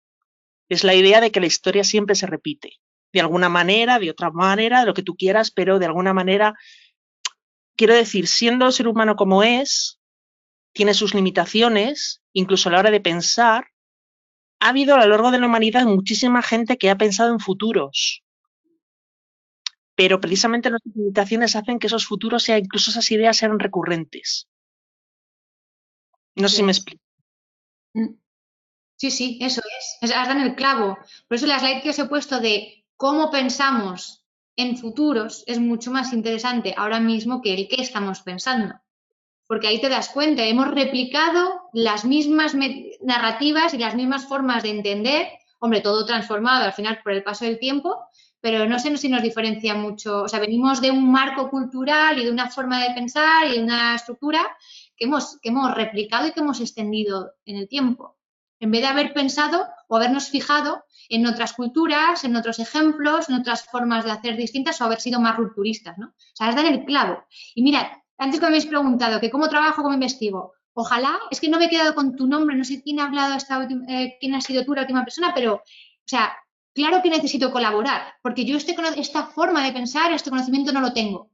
[0.69, 2.73] Es la idea de que la historia siempre se repite.
[3.11, 6.55] De alguna manera, de otra manera, de lo que tú quieras, pero de alguna manera,
[7.75, 9.99] quiero decir, siendo el ser humano como es,
[10.73, 13.67] tiene sus limitaciones, incluso a la hora de pensar,
[14.59, 18.23] ha habido a lo largo de la humanidad muchísima gente que ha pensado en futuros.
[19.95, 24.48] Pero precisamente las limitaciones hacen que esos futuros, sean, incluso esas ideas, sean recurrentes.
[26.35, 27.01] No sé si me explico.
[27.93, 28.15] Mm.
[28.95, 30.13] Sí, sí, eso es.
[30.13, 30.97] Has dado el clavo.
[31.27, 34.25] Por eso las slides que os he puesto de cómo pensamos
[34.57, 38.75] en futuros es mucho más interesante ahora mismo que el que estamos pensando.
[39.47, 42.55] Porque ahí te das cuenta, hemos replicado las mismas
[43.01, 45.29] narrativas y las mismas formas de entender,
[45.59, 48.03] hombre, todo transformado al final por el paso del tiempo,
[48.41, 50.23] pero no sé si nos diferencia mucho.
[50.23, 53.63] O sea, venimos de un marco cultural y de una forma de pensar y de
[53.63, 54.45] una estructura
[54.99, 58.19] que hemos, que hemos replicado y que hemos extendido en el tiempo
[58.59, 63.35] en vez de haber pensado o habernos fijado en otras culturas, en otros ejemplos, en
[63.35, 66.07] otras formas de hacer distintas o haber sido más rupturistas, ¿no?
[66.07, 67.23] O sea, es dar el clavo.
[67.55, 71.49] Y mira, antes que me habéis preguntado que cómo trabajo, cómo investigo, ojalá, es que
[71.49, 74.35] no me he quedado con tu nombre, no sé quién ha hablado, esta eh, quién
[74.35, 75.61] ha sido tú la última persona, pero, o
[76.05, 76.33] sea,
[76.73, 80.93] claro que necesito colaborar, porque yo este, esta forma de pensar, este conocimiento no lo
[80.93, 81.31] tengo.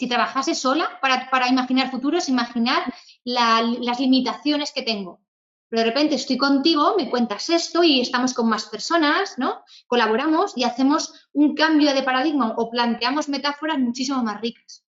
[0.00, 2.82] Si trabajase sola para, imaginar futuros, imaginar
[3.22, 5.20] las limitaciones que tengo
[5.68, 9.62] pero de repente estoy contigo, me cuentas esto y estamos con más personas, ¿no?
[9.86, 14.84] Colaboramos y hacemos un cambio de paradigma o planteamos metáforas muchísimo más ricas.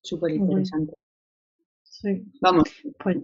[0.00, 0.94] Súper interesante.
[2.04, 2.22] Sí.
[2.42, 2.68] Vamos.
[3.02, 3.16] Pues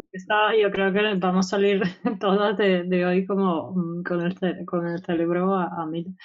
[0.58, 1.82] yo creo que vamos a salir
[2.18, 6.16] todas de, hoy como mm, con el, con el cerebro a, mil.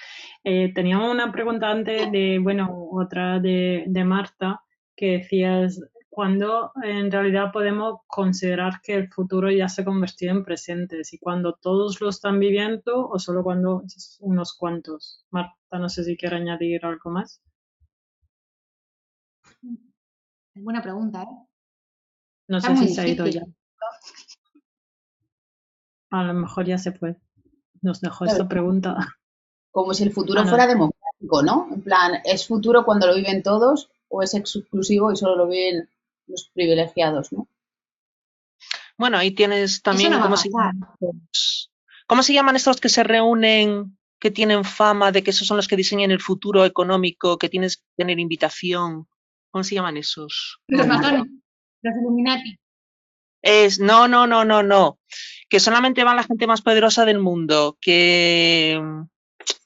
[0.42, 4.62] Eh, teníamos una pregunta antes de, bueno, otra de, de Marta,
[4.96, 10.46] que decías cuando en realidad podemos considerar que el futuro ya se ha convertido en
[10.46, 13.84] presente, si cuando todos lo están viviendo o solo cuando
[14.22, 15.26] unos cuantos.
[15.30, 17.42] Marta, no sé si quiere añadir algo más.
[20.54, 21.55] Buena pregunta, ¿eh?
[22.48, 23.44] No sé si se ha ido ya.
[26.12, 27.18] A lo mejor ya se fue.
[27.82, 28.96] Nos dejó esta pregunta.
[29.72, 31.68] Como si el futuro ah, fuera democrático, ¿no?
[31.72, 35.90] En plan, ¿es futuro cuando lo viven todos o es exclusivo y solo lo viven
[36.28, 37.48] los privilegiados, ¿no?
[38.98, 40.50] Bueno, ahí tienes también cómo se,
[42.08, 45.68] cómo se llaman estos que se reúnen, que tienen fama de que esos son los
[45.68, 49.08] que diseñan el futuro económico, que tienes que tener invitación.
[49.52, 50.60] ¿Cómo se llaman esos?
[50.68, 51.24] Los matones,
[51.86, 52.58] los Illuminati.
[53.42, 55.00] Es, no, no, no, no, no.
[55.48, 57.78] Que solamente van la gente más poderosa del mundo.
[57.80, 58.82] Que.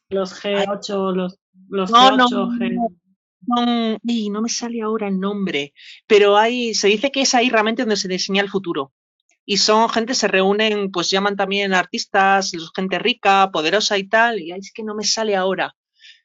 [0.09, 1.39] Los G8, los,
[1.69, 2.27] los G8,
[2.57, 2.97] G...
[3.47, 5.73] son, y no me sale ahora el nombre,
[6.07, 8.91] pero hay, se dice que es ahí realmente donde se diseña el futuro.
[9.45, 14.51] Y son gente, se reúnen, pues llaman también artistas, gente rica, poderosa y tal, y
[14.51, 15.75] es que no me sale ahora.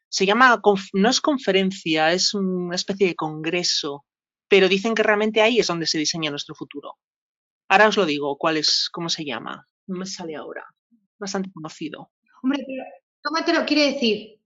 [0.08, 0.60] Se llama,
[0.92, 4.04] no es conferencia, es una especie de congreso,
[4.48, 6.96] pero dicen que realmente ahí es donde se diseña nuestro futuro.
[7.68, 9.66] Ahora os lo digo, ¿cuál es, cómo se llama?
[9.86, 10.64] No me sale ahora.
[11.18, 12.10] Bastante conocido.
[12.42, 12.84] Hombre, pero
[13.22, 14.40] tómatelo, quiere decir,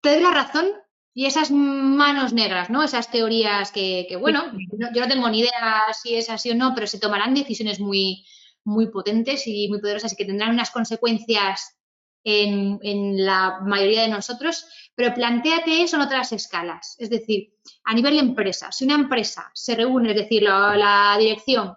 [0.00, 0.68] te doy la razón
[1.12, 2.82] y esas manos negras, ¿no?
[2.82, 4.52] Esas teorías que, bueno,
[4.94, 8.24] yo no tengo ni idea si es así o no, pero se tomarán decisiones muy,
[8.64, 11.76] muy potentes y muy poderosas y que tendrán unas consecuencias
[12.24, 16.96] en, la mayoría de nosotros, pero planteate eso en otras escalas.
[16.98, 21.74] Es decir, a nivel de empresa, si una empresa se reúne, es decir, la dirección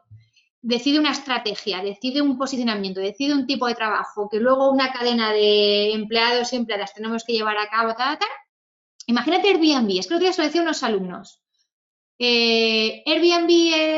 [0.63, 5.31] decide una estrategia, decide un posicionamiento, decide un tipo de trabajo que luego una cadena
[5.33, 8.29] de empleados y empleadas tenemos que llevar a cabo, tal, tal.
[9.05, 11.42] Imagínate Airbnb, es que lo que les unos alumnos.
[12.19, 13.49] Eh, Airbnb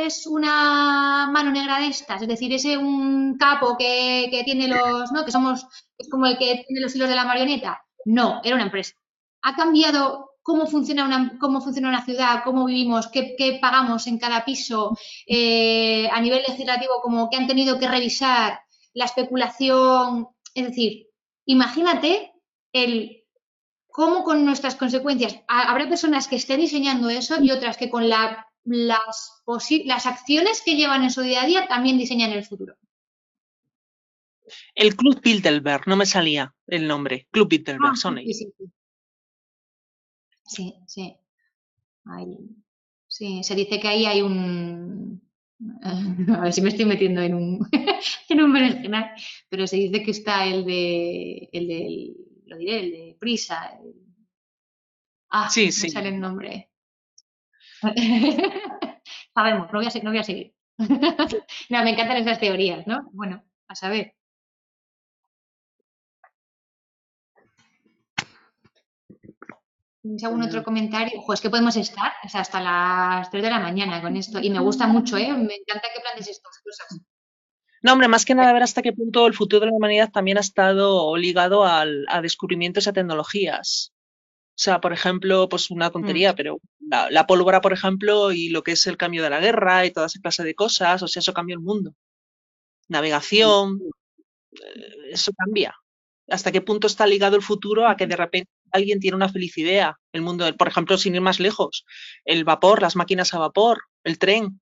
[0.06, 5.26] es una mano negra de estas, es decir, es un capo que, tiene los, ¿no?
[5.26, 5.66] Que somos,
[5.98, 7.84] es como el que tiene los hilos de la marioneta.
[8.06, 8.94] No, era una empresa.
[9.42, 14.46] Ha cambiado cómo funciona una, cómo funciona una ciudad, cómo vivimos, qué, pagamos en cada
[14.46, 14.98] piso,
[15.28, 18.60] eh, a nivel legislativo, como que han tenido que revisar
[18.94, 20.28] la especulación.
[20.54, 21.08] Es decir,
[21.46, 22.34] imagínate
[22.72, 23.25] el
[23.96, 28.46] cómo con nuestras consecuencias habrá personas que estén diseñando eso y otras que con las,
[28.66, 32.76] las acciones que llevan en su día a día también diseñan el futuro.
[34.76, 37.30] El Club Bilderberg, no me salía el nombre.
[37.32, 38.38] Club Bilderberg, ah, son ellos.
[40.46, 41.16] Sí, sí.
[43.08, 45.22] sí, se dice que ahí hay un...
[46.36, 47.70] A ver si me estoy metiendo en un,
[48.30, 49.12] en un berenjenal,
[49.48, 52.14] pero se dice que está el de, el de,
[52.46, 53.80] lo diré, el de Prisa.
[55.30, 55.90] Ah, sí, sí.
[55.90, 56.72] sale el nombre.
[59.34, 60.54] Sabemos, no voy a, no voy a seguir.
[61.70, 63.10] no, me encantan esas teorías, ¿no?
[63.12, 64.16] Bueno, a saber.
[70.02, 71.20] ¿Tienes algún otro comentario?
[71.20, 74.40] Ojo, es que podemos estar hasta las 3 de la mañana con esto.
[74.40, 75.34] Y me gusta mucho, ¿eh?
[75.34, 77.02] Me encanta que plantes estas cosas.
[77.86, 80.38] No, hombre, más que nada ver hasta qué punto el futuro de la humanidad también
[80.40, 81.86] ha estado ligado a
[82.24, 83.94] descubrimientos y a tecnologías.
[83.94, 86.36] O sea, por ejemplo, pues una tontería, mm.
[86.36, 89.92] pero la, pólvora, por ejemplo, y lo que es el cambio de la guerra y
[89.92, 91.94] toda esa clase de cosas, o sea, eso cambió el mundo.
[92.88, 93.80] Navegación,
[94.54, 95.76] eh, eso cambia.
[96.28, 99.56] ¿Hasta qué punto está ligado el futuro a que de repente alguien tiene una feliz
[99.60, 100.00] idea.
[100.12, 101.86] El mundo, por ejemplo, sin ir más lejos,
[102.24, 104.60] el vapor, las máquinas a vapor, el tren,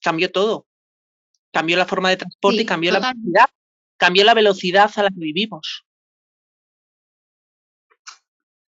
[0.00, 0.67] cambió todo.
[1.58, 3.46] Cambió la forma de transporte y cambió la velocidad,
[3.96, 5.84] cambió la velocidad a la que vivimos.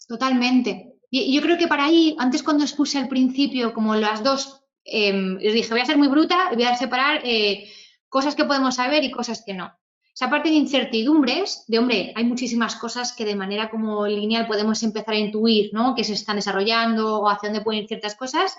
[0.08, 0.94] Totalmente.
[1.10, 5.36] Y yo creo que para ahí, antes cuando expuse al principio como las dos, em,
[5.38, 7.70] les dije, voy a ser muy bruta, voy a separar eh,
[8.08, 9.78] cosas que podemos saber y cosas que no
[10.20, 14.82] esa parte de incertidumbres, de hombre, hay muchísimas cosas que de manera como lineal podemos
[14.82, 15.94] empezar a intuir, ¿no?
[15.94, 18.54] Que se están desarrollando o hacia dónde pueden ir ciertas cosas,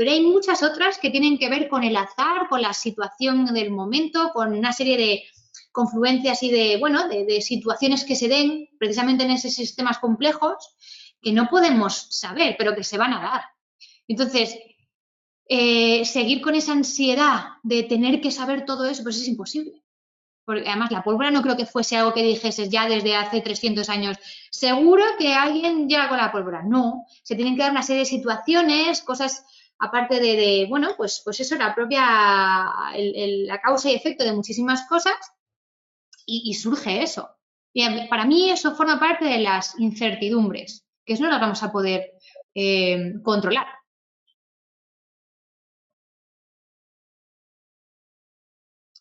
[0.00, 3.70] pero hay muchas otras que tienen que ver con el azar, con la situación del
[3.70, 5.24] momento, con una serie de
[5.72, 10.74] confluencias y de, bueno, de, situaciones que se den precisamente en esos sistemas complejos
[11.20, 13.42] que no podemos saber, pero que se van a dar.
[14.08, 14.56] Entonces,
[15.46, 19.82] eh, seguir con esa ansiedad de tener que saber todo eso, pues es imposible
[20.50, 23.88] porque además la pólvora no creo que fuese algo que dijeses ya desde hace 300
[23.88, 24.16] años,
[24.50, 26.64] seguro que alguien llega con la pólvora.
[26.64, 29.44] No, se tienen que dar una serie de situaciones, cosas
[29.80, 32.02] aparte de, bueno, pues, pues eso, la propia,
[32.94, 35.16] la causa y efecto de muchísimas cosas
[36.26, 37.28] y, surge eso.
[38.08, 42.12] Para mí eso forma parte de las incertidumbres, que no las vamos a poder
[42.54, 43.66] eh, controlar.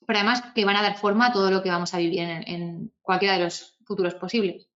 [0.09, 2.91] pero además que van a dar forma a todo lo que vamos a vivir en,
[2.99, 4.67] cualquiera de los futuros posibles.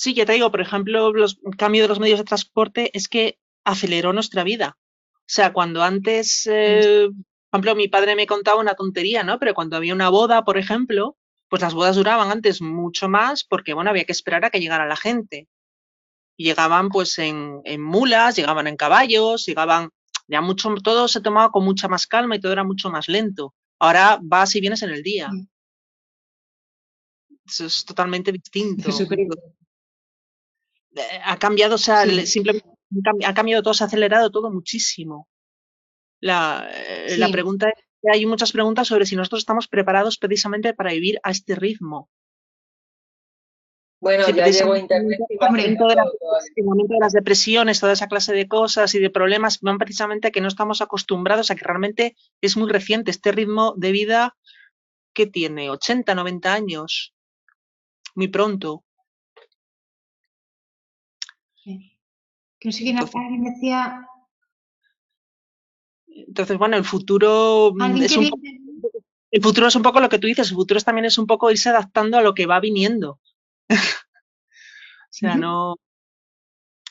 [0.00, 3.06] Sí, ya te digo, por ejemplo, los, el cambio de los medios de transporte es
[3.06, 4.78] que aceleró nuestra vida.
[5.14, 7.10] O sea, cuando antes, eh,
[7.50, 9.38] por ejemplo, mi padre me contaba una tontería, ¿no?
[9.38, 11.18] Pero cuando había una boda, por ejemplo,
[11.50, 14.86] pues las bodas duraban antes mucho más porque, bueno, había que esperar a que llegara
[14.86, 15.48] la gente.
[16.38, 19.90] Y llegaban pues en, en mulas, llegaban en caballos, llegaban
[20.26, 23.52] ya mucho, todo se tomaba con mucha más calma y todo era mucho más lento.
[23.78, 25.28] Ahora vas y vienes en el día.
[27.44, 28.88] Eso es totalmente distinto.
[28.88, 29.59] Eh,
[31.24, 32.68] ha cambiado, o sea, simplemente
[33.24, 35.28] ha cambiado todo, se ha acelerado todo muchísimo.
[36.20, 40.92] La, eh, la pregunta es, hay muchas preguntas sobre si nosotros estamos preparados precisamente para
[40.92, 42.08] vivir a este ritmo.
[44.00, 45.20] Bueno, ya llegó Internet.
[45.28, 45.38] el
[46.64, 50.30] momento de las depresiones, toda esa clase de cosas y de problemas van precisamente a
[50.30, 54.36] que no estamos acostumbrados a que realmente es muy reciente este ritmo de vida
[55.12, 57.14] que tiene 80, 90 años,
[58.14, 58.84] muy pronto.
[61.64, 62.70] Que
[63.50, 64.06] decía.
[66.06, 68.30] Entonces, bueno, el futuro es un
[69.32, 71.50] el futuro es un poco lo que tú dices, el futuro también es un poco
[71.50, 73.20] irse adaptando a lo que va viniendo.
[73.70, 73.76] o
[75.08, 75.76] sea, no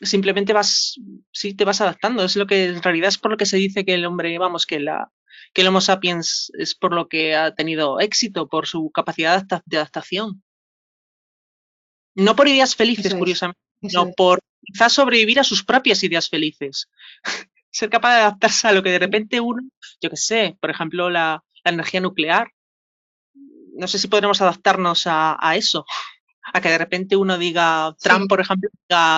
[0.01, 0.95] simplemente vas,
[1.31, 2.23] sí te vas adaptando.
[2.23, 4.65] Es lo que en realidad es por lo que se dice que el hombre, vamos,
[4.65, 5.11] que la
[5.53, 9.77] que el Homo sapiens es por lo que ha tenido éxito, por su capacidad de
[9.77, 10.43] adaptación.
[12.13, 16.89] No por ideas felices, curiosamente, sino por quizás sobrevivir a sus propias ideas felices.
[17.71, 19.61] Ser capaz de adaptarse a lo que de repente uno,
[20.01, 22.51] yo qué sé, por ejemplo, la, la energía nuclear.
[23.75, 25.85] No sé si podremos adaptarnos a, eso,
[26.53, 28.69] a que de repente uno diga, Trump, por ejemplo,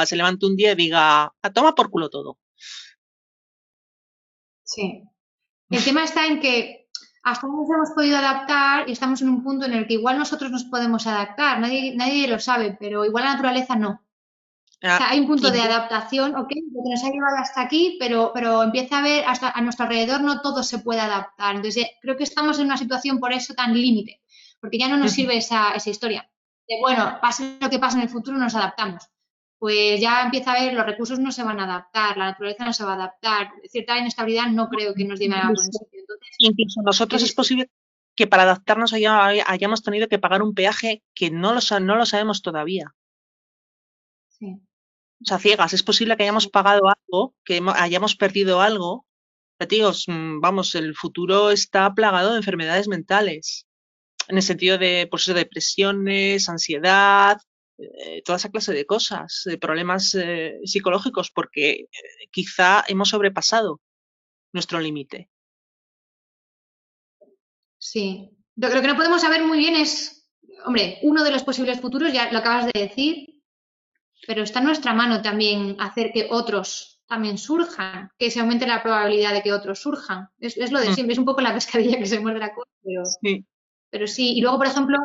[0.05, 2.37] se levante un día y diga, a toma por culo todo.
[4.63, 5.03] Sí.
[5.69, 6.89] El tema está en que
[7.23, 10.51] hasta nos hemos podido adaptar y estamos en un punto en el que igual nosotros
[10.51, 14.03] nos podemos adaptar, nadie, nadie lo sabe, pero igual la naturaleza no.
[14.83, 18.63] Ah, hay un punto de adaptación, ok, que nos ha llevado hasta aquí, pero, pero
[18.63, 21.55] empieza a ver hasta a nuestro alrededor no todo se puede adaptar.
[21.55, 24.21] Entonces, creo que estamos en una situación por eso tan límite,
[24.59, 26.27] porque ya no nos sirve esa, esa historia.
[26.67, 29.07] De bueno, pase lo que pase en el futuro, nos adaptamos.
[29.59, 32.73] Pues ya empieza a ver, los recursos no se van a adaptar, la naturaleza no
[32.73, 36.01] se va a adaptar, cierta inestabilidad no creo que nos lleve a buen sitio.
[36.39, 37.69] Incluso nosotros es posible
[38.15, 42.41] que para adaptarnos hayamos tenido que pagar un peaje que no lo, no lo sabemos
[42.41, 42.95] todavía.
[45.21, 45.73] O sea, ciegas.
[45.73, 49.05] Es posible que hayamos pagado algo, que hayamos perdido algo.
[49.57, 53.67] Pero, mm, vamos, el futuro está plagado de enfermedades mentales.
[54.27, 57.37] En el sentido de, pues, depresiones, ansiedad,
[57.77, 61.87] eh, toda esa clase de cosas, de problemas eh, psicológicos, porque eh,
[62.31, 63.81] quizá hemos sobrepasado
[64.53, 65.29] nuestro límite.
[67.77, 68.29] Sí.
[68.55, 70.29] Lo que no podemos saber muy bien es,
[70.65, 73.40] hombre, uno de los posibles futuros, ya lo acabas de decir,
[74.27, 78.81] pero está en nuestra mano también hacer que otros también surjan, que se aumente la
[78.81, 80.29] probabilidad de que otros surjan.
[80.39, 80.93] Es, lo de mm.
[80.93, 83.45] siempre, es un poco la pescadilla que se muerde la cola, pero sí.
[83.89, 84.33] pero sí.
[84.37, 84.97] Y luego, por ejemplo,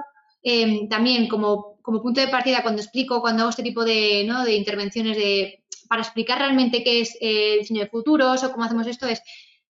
[0.42, 4.44] em, también como, como, punto de partida, cuando explico, cuando hago este tipo de, ¿no?
[4.44, 8.86] de intervenciones de, para explicar realmente qué es el diseño de futuros o cómo hacemos
[8.86, 9.20] esto, es,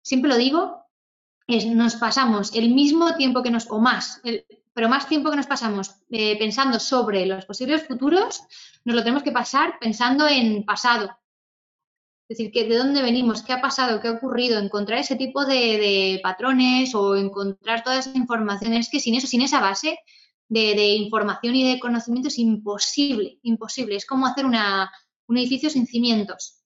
[0.01, 0.87] siempre lo digo,
[1.45, 4.21] es, nos pasamos el mismo tiempo que nos, o más,
[4.73, 8.41] pero más tiempo que nos pasamos eh, pensando sobre los posibles futuros,
[8.85, 11.11] nos lo tenemos que pasar pensando en pasado.
[12.27, 15.45] Es decir, que de dónde venimos, qué ha pasado, qué ha ocurrido, encontrar ese tipo
[15.45, 19.99] de, patrones o encontrar todas esas informaciones que sin eso, sin esa base
[20.47, 23.97] de, información y de conocimiento es imposible, imposible.
[23.97, 26.63] Es como hacer un edificio sin cimientos.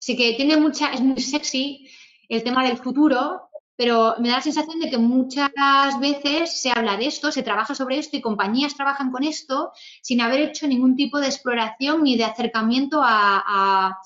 [0.00, 1.88] Así que tiene mucha, es muy sexy
[2.28, 3.47] el tema del futuro,
[3.78, 5.52] pero me da la sensación de que muchas
[6.00, 9.70] veces se habla de esto, se trabaja sobre esto y compañías trabajan con esto
[10.02, 13.96] sin haber hecho ningún tipo de exploración ni de acercamiento a,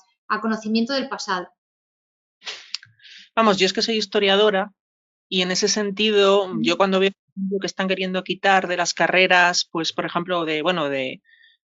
[0.41, 1.47] conocimiento del pasado.
[3.35, 4.71] Vamos, yo es que soy historiadora
[5.27, 7.11] y en ese sentido, yo cuando veo
[7.59, 11.23] que están queriendo quitar de las carreras, pues por ejemplo, de, bueno, de,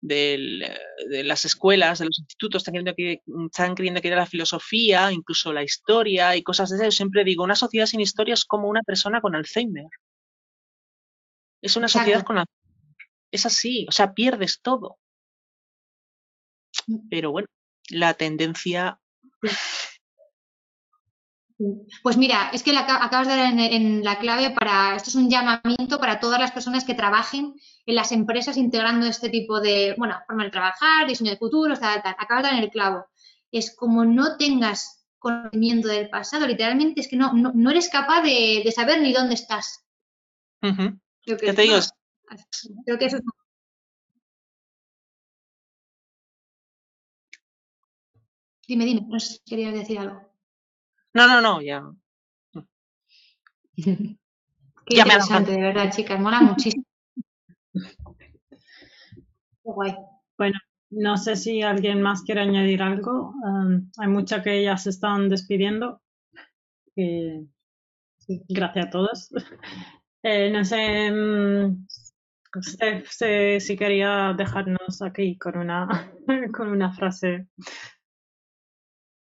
[0.01, 0.77] de,
[1.23, 5.63] las escuelas, de los institutos, están queriendo, que, están queriendo que la filosofía, incluso la
[5.63, 6.85] historia y cosas de eso.
[6.85, 9.87] Yo siempre digo, una sociedad sin historia es como una persona con Alzheimer.
[11.61, 12.57] Es una sociedad con Alzheimer.
[13.31, 14.97] Es así, o sea, pierdes todo.
[16.87, 17.09] Mm.
[17.09, 17.47] Pero bueno,
[17.89, 18.99] la tendencia
[22.03, 25.99] pues mira, es que acabas de dar en, la clave para, esto es un llamamiento
[25.99, 27.55] para todas las personas que trabajen
[27.85, 32.03] en las empresas integrando este tipo de, bueno, forma de trabajar, diseño de futuro, tal,
[32.03, 32.15] tal.
[32.19, 33.07] Acabas de dar en el clavo.
[33.51, 38.71] Es como no tengas conocimiento del pasado, literalmente es que no, no, eres capaz de,
[38.75, 39.83] saber ni dónde estás.
[40.61, 41.79] creo que, te digo?
[42.85, 43.23] Creo que eso es
[48.67, 50.26] Dime, dime, no sé si querías decir algo.
[51.17, 51.83] No, no, no, ya.
[53.73, 54.15] Qué
[54.85, 56.83] interesante, de verdad, chicas, mola muchísimo.
[57.73, 57.81] Qué
[59.63, 59.95] guay.
[60.37, 60.59] Bueno,
[60.91, 63.33] no sé si alguien más quiere añadir algo.
[63.43, 66.03] Um, hay muchas que ya se están despidiendo.
[68.47, 69.29] gracias a todos.
[70.23, 71.85] Eh, no sé, um,
[73.59, 76.11] si quería dejarnos aquí con una,
[76.53, 77.47] con una frase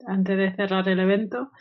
[0.06, 1.52] antes de cerrar el evento.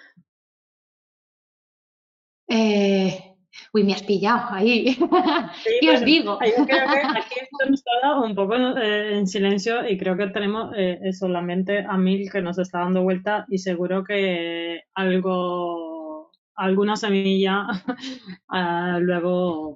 [2.48, 3.28] Eh,
[3.74, 4.98] Uy, me has pillado ahí.
[5.82, 6.40] ¿Qué os digo?
[6.42, 10.74] Yo creo que aquí hemos estado un poco eh, en silencio y creo que tenemos
[10.76, 17.68] eh, solamente a Mil que nos está dando vuelta y seguro que algo, alguna semilla
[18.50, 19.76] ah, luego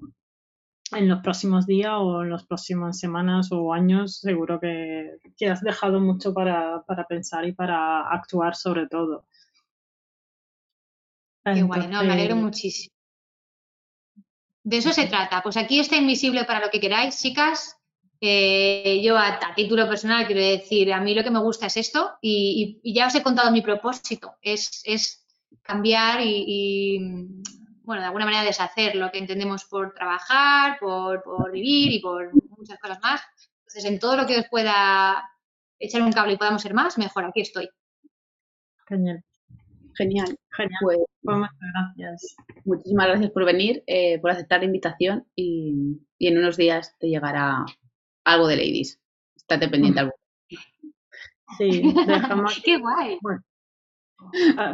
[0.93, 5.61] en los próximos días o en las próximas semanas o años, seguro que, que has
[5.61, 9.25] dejado mucho para, para, pensar y para actuar sobre todo.
[11.43, 12.93] Qué guay, no, me alegro muchísimo.
[14.63, 15.41] De eso se trata.
[15.41, 17.77] Pues aquí está invisible para lo que queráis, chicas.
[18.23, 22.11] Eh, yo a, título personal quiero decir, a mí lo que me gusta es esto
[22.21, 25.25] y, ya os he contado mi propósito, es, es
[25.63, 26.99] cambiar y,
[27.81, 32.31] bueno, de alguna manera deshacer lo que entendemos por trabajar, por, por, vivir y por
[32.55, 33.21] muchas cosas más.
[33.61, 35.27] Entonces, en todo lo que os pueda
[35.79, 37.69] echar un cable y podamos ser más, mejor, aquí estoy.
[38.87, 39.23] Genial.
[40.01, 40.35] Genial.
[40.57, 40.79] Genial.
[40.81, 42.35] Pues, pues, muchas gracias.
[42.65, 47.65] Muchísimas gracias por venir, eh, por aceptar la invitación y, en unos días te llegará
[48.25, 48.99] algo de Ladies.
[49.35, 50.13] Estate pendiente algo.
[51.57, 52.59] Sí, dejamos.
[52.65, 53.19] ¡Qué guay!
[53.27, 53.39] Ah,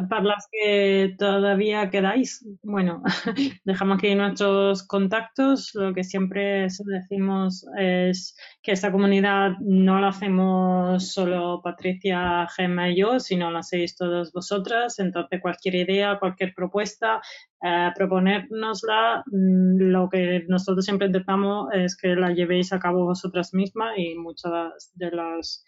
[0.09, 3.01] para las que todavía quedáis, bueno,
[3.65, 5.71] dejamos aquí nuestros contactos.
[5.73, 12.97] Lo que siempre decimos es que esta comunidad no la hacemos solo Patricia, Gemma y
[12.97, 14.99] yo, sino la hacéis todas vosotras.
[14.99, 17.21] Entonces, cualquier idea, cualquier propuesta,
[17.61, 19.23] eh, proponérnosla.
[19.27, 24.15] Mm, lo que nosotros siempre intentamos es que la llevéis a cabo vosotras mismas y
[24.15, 25.63] muchas de las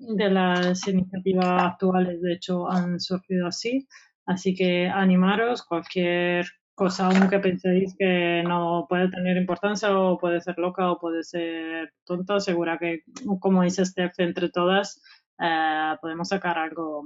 [0.00, 3.86] de las iniciativas actuales, de hecho, han surgido así.
[4.26, 10.56] Así que animaros, cualquier cosa aunque penséis que no puede tener importancia o puede ser
[10.58, 13.02] loca o puede ser tonta, segura que,
[13.38, 15.02] como dice Steph, entre todas
[15.38, 17.04] eh, podemos sacar algo,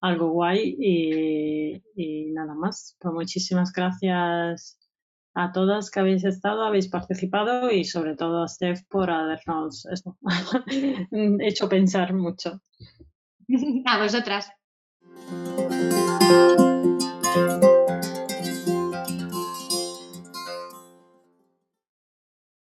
[0.00, 2.96] algo guay y, y nada más.
[3.00, 4.78] Pues muchísimas gracias
[5.38, 9.86] a todas que habéis estado, habéis participado y sobre todo a Steph por habernos
[11.40, 12.60] hecho pensar mucho.
[13.86, 14.50] A vosotras.